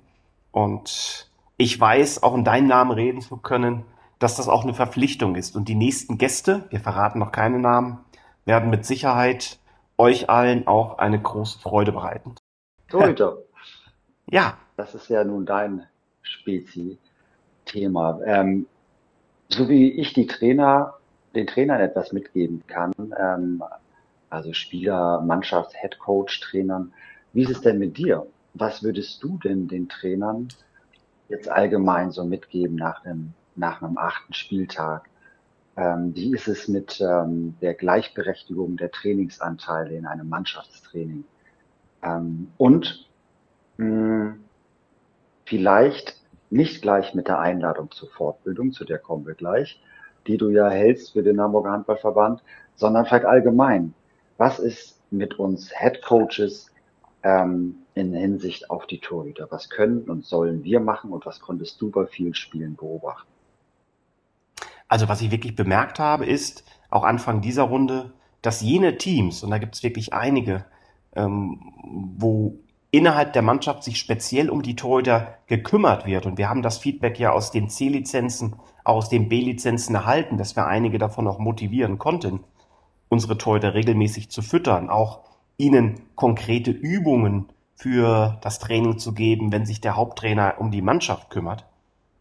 Und 0.52 1.32
ich 1.58 1.80
weiß, 1.80 2.22
auch 2.22 2.36
in 2.36 2.44
deinem 2.44 2.68
Namen 2.68 2.92
reden 2.92 3.22
zu 3.22 3.38
können, 3.38 3.84
dass 4.20 4.36
das 4.36 4.48
auch 4.48 4.62
eine 4.62 4.76
Verpflichtung 4.76 5.34
ist. 5.34 5.56
Und 5.56 5.70
die 5.70 5.76
nächsten 5.76 6.20
Gäste, 6.20 6.68
wir 6.70 6.82
verraten 6.82 7.18
noch 7.18 7.32
keine 7.32 7.58
Namen, 7.58 7.98
werden 8.46 8.70
mit 8.70 8.86
Sicherheit 8.86 9.58
euch 10.02 10.30
allen 10.30 10.68
auch 10.68 10.98
eine 10.98 11.22
große 11.22 11.60
Freude 11.60 11.92
bereiten. 11.92 12.36
Torhüter. 12.90 13.38
Ja. 14.30 14.58
Das 14.78 14.96
ist 14.96 15.10
ja 15.10 15.26
nun 15.26 15.46
dein 15.46 15.86
Spezi-Thema. 16.22 18.22
Ähm, 18.24 18.66
so 19.50 19.68
wie 19.68 19.92
ich 19.92 20.14
die 20.14 20.26
Trainer, 20.26 20.94
den 21.36 21.48
Trainern 21.48 21.82
etwas 21.82 22.14
mitgeben 22.14 22.64
kann, 22.66 22.94
ähm, 23.20 23.62
also 24.30 24.54
Spieler, 24.54 25.22
Mannschafts-, 25.22 25.76
Headcoach, 25.76 26.40
Trainern, 26.40 26.94
wie 27.34 27.42
ist 27.42 27.52
es 27.52 27.62
denn 27.62 27.78
mit 27.78 27.98
dir? 27.98 28.26
Was 28.54 28.84
würdest 28.84 29.22
du 29.22 29.38
denn 29.38 29.68
den 29.68 29.90
Trainern 29.90 30.48
jetzt 31.28 31.50
allgemein 31.50 32.12
so 32.12 32.24
mitgeben 32.24 32.78
nach 32.78 33.04
einem, 33.04 33.34
nach 33.58 33.82
einem 33.82 33.98
achten 33.98 34.34
Spieltag? 34.34 35.10
Ähm, 35.82 36.16
wie 36.16 36.32
ist 36.36 36.48
es 36.48 36.68
mit 36.68 37.02
ähm, 37.02 37.56
der 37.60 37.74
Gleichberechtigung 37.74 38.78
der 38.78 38.92
Trainingsanteile 38.92 39.96
in 39.96 40.06
einem 40.06 40.30
Mannschaftstraining? 40.30 41.24
Ähm, 42.04 42.52
und 42.58 43.10
mh, 43.78 44.36
vielleicht 45.46 46.22
nicht 46.52 46.84
gleich 46.84 47.16
mit 47.16 47.28
der 47.28 47.40
Einladung 47.40 47.90
zur 47.90 48.10
Fortbildung, 48.10 48.74
zu 48.74 48.86
der 48.86 49.00
kommen 49.00 49.26
wir 49.26 49.34
gleich, 49.34 49.82
die 50.28 50.38
du 50.38 50.50
ja 50.50 50.70
hältst 50.70 51.14
für 51.14 51.24
den 51.24 51.42
Hamburger 51.42 51.72
Handballverband, 51.72 52.44
sondern 52.76 53.08
vielleicht 53.08 53.26
allgemein. 53.26 53.96
Was 54.38 54.60
ist 54.60 55.02
mit 55.10 55.40
uns 55.40 55.72
Head 55.80 56.04
Coaches 56.04 56.72
ähm, 57.24 57.78
in 57.96 58.14
Hinsicht 58.14 58.70
auf 58.70 58.86
die 58.86 59.00
Torhüter? 59.00 59.48
Was 59.50 59.68
können 59.72 60.04
und 60.04 60.26
sollen 60.26 60.64
wir 60.64 60.80
machen 60.80 61.12
und 61.12 61.26
was 61.26 61.40
konntest 61.40 61.82
du 61.82 61.90
bei 61.90 62.06
vielen 62.06 62.36
Spielen 62.36 62.76
beobachten? 62.76 63.31
Also 64.92 65.08
was 65.08 65.22
ich 65.22 65.32
wirklich 65.32 65.56
bemerkt 65.56 66.00
habe, 66.00 66.26
ist 66.26 66.66
auch 66.90 67.06
Anfang 67.06 67.40
dieser 67.40 67.64
Runde, 67.64 68.12
dass 68.42 68.60
jene 68.60 68.98
Teams, 68.98 69.42
und 69.42 69.50
da 69.50 69.58
gibt 69.58 69.76
es 69.76 69.84
wirklich 69.84 70.14
einige, 70.14 70.66
ähm, 71.16 71.62
wo 72.18 72.60
innerhalb 72.92 73.32
der 73.32 73.42
Mannschaft 73.42 73.84
sich 73.84 73.98
speziell 73.98 74.50
um 74.50 74.64
die 74.64 74.76
Torhüter 74.76 75.38
gekümmert 75.48 76.06
wird. 76.06 76.26
Und 76.26 76.38
wir 76.38 76.50
haben 76.50 76.62
das 76.62 76.78
Feedback 76.78 77.18
ja 77.20 77.32
aus 77.32 77.52
den 77.52 77.70
C-Lizenzen, 77.70 78.58
aus 78.84 79.08
den 79.08 79.30
B-Lizenzen 79.30 79.96
erhalten, 79.96 80.36
dass 80.36 80.58
wir 80.58 80.68
einige 80.68 80.98
davon 80.98 81.26
auch 81.26 81.40
motivieren 81.40 81.98
konnten, 81.98 82.42
unsere 83.08 83.38
Torhüter 83.38 83.74
regelmäßig 83.74 84.30
zu 84.30 84.42
füttern, 84.42 84.90
auch 84.90 85.22
ihnen 85.56 86.02
konkrete 86.16 86.72
Übungen 86.72 87.46
für 87.76 88.40
das 88.42 88.60
Training 88.60 88.98
zu 88.98 89.14
geben, 89.14 89.54
wenn 89.54 89.66
sich 89.66 89.80
der 89.80 89.96
Haupttrainer 89.96 90.56
um 90.58 90.70
die 90.70 90.82
Mannschaft 90.82 91.30
kümmert, 91.30 91.66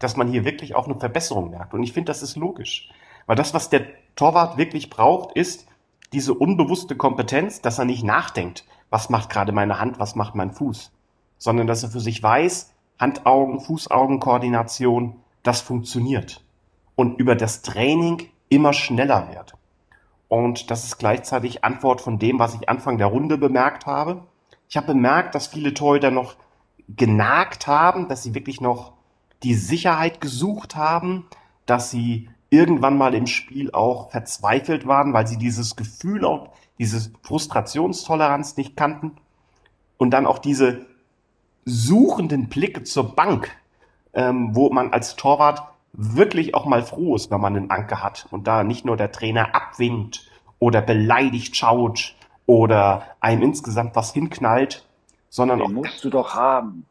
dass 0.01 0.17
man 0.17 0.27
hier 0.27 0.45
wirklich 0.45 0.75
auch 0.75 0.87
eine 0.87 0.97
Verbesserung 0.97 1.51
merkt. 1.51 1.73
Und 1.73 1.85
ich 1.85 1.93
finde, 1.93 2.11
das 2.11 2.23
ist 2.23 2.35
logisch. 2.37 2.91
Weil 3.27 3.37
das, 3.37 3.55
was 3.55 3.71
der 3.71 3.87
Torwart 4.17 4.57
wirklich 4.57 4.91
braucht, 4.91 5.37
ist 5.37 5.69
diese 6.13 6.35
unbewusste 6.35 6.97
Kompetenz, 6.97 7.61
dass 7.61 7.79
er 7.79 7.85
nicht 7.85 8.03
nachdenkt, 8.03 8.65
was 8.89 9.11
macht 9.11 9.31
gerade 9.31 9.53
meine 9.53 9.79
Hand, 9.79 10.01
was 10.01 10.17
macht 10.17 10.35
mein 10.35 10.51
Fuß, 10.51 10.91
sondern 11.39 11.69
dass 11.69 11.85
er 11.85 11.91
für 11.91 12.01
sich 12.01 12.21
weiß, 12.21 12.75
Handaugen, 12.99 13.61
Fußaugen-Koordination, 13.61 15.21
das 15.43 15.61
funktioniert. 15.61 16.43
Und 16.97 17.21
über 17.21 17.37
das 17.37 17.63
Training 17.63 18.29
immer 18.49 18.73
schneller 18.73 19.29
wird. 19.33 19.55
Und 20.29 20.71
das 20.71 20.85
ist 20.85 20.99
gleichzeitig 20.99 21.65
Antwort 21.65 22.01
von 22.01 22.19
dem, 22.19 22.39
was 22.39 22.55
ich 22.55 22.69
Anfang 22.69 22.99
der 22.99 23.07
Runde 23.07 23.39
bemerkt 23.39 23.87
habe. 23.87 24.25
Ich 24.69 24.77
habe 24.77 24.89
bemerkt, 24.89 25.35
dass 25.35 25.49
viele 25.49 25.73
Torhüter 25.73 26.11
noch 26.11 26.37
genagt 26.89 27.67
haben, 27.67 28.09
dass 28.09 28.23
sie 28.23 28.35
wirklich 28.35 28.61
noch 28.61 28.93
die 29.43 29.55
Sicherheit 29.55 30.21
gesucht 30.21 30.77
haben, 30.77 31.27
dass 31.67 31.91
sie 31.91 32.29
irgendwann 32.51 32.99
mal 32.99 33.15
im 33.15 33.27
Spiel 33.27 33.71
auch 33.73 34.11
verzweifelt 34.11 34.87
waren, 34.87 35.13
weil 35.13 35.27
sie 35.27 35.39
dieses 35.39 35.77
Gefühl 35.77 36.25
auch, 36.25 36.51
diese 36.79 37.13
Frustrationstoleranz 37.23 38.57
nicht 38.57 38.77
kannten 38.77 39.13
und 39.99 40.11
dann 40.11 40.27
auch 40.27 40.39
diese 40.39 40.87
suchenden 41.65 42.49
Blicke 42.49 42.83
zur 42.85 43.15
Bank, 43.15 43.51
ähm, 44.15 44.55
wo 44.55 44.71
man 44.71 44.93
als 44.93 45.15
Torwart 45.17 45.63
wirklich 45.93 46.55
auch 46.55 46.67
mal 46.67 46.83
froh 46.83 47.17
ist, 47.17 47.31
wenn 47.31 47.41
man 47.41 47.57
einen 47.57 47.71
Anker 47.71 48.03
hat 48.03 48.27
und 48.31 48.47
da 48.47 48.65
nicht 48.65 48.85
nur 48.85 48.97
der 48.97 49.13
Trainer 49.13 49.55
abwinkt 49.55 50.29
oder 50.59 50.81
beleidigt 50.81 51.57
schaut 51.57 52.15
oder 52.47 53.05
einem 53.21 53.43
insgesamt 53.43 53.95
was 53.97 54.13
hinknallt, 54.13 54.87
sondern 55.29 55.59
Den 55.59 55.67
auch 55.67 55.71
musst 55.71 56.05
du 56.05 56.11
doch 56.11 56.35
haben. 56.35 56.87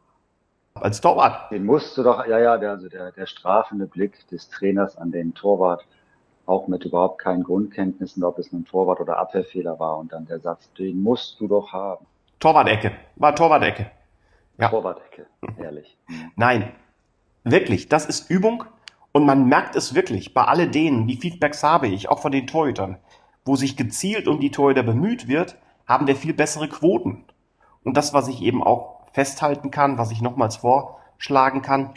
Als 0.82 1.00
Torwart. 1.00 1.50
Den 1.50 1.64
musst 1.64 1.96
du 1.96 2.02
doch, 2.02 2.26
ja, 2.26 2.38
ja, 2.38 2.58
der, 2.58 2.70
also 2.70 2.88
der, 2.88 3.12
der 3.12 3.26
strafende 3.26 3.86
Blick 3.86 4.28
des 4.28 4.48
Trainers 4.48 4.96
an 4.96 5.12
den 5.12 5.34
Torwart, 5.34 5.86
auch 6.46 6.66
mit 6.66 6.84
überhaupt 6.84 7.20
keinen 7.20 7.44
Grundkenntnissen, 7.44 8.24
ob 8.24 8.38
es 8.38 8.52
ein 8.52 8.64
Torwart 8.64 9.00
oder 9.00 9.18
Abwehrfehler 9.18 9.78
war 9.78 9.98
und 9.98 10.12
dann 10.12 10.26
der 10.26 10.40
Satz, 10.40 10.72
den 10.74 11.02
musst 11.02 11.40
du 11.40 11.46
doch 11.48 11.72
haben. 11.72 12.06
Torwart-Ecke. 12.40 12.92
War 13.16 13.34
Torwart-Ecke. 13.34 13.90
Ja. 14.58 14.68
Torwart-Ecke, 14.68 15.26
ehrlich. 15.58 15.96
Nein, 16.36 16.72
wirklich, 17.44 17.88
das 17.88 18.06
ist 18.06 18.30
Übung 18.30 18.64
und 19.12 19.24
man 19.26 19.46
merkt 19.46 19.76
es 19.76 19.94
wirklich 19.94 20.34
bei 20.34 20.44
all 20.44 20.68
denen, 20.68 21.06
die 21.06 21.16
Feedbacks 21.16 21.62
habe 21.62 21.88
ich, 21.88 22.08
auch 22.08 22.20
von 22.20 22.32
den 22.32 22.46
Torhütern, 22.46 22.98
wo 23.44 23.56
sich 23.56 23.76
gezielt 23.76 24.28
um 24.28 24.40
die 24.40 24.50
Torhüter 24.50 24.82
bemüht 24.82 25.28
wird, 25.28 25.56
haben 25.86 26.06
wir 26.06 26.16
viel 26.16 26.34
bessere 26.34 26.68
Quoten. 26.68 27.24
Und 27.82 27.96
das, 27.96 28.12
was 28.12 28.28
ich 28.28 28.42
eben 28.42 28.62
auch 28.62 28.99
festhalten 29.12 29.70
kann, 29.70 29.98
was 29.98 30.10
ich 30.10 30.20
nochmals 30.20 30.56
vorschlagen 30.56 31.62
kann, 31.62 31.94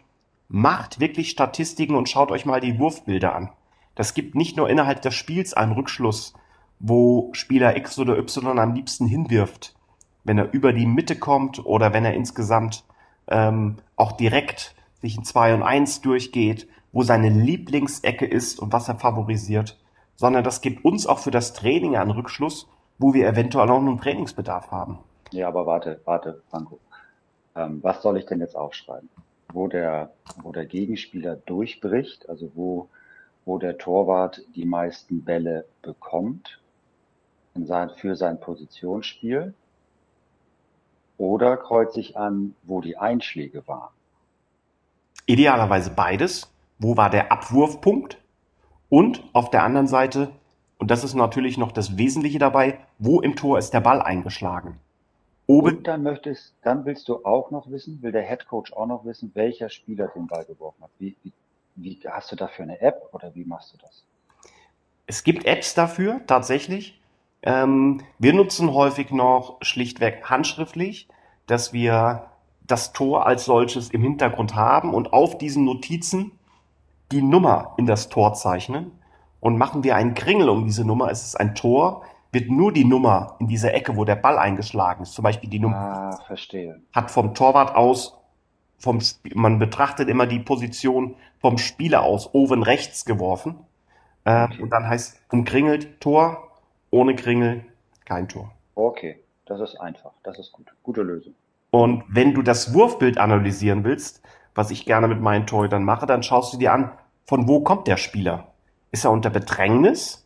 macht 0.47 0.99
wirklich 0.99 1.29
Statistiken 1.29 1.95
und 1.95 2.09
schaut 2.09 2.31
euch 2.31 2.45
mal 2.45 2.61
die 2.61 2.77
Wurfbilder 2.79 3.35
an. 3.35 3.49
Das 3.95 4.13
gibt 4.13 4.35
nicht 4.35 4.57
nur 4.57 4.69
innerhalb 4.69 5.01
des 5.01 5.13
Spiels 5.13 5.53
einen 5.53 5.73
Rückschluss, 5.73 6.33
wo 6.79 7.29
Spieler 7.33 7.77
X 7.77 7.97
oder 7.99 8.17
Y 8.17 8.59
am 8.59 8.73
liebsten 8.73 9.07
hinwirft, 9.07 9.75
wenn 10.23 10.37
er 10.37 10.51
über 10.51 10.73
die 10.73 10.85
Mitte 10.85 11.15
kommt 11.15 11.65
oder 11.65 11.93
wenn 11.93 12.05
er 12.05 12.13
insgesamt 12.13 12.83
ähm, 13.27 13.77
auch 13.95 14.13
direkt 14.13 14.75
sich 15.01 15.17
in 15.17 15.23
2 15.23 15.55
und 15.55 15.63
1 15.63 16.01
durchgeht, 16.01 16.67
wo 16.91 17.03
seine 17.03 17.29
Lieblingsecke 17.29 18.25
ist 18.25 18.59
und 18.59 18.73
was 18.73 18.87
er 18.87 18.95
favorisiert, 18.95 19.79
sondern 20.15 20.43
das 20.43 20.61
gibt 20.61 20.85
uns 20.85 21.07
auch 21.07 21.19
für 21.19 21.31
das 21.31 21.53
Training 21.53 21.95
einen 21.95 22.11
Rückschluss, 22.11 22.69
wo 22.99 23.13
wir 23.13 23.27
eventuell 23.27 23.69
auch 23.69 23.79
einen 23.79 23.99
Trainingsbedarf 23.99 24.71
haben. 24.71 24.99
Ja, 25.31 25.47
aber 25.47 25.65
warte, 25.65 26.01
warte, 26.05 26.43
Franco. 26.49 26.79
Ähm, 27.55 27.79
was 27.83 28.01
soll 28.01 28.17
ich 28.17 28.25
denn 28.25 28.39
jetzt 28.39 28.55
aufschreiben? 28.55 29.09
Wo 29.51 29.67
der, 29.67 30.11
wo 30.41 30.51
der 30.51 30.65
Gegenspieler 30.65 31.35
durchbricht, 31.35 32.27
also 32.29 32.51
wo, 32.55 32.89
wo 33.45 33.59
der 33.59 33.77
Torwart 33.77 34.41
die 34.55 34.65
meisten 34.65 35.23
Bälle 35.23 35.65
bekommt 35.81 36.59
in 37.55 37.65
sein, 37.65 37.91
für 37.91 38.15
sein 38.15 38.39
Positionsspiel? 38.39 39.53
Oder 41.17 41.57
kreuze 41.57 41.99
ich 41.99 42.17
an, 42.17 42.55
wo 42.63 42.81
die 42.81 42.97
Einschläge 42.97 43.67
waren? 43.67 43.93
Idealerweise 45.25 45.91
beides. 45.91 46.51
Wo 46.79 46.97
war 46.97 47.09
der 47.09 47.31
Abwurfpunkt? 47.31 48.17
Und 48.89 49.23
auf 49.33 49.49
der 49.49 49.63
anderen 49.63 49.87
Seite, 49.87 50.29
und 50.79 50.91
das 50.91 51.03
ist 51.03 51.13
natürlich 51.13 51.57
noch 51.57 51.71
das 51.71 51.97
Wesentliche 51.97 52.39
dabei, 52.39 52.79
wo 52.97 53.21
im 53.21 53.35
Tor 53.35 53.57
ist 53.57 53.73
der 53.73 53.79
Ball 53.79 54.01
eingeschlagen? 54.01 54.79
Oben, 55.45 55.77
Und 55.77 55.87
dann 55.87 56.03
möchtest, 56.03 56.53
dann 56.61 56.85
willst 56.85 57.09
du 57.09 57.25
auch 57.25 57.51
noch 57.51 57.69
wissen, 57.69 58.01
will 58.01 58.11
der 58.11 58.21
Headcoach 58.21 58.73
auch 58.73 58.85
noch 58.85 59.03
wissen, 59.05 59.31
welcher 59.33 59.69
Spieler 59.69 60.07
den 60.07 60.27
Ball 60.27 60.45
geworfen 60.45 60.83
hat. 60.83 60.91
Wie, 60.99 61.15
wie, 61.23 61.33
wie 61.75 61.99
hast 62.07 62.31
du 62.31 62.35
dafür 62.35 62.63
eine 62.63 62.79
App 62.79 63.09
oder 63.11 63.35
wie 63.35 63.43
machst 63.43 63.73
du 63.73 63.77
das? 63.77 64.05
es 65.07 65.23
gibt 65.23 65.45
Apps 65.45 65.73
dafür, 65.73 66.21
tatsächlich. 66.27 66.99
Ähm, 67.41 68.01
wir 68.19 68.33
nutzen 68.33 68.73
häufig 68.73 69.11
noch 69.11 69.57
schlichtweg 69.61 70.29
handschriftlich, 70.29 71.07
dass 71.45 71.73
wir 71.73 72.27
das 72.65 72.93
Tor 72.93 73.27
als 73.27 73.45
solches 73.45 73.89
im 73.89 74.01
Hintergrund 74.01 74.55
haben 74.55 74.93
und 74.93 75.11
auf 75.11 75.37
diesen 75.37 75.65
Notizen 75.65 76.31
die 77.11 77.21
Nummer 77.21 77.73
in 77.77 77.85
das 77.85 78.07
Tor 78.07 78.33
zeichnen 78.33 78.91
und 79.41 79.57
machen 79.57 79.83
wir 79.83 79.97
einen 79.97 80.13
Kringel 80.13 80.47
um 80.47 80.63
diese 80.63 80.85
Nummer, 80.85 81.11
es 81.11 81.23
ist 81.23 81.35
ein 81.35 81.53
Tor, 81.53 82.03
wird 82.33 82.49
nur 82.49 82.73
die 82.73 82.85
Nummer 82.85 83.35
in 83.39 83.47
dieser 83.47 83.73
Ecke, 83.73 83.95
wo 83.95 84.05
der 84.05 84.15
Ball 84.15 84.37
eingeschlagen 84.37 85.03
ist, 85.03 85.13
zum 85.13 85.23
Beispiel 85.23 85.49
die 85.49 85.59
Nummer, 85.59 85.77
Ah, 85.77 86.19
verstehe. 86.27 86.81
hat 86.93 87.11
vom 87.11 87.33
Torwart 87.35 87.75
aus, 87.75 88.17
vom, 88.79 88.97
Sp- 88.99 89.31
man 89.35 89.59
betrachtet 89.59 90.09
immer 90.09 90.25
die 90.27 90.39
Position 90.39 91.15
vom 91.39 91.57
Spieler 91.57 92.03
aus, 92.03 92.33
oben 92.33 92.63
rechts 92.63 93.05
geworfen. 93.05 93.55
Äh, 94.25 94.45
Okay. 94.45 94.61
Und 94.61 94.69
dann 94.71 94.87
heißt 94.87 95.21
umkringelt 95.31 96.01
Tor, 96.01 96.49
ohne 96.91 97.15
Kringel 97.15 97.63
kein 98.05 98.27
Tor. 98.27 98.51
Okay, 98.75 99.19
das 99.45 99.61
ist 99.61 99.75
einfach. 99.79 100.11
Das 100.23 100.39
ist 100.39 100.51
gut. 100.51 100.73
Gute 100.83 101.01
Lösung. 101.03 101.33
Und 101.71 102.03
wenn 102.07 102.33
du 102.33 102.41
das 102.41 102.73
Wurfbild 102.73 103.17
analysieren 103.17 103.83
willst, 103.83 104.21
was 104.55 104.69
ich 104.71 104.85
gerne 104.85 105.07
mit 105.07 105.19
meinen 105.21 105.45
Torhütern 105.47 105.83
mache, 105.83 106.05
dann 106.05 106.23
schaust 106.23 106.53
du 106.53 106.57
dir 106.57 106.71
an, 106.73 106.91
von 107.25 107.47
wo 107.47 107.61
kommt 107.61 107.87
der 107.87 107.97
Spieler? 107.97 108.47
Ist 108.91 109.05
er 109.05 109.11
unter 109.11 109.29
Bedrängnis 109.29 110.22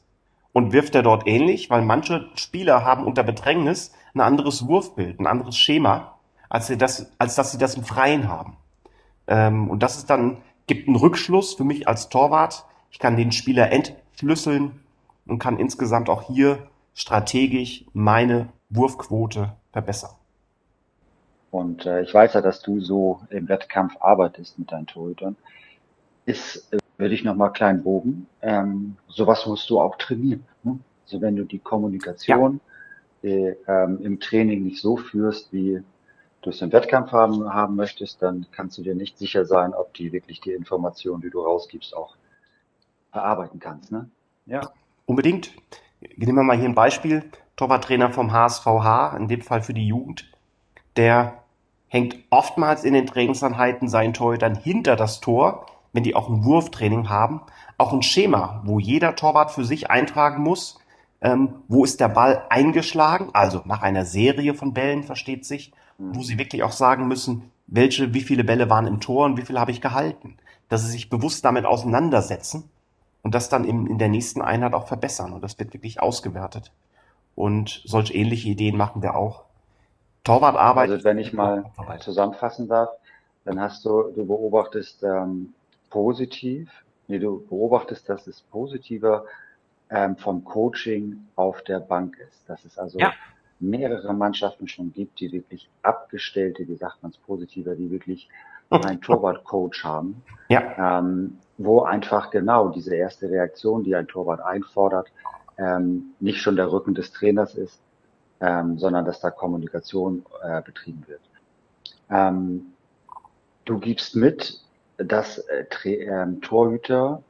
und 0.53 0.73
wirft 0.73 0.95
er 0.95 1.03
dort 1.03 1.27
ähnlich? 1.27 1.69
Weil 1.69 1.81
manche 1.81 2.29
Spieler 2.35 2.83
haben 2.83 3.05
unter 3.05 3.23
Bedrängnis 3.23 3.93
ein 4.13 4.21
anderes 4.21 4.67
Wurfbild, 4.67 5.19
ein 5.19 5.27
anderes 5.27 5.57
Schema, 5.57 6.17
als, 6.49 6.67
sie 6.67 6.77
das, 6.77 7.11
als 7.19 7.35
dass 7.35 7.51
sie 7.51 7.57
das 7.57 7.75
im 7.75 7.83
Freien 7.83 8.27
haben. 8.27 8.57
Ähm, 9.27 9.69
und 9.69 9.83
das 9.83 9.97
ist 9.97 10.09
dann, 10.09 10.37
gibt 10.65 10.87
einen 10.87 10.97
Rückschluss 10.97 11.53
für 11.53 11.63
mich 11.63 11.87
als 11.87 12.09
Torwart. 12.09 12.65
Ich 12.91 12.99
kann 12.99 13.17
den 13.17 13.31
Spieler 13.31 13.71
entschlüsseln 13.71 14.79
und 15.27 15.39
kann 15.39 15.57
insgesamt 15.59 16.09
auch 16.09 16.23
hier 16.23 16.67
strategisch 16.93 17.85
meine 17.93 18.49
Wurfquote 18.69 19.53
verbessern. 19.71 20.11
Und 21.51 21.85
äh, 21.85 22.01
ich 22.01 22.13
weiß 22.13 22.33
ja, 22.33 22.41
dass 22.41 22.61
du 22.61 22.81
so 22.81 23.21
im 23.29 23.47
Wettkampf 23.47 23.95
arbeitest 23.99 24.59
mit 24.59 24.71
deinen 24.71 24.87
Torhütern. 24.87 25.35
Ist, 26.25 26.73
äh, 26.73 26.77
würde 26.97 27.13
ich 27.13 27.23
nochmal 27.23 27.53
kleinen 27.53 27.83
Bogen, 27.83 28.27
ähm, 28.41 28.97
sowas 29.07 29.45
musst 29.45 29.69
du 29.69 29.79
auch 29.79 29.97
trainieren. 29.97 30.45
Ne? 30.63 30.79
Also 31.05 31.21
wenn 31.21 31.35
du 31.35 31.45
die 31.45 31.59
Kommunikation 31.59 32.59
äh, 33.23 33.55
ähm, 33.67 33.99
im 34.01 34.19
Training 34.19 34.63
nicht 34.63 34.81
so 34.81 34.97
führst, 34.97 35.53
wie 35.53 35.81
du 36.41 36.49
es 36.49 36.61
im 36.61 36.71
Wettkampf 36.71 37.11
haben, 37.11 37.53
haben 37.53 37.75
möchtest, 37.75 38.21
dann 38.21 38.45
kannst 38.51 38.77
du 38.77 38.83
dir 38.83 38.95
nicht 38.95 39.17
sicher 39.17 39.45
sein, 39.45 39.73
ob 39.73 39.93
die 39.93 40.11
wirklich 40.11 40.41
die 40.41 40.51
Informationen, 40.51 41.21
die 41.21 41.29
du 41.29 41.41
rausgibst, 41.41 41.95
auch 41.95 42.15
verarbeiten 43.11 43.59
kannst. 43.59 43.91
Ne? 43.91 44.09
Ja. 44.45 44.61
Unbedingt. 45.05 45.51
Nehmen 46.15 46.35
wir 46.35 46.43
mal 46.43 46.57
hier 46.57 46.69
ein 46.69 46.75
Beispiel. 46.75 47.23
Torwarttrainer 47.55 48.11
vom 48.11 48.31
HSVH, 48.31 49.17
in 49.17 49.27
dem 49.27 49.41
Fall 49.41 49.63
für 49.63 49.73
die 49.73 49.87
Jugend, 49.87 50.29
der 50.95 51.43
hängt 51.87 52.17
oftmals 52.29 52.83
in 52.83 52.93
den 52.93 53.07
Trainingseinheiten 53.07 53.87
seinen 53.87 54.13
Torhütern 54.13 54.55
hinter 54.55 54.95
das 54.95 55.21
Tor, 55.21 55.65
wenn 55.93 56.03
die 56.03 56.15
auch 56.15 56.29
ein 56.29 56.43
Wurftraining 56.43 57.09
haben, 57.09 57.41
auch 57.77 57.93
ein 57.93 58.03
Schema, 58.03 58.61
wo 58.65 58.79
jeder 58.79 59.15
Torwart 59.15 59.51
für 59.51 59.65
sich 59.65 59.89
eintragen 59.89 60.43
muss, 60.43 60.79
ähm, 61.21 61.55
wo 61.67 61.83
ist 61.83 61.99
der 61.99 62.09
Ball 62.09 62.43
eingeschlagen, 62.49 63.29
also 63.33 63.61
nach 63.65 63.81
einer 63.81 64.05
Serie 64.05 64.53
von 64.53 64.73
Bällen 64.73 65.03
versteht 65.03 65.45
sich, 65.45 65.71
wo 65.97 66.21
sie 66.21 66.37
wirklich 66.37 66.63
auch 66.63 66.71
sagen 66.71 67.07
müssen, 67.07 67.51
welche, 67.65 68.13
wie 68.13 68.21
viele 68.21 68.43
Bälle 68.43 68.69
waren 68.69 68.87
im 68.87 68.99
Tor 68.99 69.25
und 69.25 69.37
wie 69.37 69.41
viele 69.41 69.59
habe 69.59 69.71
ich 69.71 69.81
gehalten, 69.81 70.37
dass 70.69 70.83
sie 70.83 70.91
sich 70.91 71.09
bewusst 71.09 71.43
damit 71.43 71.65
auseinandersetzen 71.65 72.69
und 73.23 73.35
das 73.35 73.49
dann 73.49 73.65
in, 73.65 73.87
in 73.87 73.97
der 73.97 74.09
nächsten 74.09 74.41
Einheit 74.41 74.73
auch 74.73 74.87
verbessern. 74.87 75.33
Und 75.33 75.43
das 75.43 75.57
wird 75.59 75.73
wirklich 75.73 76.01
ausgewertet. 76.01 76.71
Und 77.35 77.81
solch 77.85 78.13
ähnliche 78.15 78.49
Ideen 78.49 78.77
machen 78.77 79.01
wir 79.01 79.15
auch. 79.15 79.43
Torwartarbeit. 80.23 80.89
Also 80.89 81.03
wenn 81.03 81.19
ich 81.19 81.33
mal 81.33 81.65
zusammenfassen 81.99 82.67
darf, 82.67 82.89
dann 83.45 83.59
hast 83.59 83.85
du, 83.85 84.11
du 84.15 84.25
beobachtest 84.25 85.03
ähm, 85.03 85.53
positiv, 85.89 86.69
nee, 87.07 87.19
du 87.19 87.45
beobachtest, 87.47 88.07
dass 88.09 88.27
es 88.27 88.41
positiver 88.41 89.25
ähm, 89.89 90.17
vom 90.17 90.43
Coaching 90.43 91.27
auf 91.35 91.63
der 91.63 91.79
Bank 91.79 92.17
ist. 92.19 92.47
Dass 92.49 92.65
es 92.65 92.77
also 92.77 92.99
Ja. 92.99 93.13
mehrere 93.59 94.13
Mannschaften 94.13 94.67
schon 94.67 94.91
gibt, 94.93 95.19
die 95.19 95.31
wirklich 95.31 95.69
abgestellte, 95.81 96.67
wie 96.67 96.75
sagt 96.75 97.01
man 97.01 97.11
es 97.11 97.17
positiver, 97.17 97.75
die 97.75 97.89
wirklich 97.89 98.29
einen 98.69 99.01
Torwart-Coach 99.01 99.83
haben, 99.83 100.21
Ja, 100.49 100.99
ähm, 100.99 101.37
wo 101.57 101.81
einfach 101.83 102.29
genau 102.31 102.69
diese 102.69 102.95
erste 102.95 103.29
Reaktion, 103.29 103.83
die 103.83 103.95
ein 103.95 104.07
Torwart 104.07 104.41
einfordert, 104.41 105.07
ähm, 105.57 106.13
nicht 106.19 106.41
schon 106.41 106.55
der 106.57 106.71
Rücken 106.71 106.93
des 106.93 107.11
Trainers 107.11 107.55
ist, 107.55 107.79
ähm, 108.41 108.77
sondern 108.77 109.05
dass 109.05 109.19
da 109.21 109.31
Kommunikation 109.31 110.25
äh, 110.43 110.61
betrieben 110.61 111.03
wird. 111.07 111.21
Ähm, 112.09 112.73
du 113.65 113.79
gibst 113.79 114.15
mit, 114.15 114.59
dass 114.97 115.37
äh, 115.37 115.65
ähm, 115.85 116.41
Torhüter 116.41 117.21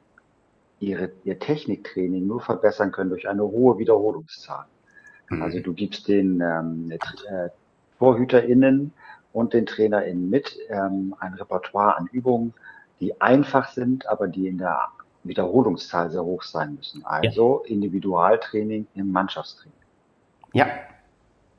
ihre, 0.80 1.12
ihr 1.24 1.40
Techniktraining 1.40 2.28
nur 2.28 2.42
verbessern 2.42 2.92
können 2.92 3.10
durch 3.10 3.28
eine 3.28 3.44
hohe 3.44 3.78
Wiederholungszahl. 3.78 4.66
Mhm. 5.30 5.42
Also 5.42 5.60
du 5.60 5.74
gibst 5.74 6.08
den 6.08 6.42
ähm, 6.42 6.92
äh, 6.92 7.50
TorhüterInnen 8.00 8.94
und 9.34 9.54
den 9.54 9.66
TrainerInnen 9.66 10.30
mit 10.30 10.58
ähm, 10.70 11.16
ein 11.20 11.34
Repertoire 11.34 11.98
an 11.98 12.08
Übungen, 12.12 12.54
die 13.00 13.20
einfach 13.22 13.70
sind, 13.72 14.08
aber 14.08 14.28
die 14.28 14.48
in 14.48 14.58
der 14.58 14.88
Wiederholungszahl 15.24 16.10
sehr 16.10 16.24
hoch 16.24 16.44
sein 16.44 16.76
müssen. 16.76 17.06
Also 17.06 17.64
ja. 17.66 17.74
Individualtraining 17.74 18.88
im 18.96 19.12
Mannschaftstraining. 19.12 19.74
Ja. 20.54 20.68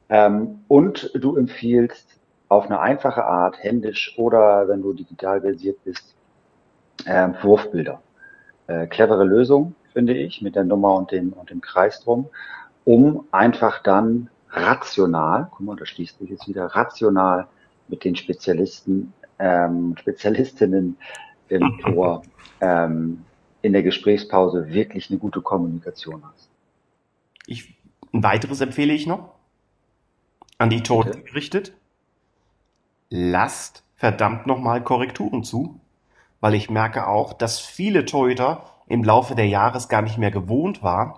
Ähm, 0.08 0.60
und 0.68 1.10
du 1.14 1.36
empfiehlst 1.36 2.17
auf 2.48 2.66
eine 2.66 2.80
einfache 2.80 3.24
Art, 3.24 3.62
händisch 3.62 4.14
oder 4.16 4.68
wenn 4.68 4.82
du 4.82 4.92
digital 4.92 5.40
versiert 5.40 5.82
bist, 5.84 6.14
äh, 7.04 7.28
Wurfbilder. 7.42 8.00
Äh, 8.66 8.86
clevere 8.86 9.24
Lösung, 9.24 9.74
finde 9.92 10.14
ich, 10.14 10.42
mit 10.42 10.56
der 10.56 10.64
Nummer 10.64 10.94
und 10.94 11.12
dem, 11.12 11.32
und 11.32 11.50
dem 11.50 11.60
Kreis 11.60 12.00
drum, 12.00 12.28
um 12.84 13.24
einfach 13.32 13.82
dann 13.82 14.30
rational, 14.50 15.48
guck 15.50 15.60
mal, 15.60 15.76
da 15.76 15.84
schließt 15.84 16.18
sich 16.18 16.30
jetzt 16.30 16.48
wieder, 16.48 16.66
rational 16.66 17.46
mit 17.88 18.04
den 18.04 18.16
Spezialisten, 18.16 19.12
ähm, 19.38 19.94
Spezialistinnen 19.98 20.96
im 21.48 21.78
Tor 21.80 22.22
ähm, 22.60 23.24
in 23.62 23.72
der 23.72 23.82
Gesprächspause 23.82 24.68
wirklich 24.68 25.10
eine 25.10 25.18
gute 25.18 25.40
Kommunikation 25.40 26.22
hast. 26.24 26.48
Ich, 27.46 27.74
ein 28.12 28.22
weiteres 28.22 28.60
empfehle 28.60 28.92
ich 28.92 29.06
noch, 29.06 29.34
an 30.58 30.70
die 30.70 30.82
Toten 30.82 31.24
gerichtet. 31.24 31.72
Lasst 33.10 33.84
verdammt 33.96 34.46
nochmal 34.46 34.82
Korrekturen 34.82 35.42
zu, 35.42 35.80
weil 36.40 36.54
ich 36.54 36.70
merke 36.70 37.06
auch, 37.06 37.32
dass 37.32 37.58
viele 37.58 38.04
Torhüter 38.04 38.64
im 38.86 39.02
Laufe 39.02 39.34
der 39.34 39.48
Jahres 39.48 39.88
gar 39.88 40.02
nicht 40.02 40.18
mehr 40.18 40.30
gewohnt 40.30 40.82
waren, 40.82 41.14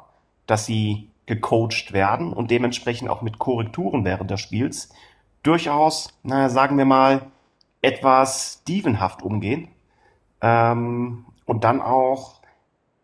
dass 0.47 0.67
sie 0.67 1.11
gecoacht 1.27 1.93
werden 1.93 2.33
und 2.33 2.51
dementsprechend 2.51 3.09
auch 3.09 3.23
mit 3.23 3.39
Korrekturen 3.39 4.05
während 4.05 4.31
des 4.31 4.41
Spiels 4.41 4.91
durchaus, 5.43 6.19
naja, 6.23 6.49
sagen 6.49 6.77
wir 6.77 6.85
mal, 6.85 7.31
etwas 7.83 8.63
dievenhaft 8.65 9.23
umgehen 9.23 9.69
ähm, 10.41 11.25
und 11.47 11.65
dann 11.65 11.81
auch 11.81 12.41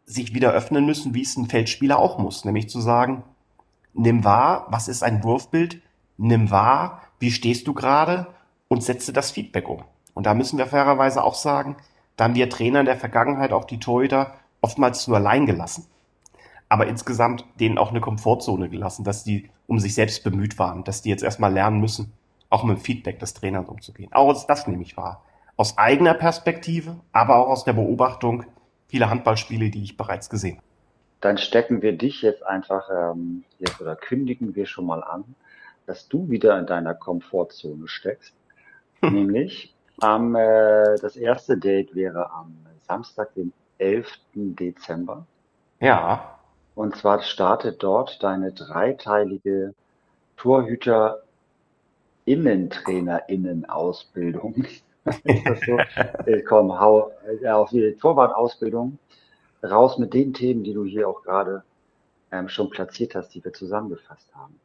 sich 0.04 0.34
wieder 0.34 0.52
öffnen 0.52 0.86
müssen, 0.86 1.14
wie 1.14 1.22
es 1.22 1.36
ein 1.36 1.46
Feldspieler 1.46 1.98
auch 1.98 2.18
muss, 2.18 2.44
nämlich 2.44 2.68
zu 2.68 2.80
sagen, 2.80 3.24
nimm 3.94 4.24
wahr, 4.24 4.66
was 4.70 4.88
ist 4.88 5.02
ein 5.02 5.24
Wurfbild, 5.24 5.82
nimm 6.16 6.50
wahr, 6.50 7.02
wie 7.18 7.30
stehst 7.30 7.66
du 7.66 7.74
gerade 7.74 8.26
und 8.68 8.82
setze 8.82 9.12
das 9.12 9.30
Feedback 9.30 9.68
um. 9.68 9.84
Und 10.14 10.26
da 10.26 10.34
müssen 10.34 10.58
wir 10.58 10.66
fairerweise 10.66 11.22
auch 11.22 11.34
sagen, 11.34 11.76
da 12.16 12.24
haben 12.24 12.34
wir 12.34 12.48
Trainer 12.48 12.80
in 12.80 12.86
der 12.86 12.96
Vergangenheit 12.96 13.52
auch 13.52 13.64
die 13.64 13.78
Torhüter 13.78 14.34
oftmals 14.60 15.02
zu 15.02 15.14
allein 15.14 15.46
gelassen. 15.46 15.86
Aber 16.68 16.86
insgesamt 16.86 17.44
denen 17.60 17.78
auch 17.78 17.90
eine 17.90 18.00
Komfortzone 18.00 18.68
gelassen, 18.68 19.04
dass 19.04 19.24
die 19.24 19.50
um 19.66 19.78
sich 19.78 19.94
selbst 19.94 20.24
bemüht 20.24 20.58
waren, 20.58 20.84
dass 20.84 21.02
die 21.02 21.10
jetzt 21.10 21.22
erstmal 21.22 21.52
lernen 21.52 21.80
müssen, 21.80 22.12
auch 22.50 22.64
mit 22.64 22.78
dem 22.78 22.80
Feedback 22.80 23.18
des 23.18 23.34
Trainers 23.34 23.68
umzugehen. 23.68 24.12
Auch 24.12 24.46
das 24.46 24.66
nehme 24.66 24.82
ich 24.82 24.96
wahr. 24.96 25.22
Aus 25.56 25.78
eigener 25.78 26.14
Perspektive, 26.14 26.96
aber 27.12 27.36
auch 27.36 27.48
aus 27.48 27.64
der 27.64 27.72
Beobachtung 27.72 28.44
vieler 28.88 29.10
Handballspiele, 29.10 29.70
die 29.70 29.82
ich 29.82 29.96
bereits 29.96 30.30
gesehen 30.30 30.56
habe. 30.56 30.66
Dann 31.20 31.38
stecken 31.38 31.82
wir 31.82 31.96
dich 31.96 32.22
jetzt 32.22 32.44
einfach 32.44 32.88
ähm, 32.90 33.44
jetzt 33.58 33.80
oder 33.80 33.96
kündigen 33.96 34.54
wir 34.54 34.66
schon 34.66 34.86
mal 34.86 35.02
an, 35.02 35.24
dass 35.86 36.08
du 36.08 36.28
wieder 36.28 36.58
in 36.58 36.66
deiner 36.66 36.94
Komfortzone 36.94 37.88
steckst. 37.88 38.34
Nämlich 39.10 39.74
am 40.00 40.34
äh, 40.34 40.96
das 41.00 41.16
erste 41.16 41.56
Date 41.56 41.94
wäre 41.94 42.30
am 42.30 42.54
Samstag, 42.86 43.32
den 43.34 43.54
11. 43.78 44.06
Dezember. 44.34 45.26
Ja. 45.80 46.38
Und 46.74 46.94
zwar 46.96 47.22
startet 47.22 47.82
dort 47.82 48.22
deine 48.22 48.52
dreiteilige 48.52 49.72
Torhüter 50.36 51.22
Innentrainer-Innen-Ausbildung. 52.26 54.56
ist 55.24 55.46
das 55.46 55.60
so? 55.60 55.76
Äh, 56.26 56.42
komm, 56.42 56.78
hau 56.78 57.10
äh, 57.42 57.48
auf 57.48 57.70
die 57.70 57.94
Torwart-Ausbildung 57.94 58.98
raus 59.62 59.96
mit 59.98 60.12
den 60.12 60.34
Themen, 60.34 60.64
die 60.64 60.74
du 60.74 60.84
hier 60.84 61.08
auch 61.08 61.22
gerade 61.22 61.62
ähm, 62.32 62.48
schon 62.48 62.70
platziert 62.70 63.14
hast, 63.14 63.32
die 63.34 63.44
wir 63.44 63.52
zusammengefasst 63.52 64.34
haben. 64.34 64.58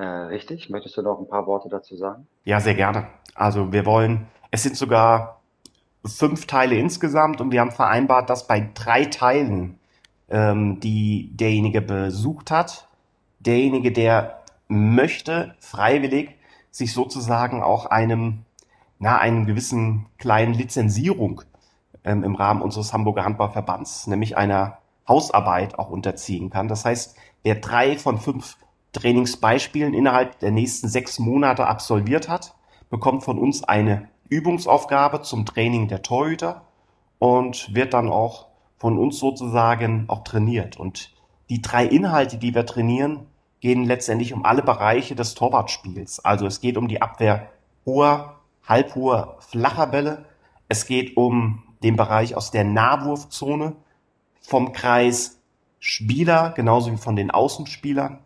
Äh, 0.00 0.28
richtig? 0.28 0.70
Möchtest 0.70 0.96
du 0.96 1.02
noch 1.02 1.18
ein 1.18 1.28
paar 1.28 1.46
Worte 1.46 1.68
dazu 1.68 1.94
sagen? 1.94 2.26
Ja, 2.44 2.58
sehr 2.60 2.74
gerne. 2.74 3.08
Also 3.34 3.70
wir 3.70 3.84
wollen, 3.84 4.28
es 4.50 4.62
sind 4.62 4.74
sogar 4.74 5.42
fünf 6.06 6.46
Teile 6.46 6.76
insgesamt 6.76 7.42
und 7.42 7.52
wir 7.52 7.60
haben 7.60 7.70
vereinbart, 7.70 8.30
dass 8.30 8.46
bei 8.46 8.70
drei 8.72 9.04
Teilen, 9.04 9.78
ähm, 10.30 10.80
die 10.80 11.30
derjenige 11.34 11.82
besucht 11.82 12.50
hat, 12.50 12.88
derjenige, 13.40 13.92
der 13.92 14.40
möchte, 14.68 15.54
freiwillig 15.60 16.34
sich 16.70 16.94
sozusagen 16.94 17.62
auch 17.62 17.84
einem, 17.84 18.46
na, 19.00 19.18
einem 19.18 19.44
gewissen 19.44 20.06
kleinen 20.16 20.54
Lizenzierung 20.54 21.42
ähm, 22.04 22.24
im 22.24 22.36
Rahmen 22.36 22.62
unseres 22.62 22.94
Hamburger 22.94 23.26
Handballverbands, 23.26 24.06
nämlich 24.06 24.34
einer 24.38 24.78
Hausarbeit 25.06 25.78
auch 25.78 25.90
unterziehen 25.90 26.48
kann. 26.48 26.68
Das 26.68 26.86
heißt, 26.86 27.16
wer 27.42 27.56
drei 27.56 27.98
von 27.98 28.16
fünf 28.16 28.56
Trainingsbeispielen 28.92 29.94
innerhalb 29.94 30.38
der 30.40 30.50
nächsten 30.50 30.88
sechs 30.88 31.18
Monate 31.18 31.66
absolviert 31.66 32.28
hat, 32.28 32.54
bekommt 32.90 33.24
von 33.24 33.38
uns 33.38 33.64
eine 33.64 34.08
Übungsaufgabe 34.28 35.22
zum 35.22 35.46
Training 35.46 35.88
der 35.88 36.02
Torhüter 36.02 36.62
und 37.18 37.74
wird 37.74 37.94
dann 37.94 38.08
auch 38.08 38.48
von 38.78 38.98
uns 38.98 39.18
sozusagen 39.18 40.04
auch 40.08 40.24
trainiert. 40.24 40.76
Und 40.76 41.12
die 41.50 41.62
drei 41.62 41.84
Inhalte, 41.84 42.38
die 42.38 42.54
wir 42.54 42.66
trainieren, 42.66 43.26
gehen 43.60 43.84
letztendlich 43.84 44.32
um 44.32 44.44
alle 44.44 44.62
Bereiche 44.62 45.14
des 45.14 45.34
Torwartspiels. 45.34 46.24
Also 46.24 46.46
es 46.46 46.60
geht 46.60 46.76
um 46.76 46.88
die 46.88 47.02
Abwehr 47.02 47.50
hoher, 47.84 48.40
halbhoher, 48.66 49.36
flacher 49.40 49.86
Bälle. 49.86 50.24
Es 50.68 50.86
geht 50.86 51.16
um 51.16 51.62
den 51.82 51.96
Bereich 51.96 52.36
aus 52.36 52.50
der 52.50 52.64
Nahwurfzone 52.64 53.76
vom 54.40 54.72
Kreis 54.72 55.40
Spieler, 55.78 56.52
genauso 56.54 56.92
wie 56.92 56.96
von 56.96 57.16
den 57.16 57.30
Außenspielern. 57.30 58.20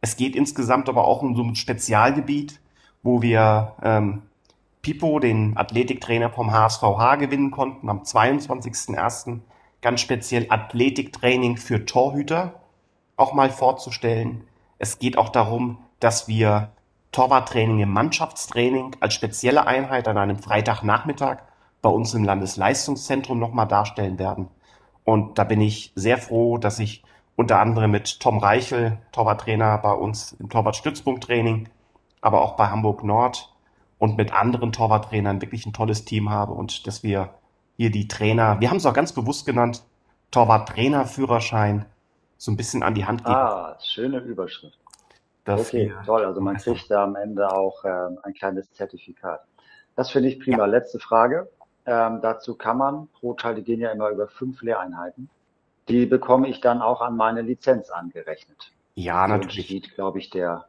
Es 0.00 0.16
geht 0.16 0.34
insgesamt 0.34 0.88
aber 0.88 1.04
auch 1.04 1.22
um 1.22 1.36
so 1.36 1.42
ein 1.42 1.54
Spezialgebiet, 1.54 2.60
wo 3.02 3.22
wir 3.22 3.74
ähm, 3.82 4.22
Pipo, 4.82 5.18
den 5.18 5.56
Athletiktrainer 5.56 6.30
vom 6.30 6.52
HSVH, 6.52 7.16
gewinnen 7.16 7.50
konnten 7.50 7.88
am 7.88 8.02
22.01. 8.02 9.40
ganz 9.82 10.00
speziell 10.00 10.46
Athletiktraining 10.48 11.58
für 11.58 11.84
Torhüter 11.84 12.54
auch 13.16 13.34
mal 13.34 13.50
vorzustellen. 13.50 14.44
Es 14.78 14.98
geht 14.98 15.18
auch 15.18 15.28
darum, 15.28 15.78
dass 16.00 16.28
wir 16.28 16.72
Torwarttraining 17.12 17.80
im 17.80 17.90
Mannschaftstraining 17.90 18.96
als 19.00 19.14
spezielle 19.14 19.66
Einheit 19.66 20.08
an 20.08 20.16
einem 20.16 20.38
Freitagnachmittag 20.38 21.38
bei 21.82 21.90
uns 21.90 22.14
im 22.14 22.24
Landesleistungszentrum 22.24 23.38
nochmal 23.38 23.66
darstellen 23.66 24.18
werden. 24.18 24.48
Und 25.04 25.38
da 25.38 25.44
bin 25.44 25.60
ich 25.60 25.92
sehr 25.94 26.18
froh, 26.18 26.56
dass 26.56 26.78
ich 26.78 27.02
unter 27.40 27.58
anderem 27.58 27.90
mit 27.90 28.20
Tom 28.20 28.36
Reichel, 28.36 28.98
Torwarttrainer 29.12 29.78
bei 29.78 29.92
uns 29.92 30.34
im 30.34 30.50
Torwartstützpunkttraining, 30.50 31.70
aber 32.20 32.42
auch 32.42 32.54
bei 32.54 32.66
Hamburg 32.66 33.02
Nord 33.02 33.50
und 33.98 34.18
mit 34.18 34.34
anderen 34.34 34.72
Torwarttrainern 34.72 35.40
wirklich 35.40 35.64
ein 35.64 35.72
tolles 35.72 36.04
Team 36.04 36.28
habe 36.28 36.52
und 36.52 36.86
dass 36.86 37.02
wir 37.02 37.30
hier 37.78 37.90
die 37.90 38.08
Trainer, 38.08 38.60
wir 38.60 38.68
haben 38.68 38.76
es 38.76 38.84
auch 38.84 38.92
ganz 38.92 39.14
bewusst 39.14 39.46
genannt, 39.46 39.82
Torwarttrainerführerschein 40.32 41.86
so 42.36 42.50
ein 42.50 42.58
bisschen 42.58 42.82
an 42.82 42.94
die 42.94 43.06
Hand 43.06 43.24
geben. 43.24 43.36
Ah, 43.36 43.78
schöne 43.82 44.18
Überschrift. 44.18 44.78
okay, 45.46 45.94
toll. 46.04 46.26
Also 46.26 46.42
man 46.42 46.58
kriegt 46.58 46.90
da 46.90 47.04
am 47.04 47.16
Ende 47.16 47.50
auch 47.50 47.86
ähm, 47.86 48.18
ein 48.22 48.34
kleines 48.34 48.70
Zertifikat. 48.74 49.40
Das 49.96 50.10
finde 50.10 50.28
ich 50.28 50.40
prima. 50.40 50.58
Ja. 50.58 50.66
Letzte 50.66 50.98
Frage. 50.98 51.48
Ähm, 51.86 52.20
dazu 52.20 52.54
kann 52.54 52.76
man 52.76 53.08
pro 53.18 53.32
Teil, 53.32 53.54
die 53.54 53.64
gehen 53.64 53.80
ja 53.80 53.92
immer 53.92 54.10
über 54.10 54.28
fünf 54.28 54.60
Lehreinheiten. 54.60 55.30
Die 55.88 56.06
bekomme 56.06 56.48
ich 56.48 56.60
dann 56.60 56.82
auch 56.82 57.00
an 57.00 57.16
meine 57.16 57.42
Lizenz 57.42 57.90
angerechnet. 57.90 58.72
Ja, 58.94 59.26
so 59.26 59.34
natürlich. 59.34 59.66
Steht, 59.66 59.94
glaube 59.94 60.18
ich, 60.18 60.30
der, 60.30 60.66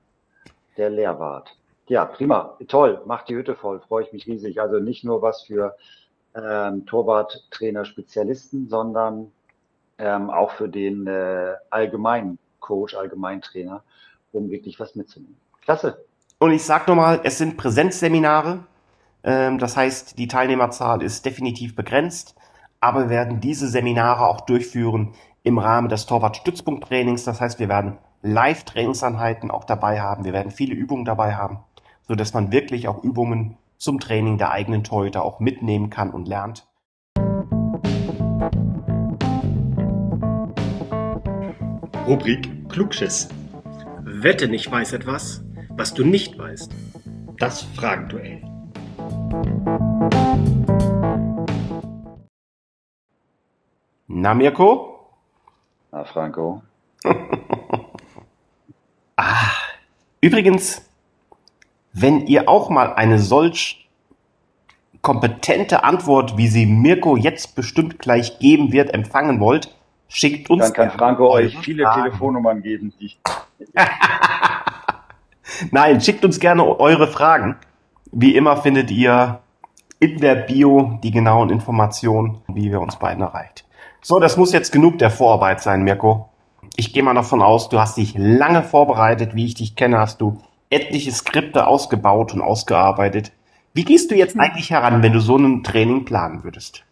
der 0.78 0.90
Lehrwart. 0.90 1.56
Ja, 1.88 2.06
prima. 2.06 2.58
Toll. 2.68 3.02
Macht 3.06 3.30
die 3.30 3.36
Hütte 3.36 3.56
voll. 3.56 3.82
Freue 3.82 4.06
ich 4.06 4.14
mich 4.14 4.26
riesig. 4.28 4.62
Also 4.62 4.80
nicht 4.80 5.04
nur 5.04 5.22
was 5.22 5.44
für 5.44 5.76
ähm, 6.36 6.86
Torwarttrainer 6.86 7.86
Spezialisten, 7.86 8.70
sondern 8.70 9.32
ähm, 9.98 10.30
auch 10.30 10.52
für 10.52 10.70
den 10.70 11.08
äh, 11.08 11.54
allgemeinen 11.70 12.40
Coach, 12.60 12.96
Allgemeintrainer, 12.96 13.84
um 14.32 14.50
wirklich 14.50 14.80
was 14.80 14.96
mitzunehmen. 14.96 15.38
Klasse. 15.62 16.06
Und 16.40 16.52
ich 16.52 16.64
sag 16.64 16.88
nochmal, 16.88 17.22
es 17.24 17.38
sind 17.38 17.58
Präsenzseminare. 17.58 18.64
Ähm, 19.24 19.60
das 19.60 19.78
heißt, 19.78 20.18
die 20.18 20.28
Teilnehmerzahl 20.28 21.04
ist 21.04 21.26
definitiv 21.26 21.76
begrenzt, 21.76 22.36
aber 22.82 23.04
wir 23.04 23.10
werden 23.10 23.40
diese 23.40 23.68
Seminare 23.68 24.28
auch 24.28 24.42
durchführen 24.42 25.14
im 25.44 25.60
Rahmen 25.60 25.88
des 25.88 26.08
Torwart-Stützpunkt-Trainings. 26.08 27.24
Das 27.24 27.40
heißt, 27.40 27.60
wir 27.60 27.70
werden 27.70 27.98
Live-Trainingseinheiten 28.24 29.52
auch 29.52 29.64
dabei 29.64 30.02
haben. 30.02 30.26
Wir 30.26 30.34
werden 30.34 30.52
viele 30.52 30.74
Übungen 30.74 31.06
dabei 31.06 31.36
haben, 31.36 31.60
so 32.08 32.16
dass 32.16 32.34
man 32.34 32.52
wirklich 32.52 32.88
auch 32.88 33.04
Übungen 33.04 33.58
zum 33.78 34.00
Training 34.00 34.38
der 34.38 34.52
eigenen 34.52 34.84
Torhüter 34.84 35.24
auch 35.24 35.40
mitnehmen 35.40 35.90
kann 35.90 36.12
und 36.12 36.28
lernt. 36.28 36.68
Rubrik 42.08 42.68
Klugschiss. 42.70 43.30
Wette 44.02 44.48
nicht 44.48 44.72
weiß 44.72 44.94
etwas, 44.94 45.44
was 45.70 45.94
du 45.94 46.04
nicht 46.04 46.38
weißt. 46.38 46.72
Das 47.38 47.62
Fragenduell. 47.62 48.42
Na, 54.22 54.36
Mirko? 54.36 55.00
Na, 55.92 56.04
Franco. 56.04 56.62
ah, 59.16 59.50
übrigens, 60.22 60.88
wenn 61.92 62.28
ihr 62.28 62.48
auch 62.48 62.70
mal 62.70 62.94
eine 62.94 63.18
solch 63.18 63.90
kompetente 65.02 65.84
Antwort, 65.84 66.38
wie 66.38 66.48
sie 66.48 66.68
Mirko 66.68 67.18
jetzt 67.18 67.56
bestimmt 67.56 67.98
gleich 67.98 68.38
geben 68.38 68.72
wird, 68.72 68.94
empfangen 68.94 69.40
wollt, 69.40 69.76
schickt 70.08 70.52
uns. 70.52 70.66
Dann 70.66 70.74
kann 70.74 70.92
Franco 70.92 71.32
euch 71.32 71.58
viele 71.58 71.86
Fragen. 71.86 72.04
Telefonnummern 72.04 72.62
geben. 72.62 72.94
Nein, 75.72 76.00
schickt 76.00 76.24
uns 76.24 76.40
gerne 76.40 76.80
eure 76.80 77.08
Fragen. 77.08 77.56
Wie 78.12 78.36
immer 78.36 78.58
findet 78.58 78.92
ihr 78.92 79.40
in 80.00 80.20
der 80.20 80.36
Bio 80.36 81.00
die 81.02 81.10
genauen 81.10 81.50
Informationen, 81.50 82.44
wie 82.48 82.70
wir 82.70 82.82
uns 82.82 82.98
beiden 82.98 83.24
erreicht. 83.24 83.66
So, 84.02 84.20
das 84.20 84.36
muss 84.36 84.52
jetzt 84.52 84.72
genug 84.72 84.98
der 84.98 85.12
Vorarbeit 85.12 85.62
sein, 85.62 85.84
Mirko. 85.84 86.30
Ich 86.76 86.94
gehe 86.94 87.04
mal 87.04 87.14
davon 87.14 87.42
aus, 87.42 87.70
du 87.70 87.80
hast 87.80 87.98
dich 87.98 88.16
lange 88.18 88.64
vorbereitet. 88.64 89.36
Wie 89.36 89.46
ich 89.46 89.54
dich 89.54 89.76
kenne, 89.76 90.00
hast 90.00 90.22
du 90.22 90.42
etliche 90.72 91.12
Skripte 91.12 91.68
ausgebaut 91.68 92.34
und 92.34 92.42
ausgearbeitet. 92.42 93.32
Wie 93.74 93.86
gehst 93.86 94.10
du 94.10 94.16
jetzt 94.16 94.38
eigentlich 94.40 94.72
heran, 94.72 95.04
wenn 95.04 95.14
du 95.14 95.20
so 95.20 95.38
ein 95.38 95.64
Training 95.64 96.06
planen 96.06 96.44
würdest? 96.44 96.84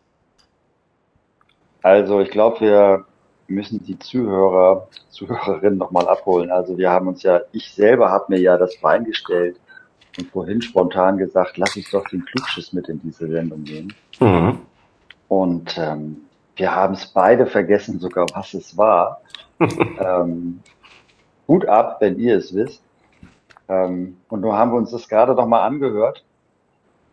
Also 1.81 2.19
ich 2.19 2.29
glaube, 2.29 2.61
wir 2.61 3.05
müssen 3.47 3.83
die 3.83 3.97
Zuhörer, 3.97 4.87
Zuhörerinnen 5.09 5.79
nochmal 5.79 6.07
abholen. 6.07 6.51
Also 6.51 6.77
wir 6.77 6.91
haben 6.91 7.07
uns 7.07 7.23
ja, 7.23 7.41
ich 7.51 7.73
selber 7.73 8.11
habe 8.11 8.25
mir 8.29 8.39
ja 8.39 8.57
das 8.57 8.77
Bein 8.77 9.03
gestellt 9.03 9.59
und 10.17 10.29
vorhin 10.29 10.61
spontan 10.61 11.17
gesagt, 11.17 11.57
lass 11.57 11.75
uns 11.75 11.89
doch 11.89 12.03
den 12.09 12.23
Klugschiss 12.25 12.73
mit 12.73 12.87
in 12.87 13.01
diese 13.01 13.27
Sendung 13.27 13.63
nehmen. 13.63 13.93
Mhm. 14.19 14.59
Und 15.27 15.77
ähm, 15.77 16.17
wir 16.59 16.75
haben 16.75 16.93
es 16.93 17.07
beide 17.07 17.45
vergessen, 17.45 17.99
sogar 17.99 18.27
was 18.33 18.53
es 18.53 18.77
war. 18.77 19.21
ähm, 19.59 20.59
gut 21.47 21.65
ab, 21.65 21.97
wenn 22.01 22.19
ihr 22.19 22.37
es 22.37 22.53
wisst. 22.53 22.83
Ähm, 23.67 24.17
und 24.29 24.41
nun 24.41 24.53
haben 24.53 24.71
wir 24.71 24.77
uns 24.77 24.91
das 24.91 25.07
gerade 25.07 25.33
noch 25.33 25.47
mal 25.47 25.65
angehört. 25.65 26.23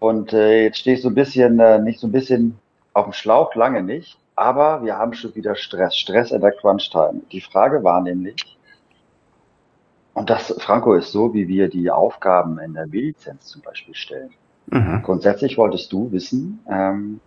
Und 0.01 0.33
äh, 0.33 0.65
jetzt 0.65 0.79
stehe 0.79 0.97
ich 0.97 1.03
so 1.03 1.09
ein 1.09 1.15
bisschen, 1.15 1.59
äh, 1.61 1.79
nicht 1.79 2.01
so 2.01 2.07
ein 2.07 2.13
bisschen 2.13 2.59
auf 2.93 3.05
dem 3.05 3.13
Schlauch, 3.13 3.55
lange 3.55 3.83
nicht. 3.83 4.19
Aber 4.35 4.83
wir 4.85 4.99
haben 4.99 5.15
schon 5.15 5.35
wieder 5.35 5.55
Stress. 5.55 5.97
Stress 5.97 6.31
in 6.33 6.41
der 6.41 6.53
Crunch-Time. 6.53 7.23
Die 7.33 7.41
Frage 7.41 7.83
war 7.83 8.01
nämlich, 8.03 8.59
und 10.13 10.29
das, 10.29 10.55
Franco, 10.59 10.95
ist 10.95 11.13
so, 11.13 11.33
wie 11.35 11.49
wir 11.49 11.69
die 11.69 11.91
Aufgaben 11.91 12.59
in 12.59 12.75
der 12.75 12.87
B-Lizenz 12.87 13.47
zum 13.47 13.63
Beispiel 13.63 13.95
stellen. 13.95 14.31
Mhm. 14.67 15.03
Grundsätzlich 15.03 15.57
wolltest 15.57 15.93
du 15.93 16.11
wissen, 16.11 16.59
ähm, 16.69 17.21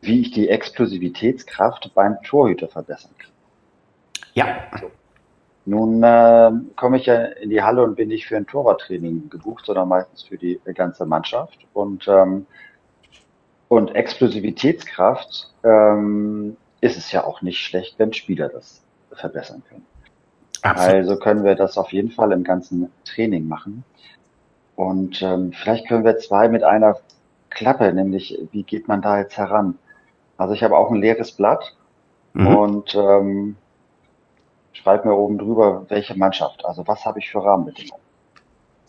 wie 0.00 0.20
ich 0.20 0.30
die 0.30 0.48
Explosivitätskraft 0.48 1.92
beim 1.94 2.16
Torhüter 2.22 2.68
verbessern 2.68 3.12
kann. 3.18 3.32
Ja. 4.34 4.46
So. 4.80 4.90
Nun 5.66 6.02
äh, 6.02 6.50
komme 6.76 6.96
ich 6.96 7.06
ja 7.06 7.22
in 7.22 7.50
die 7.50 7.62
Halle 7.62 7.82
und 7.82 7.94
bin 7.94 8.08
nicht 8.08 8.26
für 8.26 8.36
ein 8.36 8.46
Torwarttraining 8.46 9.28
gebucht, 9.28 9.66
sondern 9.66 9.88
meistens 9.88 10.22
für 10.22 10.38
die 10.38 10.58
ganze 10.74 11.04
Mannschaft. 11.04 11.58
Und, 11.74 12.08
ähm, 12.08 12.46
und 13.68 13.94
Explosivitätskraft 13.94 15.52
ähm, 15.62 16.56
ist 16.80 16.96
es 16.96 17.12
ja 17.12 17.24
auch 17.24 17.42
nicht 17.42 17.58
schlecht, 17.58 17.98
wenn 17.98 18.12
Spieler 18.12 18.48
das 18.48 18.82
verbessern 19.12 19.62
können. 19.68 19.86
Absolut. 20.62 20.94
Also 20.94 21.16
können 21.18 21.44
wir 21.44 21.54
das 21.54 21.78
auf 21.78 21.92
jeden 21.92 22.10
Fall 22.10 22.32
im 22.32 22.42
ganzen 22.42 22.90
Training 23.04 23.46
machen. 23.46 23.84
Und 24.76 25.20
ähm, 25.20 25.52
vielleicht 25.52 25.88
können 25.88 26.04
wir 26.04 26.18
zwei 26.18 26.48
mit 26.48 26.62
einer 26.62 26.96
Klappe, 27.50 27.92
nämlich 27.92 28.38
wie 28.52 28.62
geht 28.62 28.88
man 28.88 29.02
da 29.02 29.18
jetzt 29.18 29.36
heran? 29.36 29.78
Also 30.40 30.54
ich 30.54 30.62
habe 30.62 30.74
auch 30.74 30.90
ein 30.90 31.02
leeres 31.02 31.32
Blatt 31.32 31.76
mhm. 32.32 32.46
und 32.46 32.94
ähm, 32.94 33.56
schreibe 34.72 35.08
mir 35.08 35.14
oben 35.14 35.36
drüber, 35.36 35.84
welche 35.90 36.16
Mannschaft, 36.16 36.64
also 36.64 36.88
was 36.88 37.04
habe 37.04 37.18
ich 37.18 37.30
für 37.30 37.44
Rahmenbedingungen. 37.44 38.02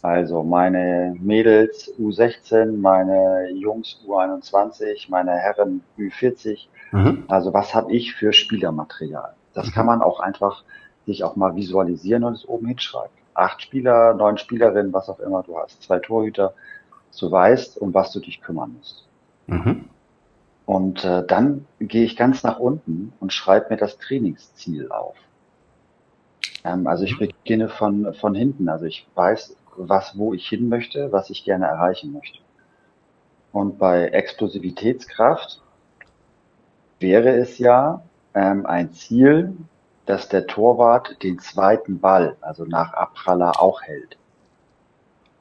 Also 0.02 0.44
meine 0.44 1.14
Mädels 1.20 1.94
U16, 2.00 2.78
meine 2.78 3.50
Jungs 3.52 4.00
U21, 4.08 5.08
meine 5.10 5.32
Herren 5.34 5.84
Ü40. 5.98 6.68
Mhm. 6.94 7.26
Also 7.28 7.54
was 7.54 7.76
habe 7.76 7.92
ich 7.92 8.16
für 8.16 8.32
Spielermaterial? 8.32 9.34
Das 9.54 9.68
mhm. 9.68 9.72
kann 9.72 9.86
man 9.88 10.02
auch 10.02 10.22
einfach 10.22 10.64
sich 11.06 11.26
auch 11.26 11.36
mal 11.36 11.58
visualisieren 11.58 12.24
und 12.24 12.36
es 12.36 12.48
oben 12.48 12.68
hinschreiben. 12.68 13.12
Acht 13.34 13.62
Spieler, 13.62 14.14
neun 14.14 14.38
Spielerinnen, 14.38 14.94
was 14.94 15.10
auch 15.10 15.20
immer 15.20 15.44
du 15.44 15.58
hast, 15.58 15.84
zwei 15.84 16.00
Torhüter, 16.00 16.54
du 17.20 17.30
weißt, 17.30 17.78
um 17.78 17.94
was 17.94 18.14
du 18.14 18.22
dich 18.22 18.42
kümmern 18.42 18.74
musst. 18.78 19.06
Mhm. 19.48 19.90
Und 20.66 21.04
äh, 21.04 21.26
dann 21.26 21.66
gehe 21.80 22.06
ich 22.06 22.16
ganz 22.16 22.44
nach 22.44 22.60
unten 22.60 23.14
und 23.20 23.34
schreibe 23.34 23.72
mir 23.72 23.78
das 23.78 23.98
Trainingsziel 23.98 24.92
auf. 24.92 25.16
Ähm, 26.64 26.88
also 26.88 27.04
ich 27.04 27.18
beginne 27.18 27.70
von, 27.70 28.14
von 28.14 28.36
hinten. 28.36 28.70
Also 28.70 28.86
ich 28.86 29.08
weiß, 29.16 29.56
was, 29.76 30.18
wo 30.18 30.34
ich 30.34 30.48
hin 30.48 30.70
möchte, 30.70 31.12
was 31.12 31.30
ich 31.30 31.44
gerne 31.44 31.66
erreichen 31.66 32.14
möchte. 32.14 32.40
Und 33.52 33.80
bei 33.80 34.08
Explosivitätskraft 34.08 35.62
wäre 37.00 37.32
es 37.32 37.58
ja 37.58 38.04
ähm, 38.34 38.66
ein 38.66 38.92
Ziel, 38.94 39.54
dass 40.06 40.30
der 40.30 40.48
Torwart 40.48 41.22
den 41.24 41.40
zweiten 41.40 42.00
Ball, 42.00 42.38
also 42.42 42.66
nach 42.66 42.94
Abpraller, 42.94 43.62
auch 43.62 43.82
hält. 43.82 44.18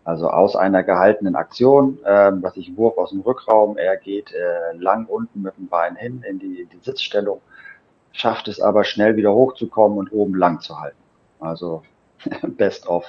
Also 0.05 0.31
aus 0.31 0.57
einer 0.57 0.83
gehaltenen 0.83 1.37
Aktion, 1.37 1.99
ähm, 2.07 2.43
was 2.43 2.57
ich 2.57 2.77
Wurf 2.77 2.97
aus 2.97 3.11
dem 3.11 3.21
Rückraum, 3.21 3.77
er 3.77 3.97
geht 3.97 4.33
äh, 4.33 4.77
lang 4.77 5.07
unten 5.07 5.43
mit 5.43 5.57
dem 5.57 5.69
Bein 5.69 5.95
hin 5.97 6.25
in 6.27 6.39
die, 6.39 6.67
die 6.67 6.79
Sitzstellung, 6.83 7.41
schafft 8.13 8.49
es 8.49 8.61
aber 8.61 8.85
schnell 8.85 9.17
wieder 9.17 9.33
hochzukommen 9.33 9.99
und 9.99 10.13
oben 10.13 10.35
lang 10.35 10.61
zu 10.61 10.81
halten. 10.81 10.97
Also 11.39 11.83
best 12.43 12.87
of 12.89 13.05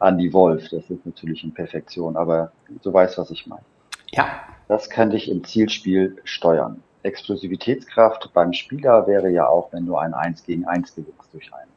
Andy 0.00 0.32
Wolf, 0.32 0.68
das 0.70 0.88
ist 0.88 1.04
natürlich 1.04 1.42
in 1.42 1.52
Perfektion, 1.52 2.16
aber 2.16 2.52
du 2.82 2.92
weißt, 2.92 3.18
was 3.18 3.30
ich 3.30 3.46
meine. 3.46 3.64
Ja. 4.10 4.26
Das 4.68 4.90
kann 4.90 5.10
dich 5.10 5.30
im 5.30 5.42
Zielspiel 5.44 6.16
steuern. 6.24 6.82
Explosivitätskraft 7.02 8.30
beim 8.34 8.52
Spieler 8.52 9.06
wäre 9.06 9.30
ja 9.30 9.48
auch, 9.48 9.72
wenn 9.72 9.86
du 9.86 9.96
ein 9.96 10.12
1 10.12 10.44
gegen 10.44 10.66
1 10.66 10.94
gewinnst 10.94 11.32
durch, 11.32 11.50
ein, 11.54 11.68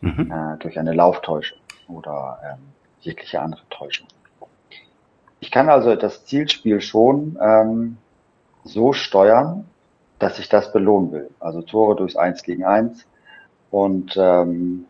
mhm. 0.00 0.30
äh, 0.30 0.56
durch 0.58 0.78
eine 0.78 0.94
Lauftäuschung 0.94 1.58
oder 1.88 2.38
ähm, 2.44 2.58
jegliche 3.00 3.40
andere 3.40 3.62
Täuschung. 3.70 4.08
Ich 5.40 5.50
kann 5.50 5.68
also 5.68 5.94
das 5.94 6.24
Zielspiel 6.24 6.80
schon 6.80 7.38
ähm, 7.40 7.96
so 8.64 8.92
steuern, 8.92 9.66
dass 10.18 10.38
ich 10.38 10.48
das 10.48 10.72
belohnen 10.72 11.12
will. 11.12 11.30
Also 11.38 11.62
Tore 11.62 11.96
durchs 11.96 12.16
1 12.16 12.42
gegen 12.42 12.64
1 12.64 13.06
und 13.70 14.16
ähm, 14.16 14.86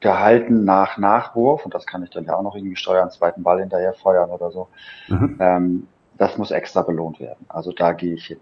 gehalten 0.00 0.64
nach 0.64 0.96
Nachwurf, 0.96 1.64
und 1.64 1.74
das 1.74 1.86
kann 1.86 2.04
ich 2.04 2.10
dann 2.10 2.24
ja 2.24 2.36
auch 2.36 2.42
noch 2.42 2.54
irgendwie 2.54 2.76
steuern, 2.76 3.10
zweiten 3.10 3.42
Ball 3.42 3.58
hinterher 3.58 3.94
feuern 3.94 4.30
oder 4.30 4.50
so. 4.52 4.68
Mhm. 5.08 5.36
Ähm, 5.40 5.88
das 6.16 6.38
muss 6.38 6.50
extra 6.50 6.82
belohnt 6.82 7.20
werden. 7.20 7.46
Also 7.48 7.72
da 7.72 7.92
gehe 7.92 8.14
ich 8.14 8.26
hin. 8.26 8.40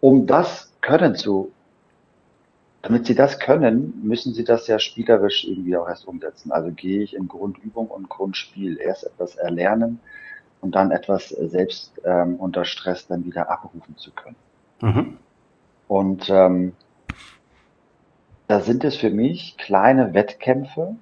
Um 0.00 0.26
das 0.26 0.72
können 0.80 1.14
zu 1.14 1.52
damit 2.82 3.06
sie 3.06 3.14
das 3.14 3.38
können, 3.38 4.00
müssen 4.02 4.32
sie 4.32 4.44
das 4.44 4.66
ja 4.66 4.78
spielerisch 4.78 5.44
irgendwie 5.44 5.76
auch 5.76 5.88
erst 5.88 6.06
umsetzen. 6.06 6.50
Also 6.50 6.70
gehe 6.70 7.02
ich 7.02 7.14
in 7.14 7.28
Grundübung 7.28 7.88
und 7.88 8.08
Grundspiel 8.08 8.78
erst 8.78 9.04
etwas 9.04 9.36
erlernen 9.36 10.00
und 10.60 10.74
dann 10.74 10.90
etwas 10.90 11.28
selbst 11.28 12.00
ähm, 12.04 12.36
unter 12.36 12.64
Stress 12.64 13.06
dann 13.06 13.24
wieder 13.24 13.50
abrufen 13.50 13.96
zu 13.96 14.10
können. 14.12 14.36
Mhm. 14.80 15.18
Und 15.88 16.30
ähm, 16.30 16.72
da 18.46 18.60
sind 18.60 18.84
es 18.84 18.96
für 18.96 19.10
mich 19.10 19.56
kleine 19.58 20.14
Wettkämpfe. 20.14 20.96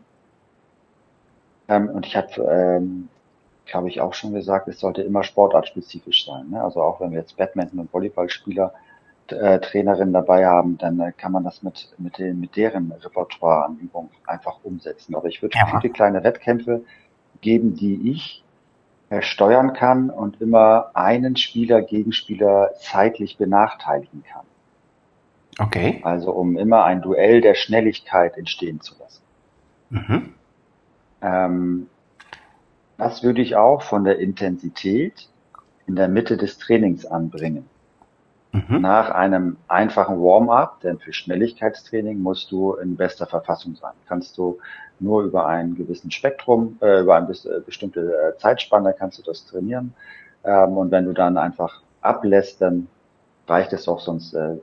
Ähm, 1.69 1.89
und 1.91 2.07
ich 2.07 2.17
habe, 2.17 2.43
ähm, 2.43 3.09
glaube 3.67 3.89
ich, 3.89 4.01
auch 4.01 4.15
schon 4.15 4.35
gesagt, 4.35 4.67
es 4.67 4.81
sollte 4.81 5.03
immer 5.03 5.23
sportartspezifisch 5.23 6.27
sein. 6.27 6.51
Ne? 6.51 6.63
Also 6.63 6.83
auch 6.83 7.01
wenn 7.01 7.13
wir 7.13 7.21
jetzt 7.21 7.37
Badminton- 7.37 7.79
und 7.79 7.93
Volleyballspieler 7.93 8.73
äh, 8.75 8.88
Trainerin 9.33 10.13
dabei 10.13 10.47
haben, 10.47 10.79
dann 10.79 11.01
äh, 11.01 11.13
kann 11.17 11.33
man 11.33 11.45
das 11.45 11.63
mit, 11.63 11.95
mit, 11.99 12.19
den, 12.19 12.41
mit 12.41 12.57
deren 12.57 12.93
Repertoire 12.93 13.67
an 13.67 13.79
Übungen 13.79 14.11
einfach 14.27 14.59
umsetzen. 14.63 15.15
Aber 15.15 15.29
ich 15.29 15.43
würde 15.43 15.57
ja. 15.59 15.67
viele 15.67 15.93
kleine 15.93 16.25
Wettkämpfe 16.25 16.83
geben, 17.41 17.75
die 17.75 18.11
ich 18.11 18.45
äh, 19.11 19.23
steuern 19.23 19.73
kann 19.73 20.11
und 20.11 20.41
immer 20.41 20.91
einen 20.95 21.37
Spieler, 21.37 21.83
Gegenspieler 21.83 22.73
zeitlich 22.81 23.39
benachteiligen 23.39 24.23
kann. 24.25 24.45
Okay. 25.59 26.01
Also 26.05 26.33
um 26.33 26.57
immer 26.57 26.85
ein 26.85 27.03
Duell 27.03 27.41
der 27.41 27.55
Schnelligkeit 27.55 28.37
entstehen 28.37 28.81
zu 28.81 28.95
lassen. 28.99 29.23
Mhm. 29.91 30.35
Ähm, 31.23 31.87
das 32.97 33.23
würde 33.23 33.43
ich 33.43 33.57
auch 33.57 33.83
von 33.83 34.05
der 34.05 34.19
Intensität 34.19 35.29
in 35.87 35.97
der 35.97 36.09
Mitte 36.09 36.37
des 36.37 36.59
Trainings 36.59 37.07
anbringen. 37.07 37.65
Mhm. 38.53 38.81
Nach 38.81 39.11
einem 39.11 39.57
einfachen 39.69 40.19
Warm-up, 40.21 40.81
denn 40.81 40.99
für 40.99 41.13
Schnelligkeitstraining 41.13 42.19
musst 42.19 42.51
du 42.51 42.75
in 42.75 42.97
bester 42.97 43.27
Verfassung 43.27 43.77
sein. 43.77 43.93
Kannst 44.07 44.39
du 44.39 44.59
nur 45.01 45.23
über 45.23 45.47
einen 45.47 45.75
gewissen 45.77 46.11
Spektrum, 46.11 46.79
äh, 46.81 47.01
über 47.01 47.17
eine 47.17 47.31
äh, 47.31 47.61
bestimmte 47.65 48.01
äh, 48.01 48.39
Zeitspanne 48.39 48.95
kannst 48.99 49.19
du 49.19 49.23
das 49.23 49.45
trainieren. 49.45 49.95
Ähm, 50.45 50.79
und 50.79 50.91
wenn 50.91 51.05
du 51.05 51.13
dann 51.13 51.37
einfach 51.37 51.83
ablässt, 52.01 52.63
dann 52.63 52.89
reicht 53.47 53.73
es 53.75 53.87
auch, 53.87 54.01
sonst 54.01 54.35
äh, 54.35 54.57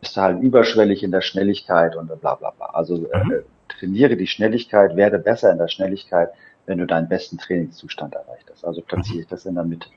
bist 0.00 0.16
du 0.16 0.20
halt 0.20 0.40
überschwellig 0.42 1.02
in 1.02 1.10
der 1.10 1.20
Schnelligkeit 1.20 1.96
und 1.96 2.06
bla 2.20 2.34
bla 2.34 2.50
bla. 2.50 2.66
Also 2.66 3.10
äh, 3.10 3.24
mhm. 3.24 3.42
trainiere 3.68 4.16
die 4.16 4.26
Schnelligkeit, 4.26 4.96
werde 4.96 5.18
besser 5.18 5.52
in 5.52 5.58
der 5.58 5.68
Schnelligkeit, 5.68 6.30
wenn 6.66 6.78
du 6.78 6.86
deinen 6.86 7.08
besten 7.08 7.38
Trainingszustand 7.38 8.14
erreicht 8.14 8.48
hast. 8.50 8.64
Also 8.64 8.82
platziere 8.82 9.20
ich 9.20 9.26
das 9.26 9.46
in 9.46 9.54
der 9.54 9.64
Mitte. 9.64 9.88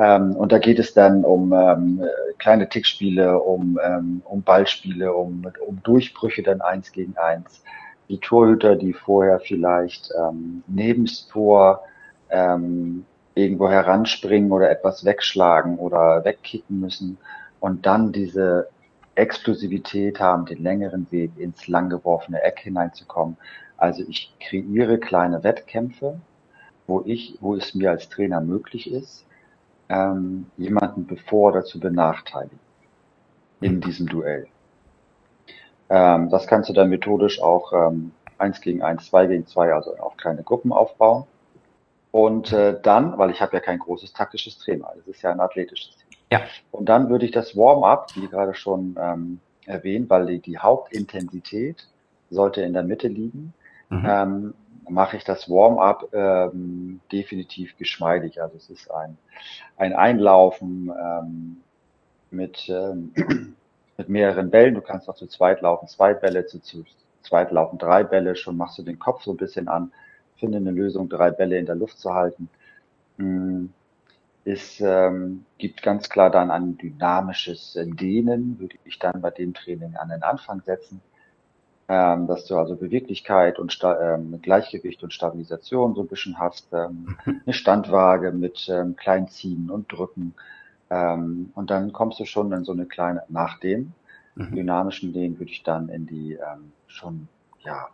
Ähm, 0.00 0.34
und 0.34 0.50
da 0.50 0.58
geht 0.58 0.78
es 0.78 0.94
dann 0.94 1.24
um 1.24 1.52
ähm, 1.52 2.02
kleine 2.38 2.68
Tickspiele, 2.68 3.38
um, 3.38 3.78
ähm, 3.84 4.22
um 4.24 4.42
Ballspiele, 4.42 5.12
um, 5.12 5.46
um 5.66 5.82
Durchbrüche 5.82 6.42
dann 6.42 6.62
eins 6.62 6.90
gegen 6.92 7.16
eins. 7.18 7.62
Die 8.08 8.18
Torhüter, 8.18 8.76
die 8.76 8.94
vorher 8.94 9.40
vielleicht 9.40 10.10
ähm, 10.18 10.64
neben 10.66 11.04
das 11.04 11.28
Tor 11.28 11.82
ähm, 12.30 13.04
irgendwo 13.34 13.68
heranspringen 13.68 14.52
oder 14.52 14.70
etwas 14.70 15.04
wegschlagen 15.04 15.78
oder 15.78 16.24
wegkicken 16.24 16.80
müssen 16.80 17.18
und 17.60 17.84
dann 17.84 18.10
diese 18.10 18.68
Explosivität 19.16 20.18
haben, 20.18 20.46
den 20.46 20.62
längeren 20.62 21.06
Weg 21.10 21.32
ins 21.36 21.68
lang 21.68 21.90
geworfene 21.90 22.42
Eck 22.42 22.60
hineinzukommen. 22.60 23.36
Also 23.76 24.02
ich 24.08 24.32
kreiere 24.40 24.98
kleine 24.98 25.44
Wettkämpfe, 25.44 26.20
wo 26.86 27.02
ich, 27.04 27.36
wo 27.40 27.54
es 27.54 27.74
mir 27.74 27.90
als 27.90 28.08
Trainer 28.08 28.40
möglich 28.40 28.90
ist, 28.90 29.26
ähm, 29.90 30.46
jemanden 30.56 31.06
bevor 31.06 31.50
oder 31.50 31.64
zu 31.64 31.80
benachteiligen 31.80 32.58
in 33.60 33.80
diesem 33.80 34.06
Duell. 34.06 34.46
Ähm, 35.90 36.30
das 36.30 36.46
kannst 36.46 36.70
du 36.70 36.72
dann 36.72 36.88
methodisch 36.88 37.42
auch 37.42 37.72
ähm, 37.72 38.12
1 38.38 38.60
gegen 38.60 38.82
1, 38.82 39.06
2 39.06 39.26
gegen 39.26 39.46
2, 39.46 39.74
also 39.74 39.98
auch 39.98 40.16
kleine 40.16 40.44
Gruppen 40.44 40.72
aufbauen. 40.72 41.24
Und 42.12 42.52
äh, 42.52 42.80
dann, 42.80 43.18
weil 43.18 43.30
ich 43.30 43.40
habe 43.42 43.54
ja 43.54 43.60
kein 43.60 43.78
großes 43.78 44.12
taktisches 44.12 44.58
Thema, 44.58 44.92
das 44.96 45.06
ist 45.06 45.22
ja 45.22 45.32
ein 45.32 45.40
athletisches 45.40 45.96
Thema. 45.96 46.10
Ja. 46.32 46.40
Und 46.70 46.88
dann 46.88 47.10
würde 47.10 47.24
ich 47.24 47.32
das 47.32 47.56
Warm-up, 47.56 48.14
wie 48.14 48.28
gerade 48.28 48.54
schon 48.54 48.96
ähm, 48.98 49.40
erwähnt, 49.66 50.08
weil 50.08 50.26
die, 50.26 50.38
die 50.38 50.58
Hauptintensität 50.58 51.88
sollte 52.30 52.62
in 52.62 52.72
der 52.72 52.84
Mitte 52.84 53.08
liegen, 53.08 53.52
mhm. 53.88 54.06
ähm, 54.08 54.54
mache 54.90 55.16
ich 55.16 55.24
das 55.24 55.48
Warm-up 55.48 56.08
ähm, 56.12 57.00
definitiv 57.12 57.76
geschmeidig. 57.76 58.42
Also 58.42 58.56
es 58.56 58.70
ist 58.70 58.90
ein, 58.90 59.16
ein 59.76 59.94
Einlaufen 59.94 60.90
ähm, 60.90 61.56
mit, 62.30 62.68
ähm, 62.68 63.12
mit 63.96 64.08
mehreren 64.08 64.50
Bällen. 64.50 64.74
Du 64.74 64.80
kannst 64.80 65.08
auch 65.08 65.14
zu 65.14 65.26
zweit 65.26 65.60
laufen, 65.60 65.88
zwei 65.88 66.14
Bälle, 66.14 66.46
zu, 66.46 66.60
zu 66.60 66.84
zweit 67.22 67.50
laufen 67.52 67.78
drei 67.78 68.04
Bälle. 68.04 68.36
Schon 68.36 68.56
machst 68.56 68.78
du 68.78 68.82
den 68.82 68.98
Kopf 68.98 69.22
so 69.22 69.32
ein 69.32 69.36
bisschen 69.36 69.68
an, 69.68 69.92
finde 70.36 70.58
eine 70.58 70.70
Lösung, 70.70 71.08
drei 71.08 71.30
Bälle 71.30 71.58
in 71.58 71.66
der 71.66 71.76
Luft 71.76 71.98
zu 71.98 72.14
halten. 72.14 72.48
Es 74.44 74.80
ähm, 74.80 75.44
gibt 75.58 75.82
ganz 75.82 76.08
klar 76.08 76.30
dann 76.30 76.50
ein 76.50 76.78
dynamisches 76.78 77.78
Dehnen, 77.78 78.58
würde 78.58 78.76
ich 78.84 78.98
dann 78.98 79.20
bei 79.20 79.30
dem 79.30 79.52
Training 79.52 79.96
an 79.96 80.08
den 80.08 80.22
Anfang 80.22 80.62
setzen, 80.62 81.02
ähm, 81.90 82.28
dass 82.28 82.46
du 82.46 82.56
also 82.56 82.76
Beweglichkeit 82.76 83.58
und 83.58 83.72
Sta 83.72 84.14
ähm, 84.14 84.40
Gleichgewicht 84.40 85.02
und 85.02 85.12
Stabilisation 85.12 85.96
so 85.96 86.02
ein 86.02 86.06
bisschen 86.06 86.38
hast, 86.38 86.72
ähm, 86.72 87.16
mhm. 87.24 87.40
eine 87.44 87.52
Standwaage 87.52 88.30
mit 88.30 88.68
ähm, 88.70 88.94
Kleinziehen 88.94 89.70
und 89.70 89.90
Drücken 89.90 90.34
ähm, 90.88 91.50
und 91.56 91.70
dann 91.70 91.92
kommst 91.92 92.20
du 92.20 92.26
schon 92.26 92.52
in 92.52 92.64
so 92.64 92.70
eine 92.70 92.86
kleine, 92.86 93.24
nach 93.28 93.58
dem 93.58 93.92
mhm. 94.36 94.54
dynamischen 94.54 95.12
Dehnen 95.12 95.38
würde 95.38 95.50
ich 95.50 95.64
dann 95.64 95.88
in 95.88 96.06
die 96.06 96.34
ähm, 96.34 96.72
schon, 96.86 97.28
ja, 97.64 97.88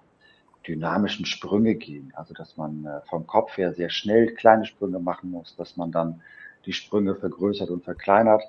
dynamischen 0.66 1.24
Sprünge 1.24 1.74
gehen. 1.74 2.12
Also 2.16 2.34
dass 2.34 2.58
man 2.58 2.84
äh, 2.84 3.00
vom 3.08 3.26
Kopf 3.26 3.56
her 3.56 3.72
sehr 3.72 3.90
schnell 3.90 4.34
kleine 4.34 4.66
Sprünge 4.66 4.98
machen 4.98 5.30
muss, 5.30 5.56
dass 5.56 5.76
man 5.78 5.90
dann 5.90 6.20
die 6.66 6.72
Sprünge 6.72 7.14
vergrößert 7.14 7.70
und 7.70 7.84
verkleinert, 7.84 8.42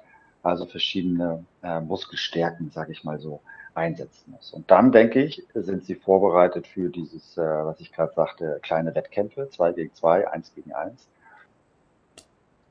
also 0.43 0.65
verschiedene 0.65 1.45
äh, 1.61 1.79
Muskelstärken, 1.79 2.71
sage 2.71 2.91
ich 2.91 3.03
mal 3.03 3.19
so, 3.19 3.41
einsetzen 3.77 4.31
muss. 4.31 4.51
Und 4.51 4.69
dann, 4.71 4.91
denke 4.91 5.23
ich, 5.23 5.45
sind 5.53 5.85
sie 5.85 5.95
vorbereitet 5.95 6.67
für 6.67 6.89
dieses, 6.89 7.37
äh, 7.37 7.41
was 7.41 7.79
ich 7.79 7.93
gerade 7.93 8.13
sagte, 8.13 8.59
kleine 8.61 8.93
Wettkämpfe, 8.95 9.49
zwei 9.49 9.71
gegen 9.71 9.93
zwei, 9.93 10.29
eins 10.29 10.53
gegen 10.55 10.73
eins. 10.73 11.07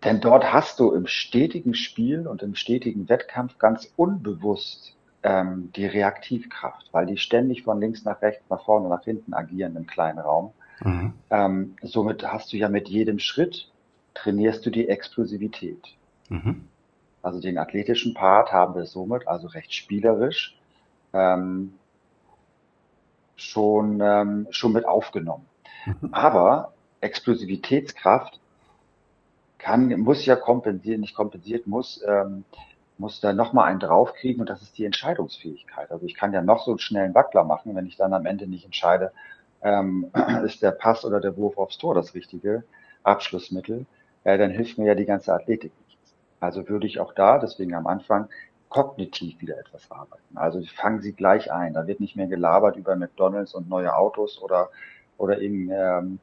Denn 0.04 0.20
dort 0.20 0.52
hast 0.52 0.78
du 0.80 0.92
im 0.92 1.06
stetigen 1.06 1.74
Spiel 1.74 2.26
und 2.26 2.42
im 2.42 2.54
stetigen 2.54 3.08
Wettkampf 3.08 3.58
ganz 3.58 3.92
unbewusst 3.96 4.94
ähm, 5.22 5.72
die 5.74 5.86
Reaktivkraft, 5.86 6.88
weil 6.92 7.06
die 7.06 7.16
ständig 7.16 7.62
von 7.62 7.80
links 7.80 8.04
nach 8.04 8.20
rechts, 8.20 8.44
nach 8.50 8.64
vorne, 8.64 8.88
nach 8.88 9.04
hinten 9.04 9.32
agieren 9.32 9.76
im 9.76 9.86
kleinen 9.86 10.18
Raum. 10.18 10.52
Mhm. 10.84 11.14
Ähm, 11.30 11.76
somit 11.82 12.30
hast 12.30 12.52
du 12.52 12.56
ja 12.56 12.68
mit 12.68 12.88
jedem 12.88 13.18
Schritt 13.18 13.70
trainierst 14.14 14.64
du 14.66 14.70
die 14.70 14.88
Explosivität. 14.88 15.96
Mhm. 16.28 16.68
Also 17.22 17.40
den 17.40 17.58
athletischen 17.58 18.14
Part 18.14 18.52
haben 18.52 18.74
wir 18.74 18.86
somit, 18.86 19.26
also 19.26 19.48
recht 19.48 19.74
spielerisch, 19.74 20.56
ähm, 21.16 21.74
schon, 23.36 24.00
ähm, 24.00 24.46
schon 24.50 24.72
mit 24.72 24.86
aufgenommen. 24.86 25.46
Mhm. 25.86 26.12
Aber 26.12 26.72
Explosivitätskraft 27.00 28.40
kann, 29.58 29.88
muss 30.00 30.24
ja 30.26 30.36
kompensieren, 30.36 31.00
nicht 31.00 31.14
kompensiert, 31.14 31.66
muss, 31.66 32.02
ähm, 32.06 32.44
muss 32.98 33.20
da 33.20 33.32
nochmal 33.32 33.68
einen 33.68 33.80
draufkriegen 33.80 34.40
und 34.40 34.48
das 34.48 34.62
ist 34.62 34.78
die 34.78 34.84
Entscheidungsfähigkeit. 34.84 35.90
Also 35.90 36.06
ich 36.06 36.14
kann 36.14 36.32
ja 36.32 36.42
noch 36.42 36.64
so 36.64 36.72
einen 36.72 36.78
schnellen 36.78 37.14
Wackler 37.14 37.44
machen, 37.44 37.74
wenn 37.74 37.86
ich 37.86 37.96
dann 37.96 38.14
am 38.14 38.26
Ende 38.26 38.46
nicht 38.46 38.64
entscheide, 38.64 39.12
ähm, 39.62 40.10
ist 40.44 40.62
der 40.62 40.70
Pass 40.70 41.04
oder 41.04 41.20
der 41.20 41.36
Wurf 41.36 41.58
aufs 41.58 41.78
Tor 41.78 41.94
das 41.94 42.14
richtige 42.14 42.64
Abschlussmittel, 43.02 43.86
äh, 44.24 44.38
dann 44.38 44.50
hilft 44.50 44.78
mir 44.78 44.86
ja 44.86 44.94
die 44.94 45.04
ganze 45.04 45.32
Athletik 45.32 45.72
nichts. 45.86 46.14
Also 46.40 46.68
würde 46.68 46.86
ich 46.86 47.00
auch 47.00 47.12
da, 47.12 47.38
deswegen 47.38 47.74
am 47.74 47.86
Anfang, 47.86 48.28
kognitiv 48.76 49.40
wieder 49.40 49.58
etwas 49.58 49.90
arbeiten. 49.90 50.36
Also 50.36 50.60
fangen 50.76 51.00
Sie 51.00 51.14
gleich 51.14 51.50
ein. 51.50 51.72
Da 51.72 51.86
wird 51.86 51.98
nicht 51.98 52.14
mehr 52.14 52.26
gelabert 52.26 52.76
über 52.76 52.94
McDonalds 52.94 53.54
und 53.54 53.70
neue 53.70 53.96
Autos 53.96 54.42
oder, 54.42 54.68
oder 55.16 55.40
eben, 55.40 55.70
ähm, 55.72 56.18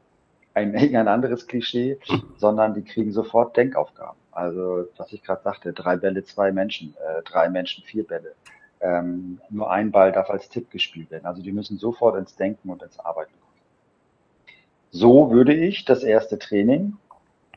ein, 0.53 0.73
irgendein 0.75 1.07
anderes 1.07 1.47
Klischee, 1.47 1.97
sondern 2.37 2.75
die 2.75 2.83
kriegen 2.83 3.11
sofort 3.11 3.57
Denkaufgaben. 3.57 4.19
Also, 4.31 4.87
was 4.97 5.11
ich 5.13 5.23
gerade 5.23 5.41
sagte, 5.41 5.73
drei 5.73 5.95
Bälle, 5.97 6.23
zwei 6.25 6.51
Menschen, 6.51 6.93
äh, 7.03 7.23
drei 7.23 7.49
Menschen, 7.49 7.83
vier 7.85 8.05
Bälle. 8.05 8.35
Ähm, 8.81 9.39
nur 9.49 9.71
ein 9.71 9.89
Ball 9.89 10.11
darf 10.11 10.29
als 10.29 10.47
Tipp 10.49 10.69
gespielt 10.69 11.09
werden. 11.09 11.25
Also 11.25 11.41
die 11.41 11.53
müssen 11.53 11.79
sofort 11.79 12.15
ins 12.17 12.35
Denken 12.35 12.69
und 12.69 12.83
ins 12.83 12.99
Arbeiten 12.99 13.31
kommen. 13.31 14.57
So 14.91 15.31
würde 15.31 15.55
ich 15.55 15.85
das 15.85 16.03
erste 16.03 16.37
Training 16.37 16.97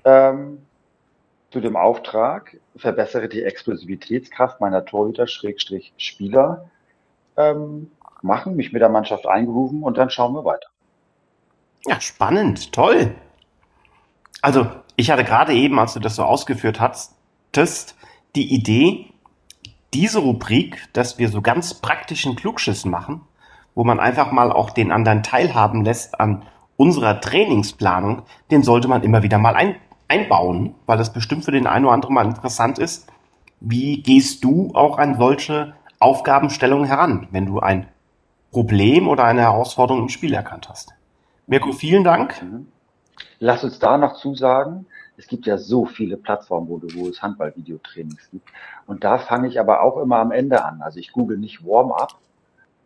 ähm, 0.04 0.65
zu 1.56 1.62
dem 1.62 1.74
Auftrag, 1.74 2.58
verbessere 2.76 3.30
die 3.30 3.42
Explosivitätskraft 3.42 4.60
meiner 4.60 4.84
Torhüter, 4.84 5.26
Schrägstrich 5.26 5.94
Spieler, 5.96 6.68
ähm, 7.38 7.90
machen, 8.20 8.56
mich 8.56 8.74
mit 8.74 8.82
der 8.82 8.90
Mannschaft 8.90 9.26
eingerufen 9.26 9.82
und 9.82 9.96
dann 9.96 10.10
schauen 10.10 10.34
wir 10.34 10.44
weiter. 10.44 10.68
Ja, 11.86 11.98
spannend, 11.98 12.74
toll. 12.74 13.14
Also, 14.42 14.66
ich 14.96 15.10
hatte 15.10 15.24
gerade 15.24 15.54
eben, 15.54 15.78
als 15.78 15.94
du 15.94 16.00
das 16.00 16.16
so 16.16 16.24
ausgeführt 16.24 16.78
hast, 16.78 17.14
die 18.34 18.52
Idee, 18.54 19.06
diese 19.94 20.18
Rubrik, 20.18 20.92
dass 20.92 21.16
wir 21.16 21.30
so 21.30 21.40
ganz 21.40 21.72
praktischen 21.72 22.36
Klugschiss 22.36 22.84
machen, 22.84 23.22
wo 23.74 23.82
man 23.82 23.98
einfach 23.98 24.30
mal 24.30 24.52
auch 24.52 24.68
den 24.68 24.92
anderen 24.92 25.22
teilhaben 25.22 25.86
lässt 25.86 26.20
an 26.20 26.42
unserer 26.76 27.18
Trainingsplanung, 27.18 28.24
den 28.50 28.62
sollte 28.62 28.88
man 28.88 29.02
immer 29.02 29.22
wieder 29.22 29.38
mal 29.38 29.54
ein, 29.54 29.76
einbauen, 30.08 30.74
weil 30.86 30.98
das 30.98 31.12
bestimmt 31.12 31.44
für 31.44 31.52
den 31.52 31.66
einen 31.66 31.84
oder 31.84 31.94
anderen 31.94 32.14
mal 32.14 32.26
interessant 32.26 32.78
ist. 32.78 33.08
Wie 33.60 34.02
gehst 34.02 34.44
du 34.44 34.70
auch 34.74 34.98
an 34.98 35.16
solche 35.16 35.74
Aufgabenstellungen 35.98 36.86
heran, 36.86 37.28
wenn 37.30 37.46
du 37.46 37.60
ein 37.60 37.88
Problem 38.52 39.08
oder 39.08 39.24
eine 39.24 39.42
Herausforderung 39.42 40.02
im 40.02 40.08
Spiel 40.08 40.34
erkannt 40.34 40.68
hast? 40.68 40.92
Mirko, 41.46 41.72
vielen 41.72 42.04
Dank. 42.04 42.42
Mhm. 42.42 42.68
Lass 43.38 43.64
uns 43.64 43.78
da 43.78 43.98
noch 43.98 44.16
zusagen, 44.16 44.86
es 45.16 45.26
gibt 45.26 45.46
ja 45.46 45.56
so 45.56 45.86
viele 45.86 46.16
Plattformen, 46.16 46.68
wo, 46.68 46.78
du, 46.78 46.88
wo 46.94 47.08
es 47.08 47.22
Handball-Videotrainings 47.22 48.30
gibt. 48.30 48.48
Und 48.86 49.04
da 49.04 49.18
fange 49.18 49.48
ich 49.48 49.58
aber 49.58 49.82
auch 49.82 49.96
immer 49.98 50.16
am 50.16 50.30
Ende 50.30 50.64
an. 50.64 50.82
Also 50.82 50.98
ich 50.98 51.12
google 51.12 51.38
nicht 51.38 51.64
Warm-up, 51.64 52.18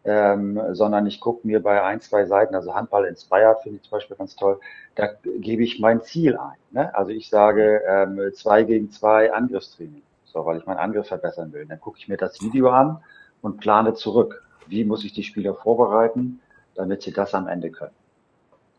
ähm, 0.05 0.61
sondern 0.73 1.07
ich 1.07 1.21
gucke 1.21 1.47
mir 1.47 1.63
bei 1.63 1.83
ein, 1.83 2.01
zwei 2.01 2.25
Seiten, 2.25 2.55
also 2.55 2.75
Handball 2.75 3.05
Inspired 3.05 3.59
finde 3.63 3.77
ich 3.77 3.83
zum 3.83 3.99
Beispiel 3.99 4.17
ganz 4.17 4.35
toll, 4.37 4.59
da 4.95 5.09
gebe 5.39 5.63
ich 5.63 5.79
mein 5.79 6.03
Ziel 6.03 6.37
ein. 6.37 6.57
Ne? 6.71 6.95
Also 6.95 7.11
ich 7.11 7.29
sage 7.29 7.83
ähm, 7.87 8.19
zwei 8.35 8.63
gegen 8.63 8.91
zwei 8.91 9.33
Angriffstraining, 9.33 10.03
so, 10.25 10.45
weil 10.47 10.59
ich 10.59 10.67
meinen 10.67 10.79
Angriff 10.79 11.09
verbessern 11.09 11.53
will. 11.53 11.67
Dann 11.67 11.81
gucke 11.81 11.99
ich 11.99 12.09
mir 12.09 12.17
das 12.17 12.41
Video 12.41 12.71
an 12.71 13.03
und 13.43 13.61
plane 13.61 13.95
zurück. 13.95 14.43
Wie 14.67 14.85
muss 14.85 15.05
ich 15.05 15.13
die 15.13 15.25
Spieler 15.25 15.55
vorbereiten, 15.55 16.41
damit 16.75 17.03
sie 17.03 17.13
das 17.13 17.35
am 17.35 17.49
Ende 17.49 17.71
können? 17.71 17.95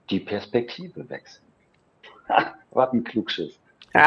Die 0.10 0.20
Perspektive 0.20 1.10
wechseln. 1.10 1.46
Was 2.72 2.94
ein 2.94 3.04
Klugschiss. 3.04 3.60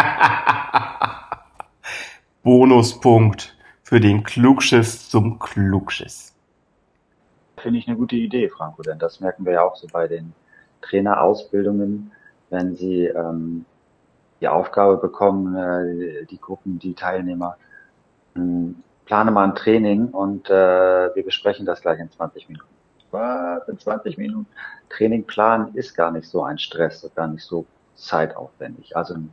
Bonuspunkt 2.43 3.57
für 3.83 4.01
den 4.01 4.23
Klugschiss 4.25 5.09
zum 5.09 5.39
Klugschiss. 5.39 6.34
Finde 7.65 7.79
ich 7.79 7.89
eine 7.89 7.97
gute 7.97 8.17
Idee, 8.17 8.51
Franco, 8.51 8.83
denn 8.83 8.99
das 8.99 9.21
merken 9.21 9.47
wir 9.47 9.55
ja 9.55 9.62
auch 9.62 9.75
so 9.75 9.87
bei 9.91 10.07
den 10.07 10.35
Trainerausbildungen, 10.83 12.12
wenn 12.51 12.77
sie 12.77 13.07
ähm, 13.07 13.65
die 14.43 14.49
Aufgabe 14.49 14.99
bekommen, 14.99 15.57
äh, 15.57 16.27
die 16.27 16.39
Gruppen, 16.39 16.79
die 16.79 16.93
Teilnehmer, 16.93 17.57
mh, 18.35 18.43
hm, 18.43 18.83
plane 19.07 19.31
mal 19.31 19.45
ein 19.45 19.55
Training 19.55 20.09
und 20.09 20.51
äh, 20.51 21.15
wir 21.15 21.25
besprechen 21.25 21.65
das 21.65 21.81
gleich 21.81 21.99
in 22.01 22.11
20 22.11 22.51
Minuten. 22.51 22.69
Was? 23.12 23.67
In 23.67 23.79
20 23.79 24.19
Minuten? 24.19 24.47
Training 24.91 25.25
planen 25.25 25.75
ist 25.75 25.95
gar 25.95 26.11
nicht 26.11 26.29
so 26.29 26.43
ein 26.43 26.59
Stress, 26.59 27.11
gar 27.15 27.29
nicht 27.29 27.45
so 27.45 27.65
zeitaufwendig. 27.95 28.95
Also 28.95 29.15
ein, 29.15 29.33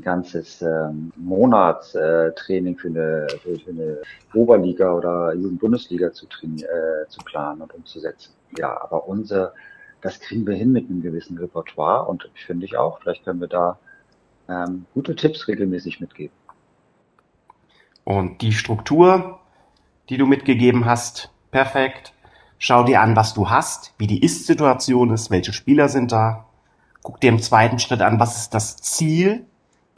ganzes 0.00 0.62
ähm, 0.62 1.12
Monatstraining 1.16 2.74
äh, 2.74 2.78
für, 2.78 2.88
eine, 2.88 3.26
für, 3.42 3.58
für 3.58 3.70
eine 3.70 3.98
Oberliga 4.34 4.92
oder 4.92 5.34
Jugendbundesliga 5.34 6.12
zu, 6.12 6.26
äh, 6.26 7.08
zu 7.08 7.20
planen 7.24 7.62
und 7.62 7.74
umzusetzen. 7.74 8.32
Ja, 8.56 8.80
aber 8.82 9.08
unser, 9.08 9.52
das 10.00 10.20
kriegen 10.20 10.46
wir 10.46 10.54
hin 10.54 10.72
mit 10.72 10.88
einem 10.88 11.02
gewissen 11.02 11.38
Repertoire 11.38 12.06
und 12.06 12.28
finde 12.46 12.66
ich 12.66 12.76
auch, 12.76 13.00
vielleicht 13.00 13.24
können 13.24 13.40
wir 13.40 13.48
da 13.48 13.78
ähm, 14.48 14.86
gute 14.94 15.14
Tipps 15.14 15.46
regelmäßig 15.48 16.00
mitgeben. 16.00 16.34
Und 18.04 18.42
die 18.42 18.52
Struktur, 18.52 19.38
die 20.08 20.16
du 20.16 20.26
mitgegeben 20.26 20.84
hast, 20.84 21.30
perfekt. 21.50 22.12
Schau 22.58 22.84
dir 22.84 23.00
an, 23.00 23.16
was 23.16 23.32
du 23.32 23.48
hast, 23.48 23.94
wie 23.98 24.06
die 24.06 24.22
Ist-Situation 24.22 25.12
ist, 25.12 25.30
welche 25.30 25.52
Spieler 25.52 25.88
sind 25.88 26.12
da. 26.12 26.46
Guck 27.02 27.20
dir 27.20 27.28
im 27.28 27.40
zweiten 27.40 27.78
Schritt 27.78 28.02
an, 28.02 28.20
was 28.20 28.36
ist 28.36 28.54
das 28.54 28.76
Ziel, 28.76 29.46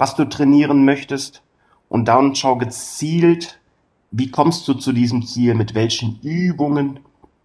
was 0.03 0.16
du 0.16 0.24
trainieren 0.24 0.84
möchtest. 0.84 1.44
Und 1.88 2.07
dann 2.07 2.34
schau 2.34 2.57
gezielt, 2.57 3.61
wie 4.11 4.32
kommst 4.32 4.66
du 4.66 4.74
zu 4.74 4.92
diesem 4.92 5.24
Ziel, 5.24 5.55
mit 5.55 5.76
welchen 5.76 6.18
Übungen 6.22 6.98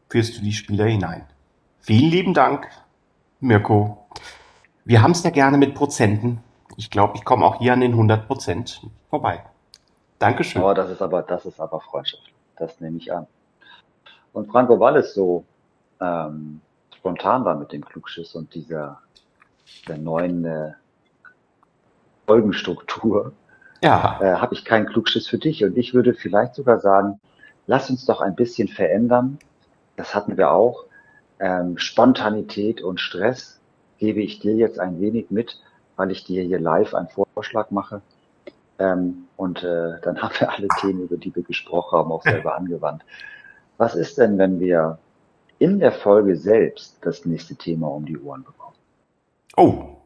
führst 0.10 0.38
du 0.38 0.42
die 0.42 0.54
Spieler 0.54 0.86
hinein. 0.86 1.24
Vielen 1.82 2.10
lieben 2.10 2.34
Dank, 2.34 2.68
Mirko. 3.42 4.08
Wir 4.86 5.04
haben 5.04 5.12
es 5.12 5.22
ja 5.22 5.30
gerne 5.30 5.60
mit 5.60 5.76
Prozenten. 5.76 6.40
Ich 6.78 6.90
glaube, 6.90 7.14
ich 7.16 7.26
komme 7.26 7.46
auch 7.46 7.60
hier 7.60 7.74
an 7.74 7.82
den 7.82 7.92
100 7.92 8.26
Prozent 8.26 8.82
vorbei. 9.12 9.44
Dankeschön. 10.18 10.64
Oh, 10.64 10.74
das 10.74 10.90
ist 10.90 11.04
aber, 11.04 11.22
das 11.22 11.46
ist 11.46 11.60
aber 11.60 11.80
Freundschaft. 11.80 12.24
Das 12.56 12.82
nehme 12.82 12.98
ich 12.98 13.14
an. 13.14 13.28
Und 14.34 14.50
Franco, 14.52 14.80
weil 14.80 14.96
es 14.96 15.14
so 15.14 15.46
ähm, 16.02 16.62
spontan 16.96 17.46
war 17.46 17.54
mit 17.54 17.72
dem 17.72 17.86
Klugschiss 17.86 18.34
und 18.34 18.56
dieser 18.56 19.00
der 19.88 20.00
neuen 20.00 20.44
äh, 20.44 20.72
Folgenstruktur, 22.28 23.32
ja. 23.82 24.20
äh, 24.22 24.36
habe 24.36 24.54
ich 24.54 24.66
keinen 24.66 24.86
Klugschiss 24.86 25.28
für 25.28 25.38
dich. 25.38 25.64
Und 25.64 25.78
ich 25.78 25.94
würde 25.94 26.14
vielleicht 26.14 26.56
sogar 26.56 26.80
sagen, 26.80 27.20
lass 27.66 27.90
uns 27.90 28.06
doch 28.06 28.22
ein 28.22 28.36
bisschen 28.36 28.68
verändern. 28.68 29.40
Das 29.96 30.14
hatten 30.14 30.38
wir 30.38 30.52
auch. 30.52 30.86
Ähm, 31.40 31.78
Spontanität 31.78 32.82
und 32.82 33.00
Stress 33.00 33.60
gebe 33.98 34.22
ich 34.22 34.40
dir 34.40 34.54
jetzt 34.56 34.80
ein 34.80 35.00
wenig 35.00 35.32
mit, 35.32 35.60
weil 35.96 36.12
ich 36.12 36.26
dir 36.26 36.44
hier 36.44 36.60
live 36.60 36.94
einen 36.94 37.08
Vorschlag 37.34 37.72
mache. 37.72 38.02
Ähm, 38.80 39.28
und 39.38 39.64
äh, 39.64 40.00
dann 40.02 40.18
haben 40.22 40.34
wir 40.38 40.52
alle 40.52 40.68
Themen, 40.82 41.04
über 41.04 41.18
die 41.18 41.36
wir 41.36 41.44
gesprochen 41.44 41.98
haben, 41.98 42.12
auch 42.12 42.24
selber 42.24 42.56
angewandt. 42.56 43.04
Was 43.78 43.96
ist 43.96 44.18
denn, 44.18 44.38
wenn 44.38 44.60
wir 44.60 44.98
in 45.60 45.80
der 45.80 45.92
Folge 45.92 46.36
selbst 46.36 46.98
das 47.02 47.26
nächste 47.26 47.56
Thema 47.56 47.88
um 47.88 48.06
die 48.06 48.18
Ohren 48.18 48.44
bekommen? 48.44 48.76
Oh, 49.56 49.98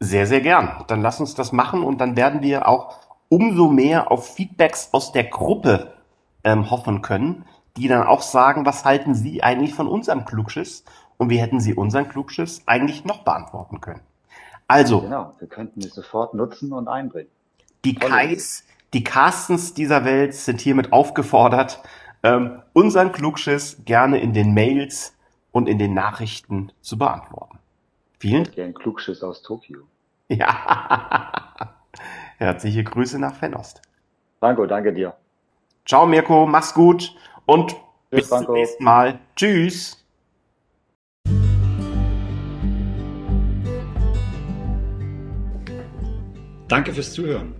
sehr, 0.00 0.26
sehr 0.26 0.40
gern. 0.40 0.84
Dann 0.86 1.02
lass 1.02 1.20
uns 1.20 1.34
das 1.34 1.52
machen 1.52 1.82
und 1.82 2.00
dann 2.00 2.16
werden 2.16 2.42
wir 2.42 2.68
auch 2.68 2.96
umso 3.28 3.68
mehr 3.68 4.10
auf 4.10 4.34
Feedbacks 4.34 4.90
aus 4.92 5.12
der 5.12 5.24
Gruppe 5.24 5.94
ähm, 6.44 6.70
hoffen 6.70 7.02
können, 7.02 7.44
die 7.76 7.88
dann 7.88 8.06
auch 8.06 8.22
sagen, 8.22 8.66
was 8.66 8.84
halten 8.84 9.14
Sie 9.14 9.42
eigentlich 9.42 9.74
von 9.74 9.86
unserem 9.86 10.24
Klugschiss 10.24 10.84
und 11.16 11.30
wie 11.30 11.38
hätten 11.38 11.60
Sie 11.60 11.74
unseren 11.74 12.08
Klugschiss 12.08 12.62
eigentlich 12.66 13.04
noch 13.04 13.24
beantworten 13.24 13.80
können. 13.80 14.00
Also. 14.66 15.02
Genau, 15.02 15.34
wir 15.38 15.48
könnten 15.48 15.80
es 15.80 15.94
sofort 15.94 16.34
nutzen 16.34 16.72
und 16.72 16.88
einbringen. 16.88 17.30
Die 17.84 17.94
Kais, 17.94 18.64
die 18.92 19.04
Carstens 19.04 19.74
dieser 19.74 20.04
Welt 20.04 20.34
sind 20.34 20.60
hiermit 20.60 20.92
aufgefordert, 20.92 21.82
ähm, 22.22 22.62
unseren 22.72 23.12
Klugschiss 23.12 23.78
gerne 23.84 24.18
in 24.18 24.32
den 24.32 24.52
Mails 24.52 25.14
und 25.52 25.68
in 25.68 25.78
den 25.78 25.94
Nachrichten 25.94 26.72
zu 26.80 26.98
beantworten. 26.98 27.58
Vielen 28.18 28.44
Dank. 28.44 28.58
Ein 28.58 28.74
Klugschiss 28.74 29.22
aus 29.22 29.42
Tokio. 29.42 29.80
Ja. 30.30 31.74
Herzliche 32.36 32.84
Grüße 32.84 33.18
nach 33.18 33.34
Fernost. 33.34 33.80
Franco, 34.40 34.66
danke 34.66 34.92
dir. 34.92 35.14
Ciao 35.86 36.06
Mirko, 36.06 36.46
mach's 36.46 36.74
gut 36.74 37.14
und 37.46 37.70
Tschüss, 37.70 37.78
bis 38.10 38.28
Franco. 38.28 38.44
zum 38.46 38.54
nächsten 38.54 38.84
Mal. 38.84 39.18
Tschüss. 39.36 40.04
Danke 46.68 46.92
fürs 46.92 47.12
Zuhören. 47.14 47.54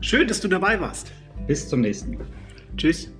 Schön, 0.00 0.26
dass 0.26 0.40
du 0.40 0.48
dabei 0.48 0.80
warst. 0.80 1.12
Bis 1.46 1.68
zum 1.68 1.82
nächsten 1.82 2.16
Mal. 2.16 2.26
Tschüss. 2.76 3.12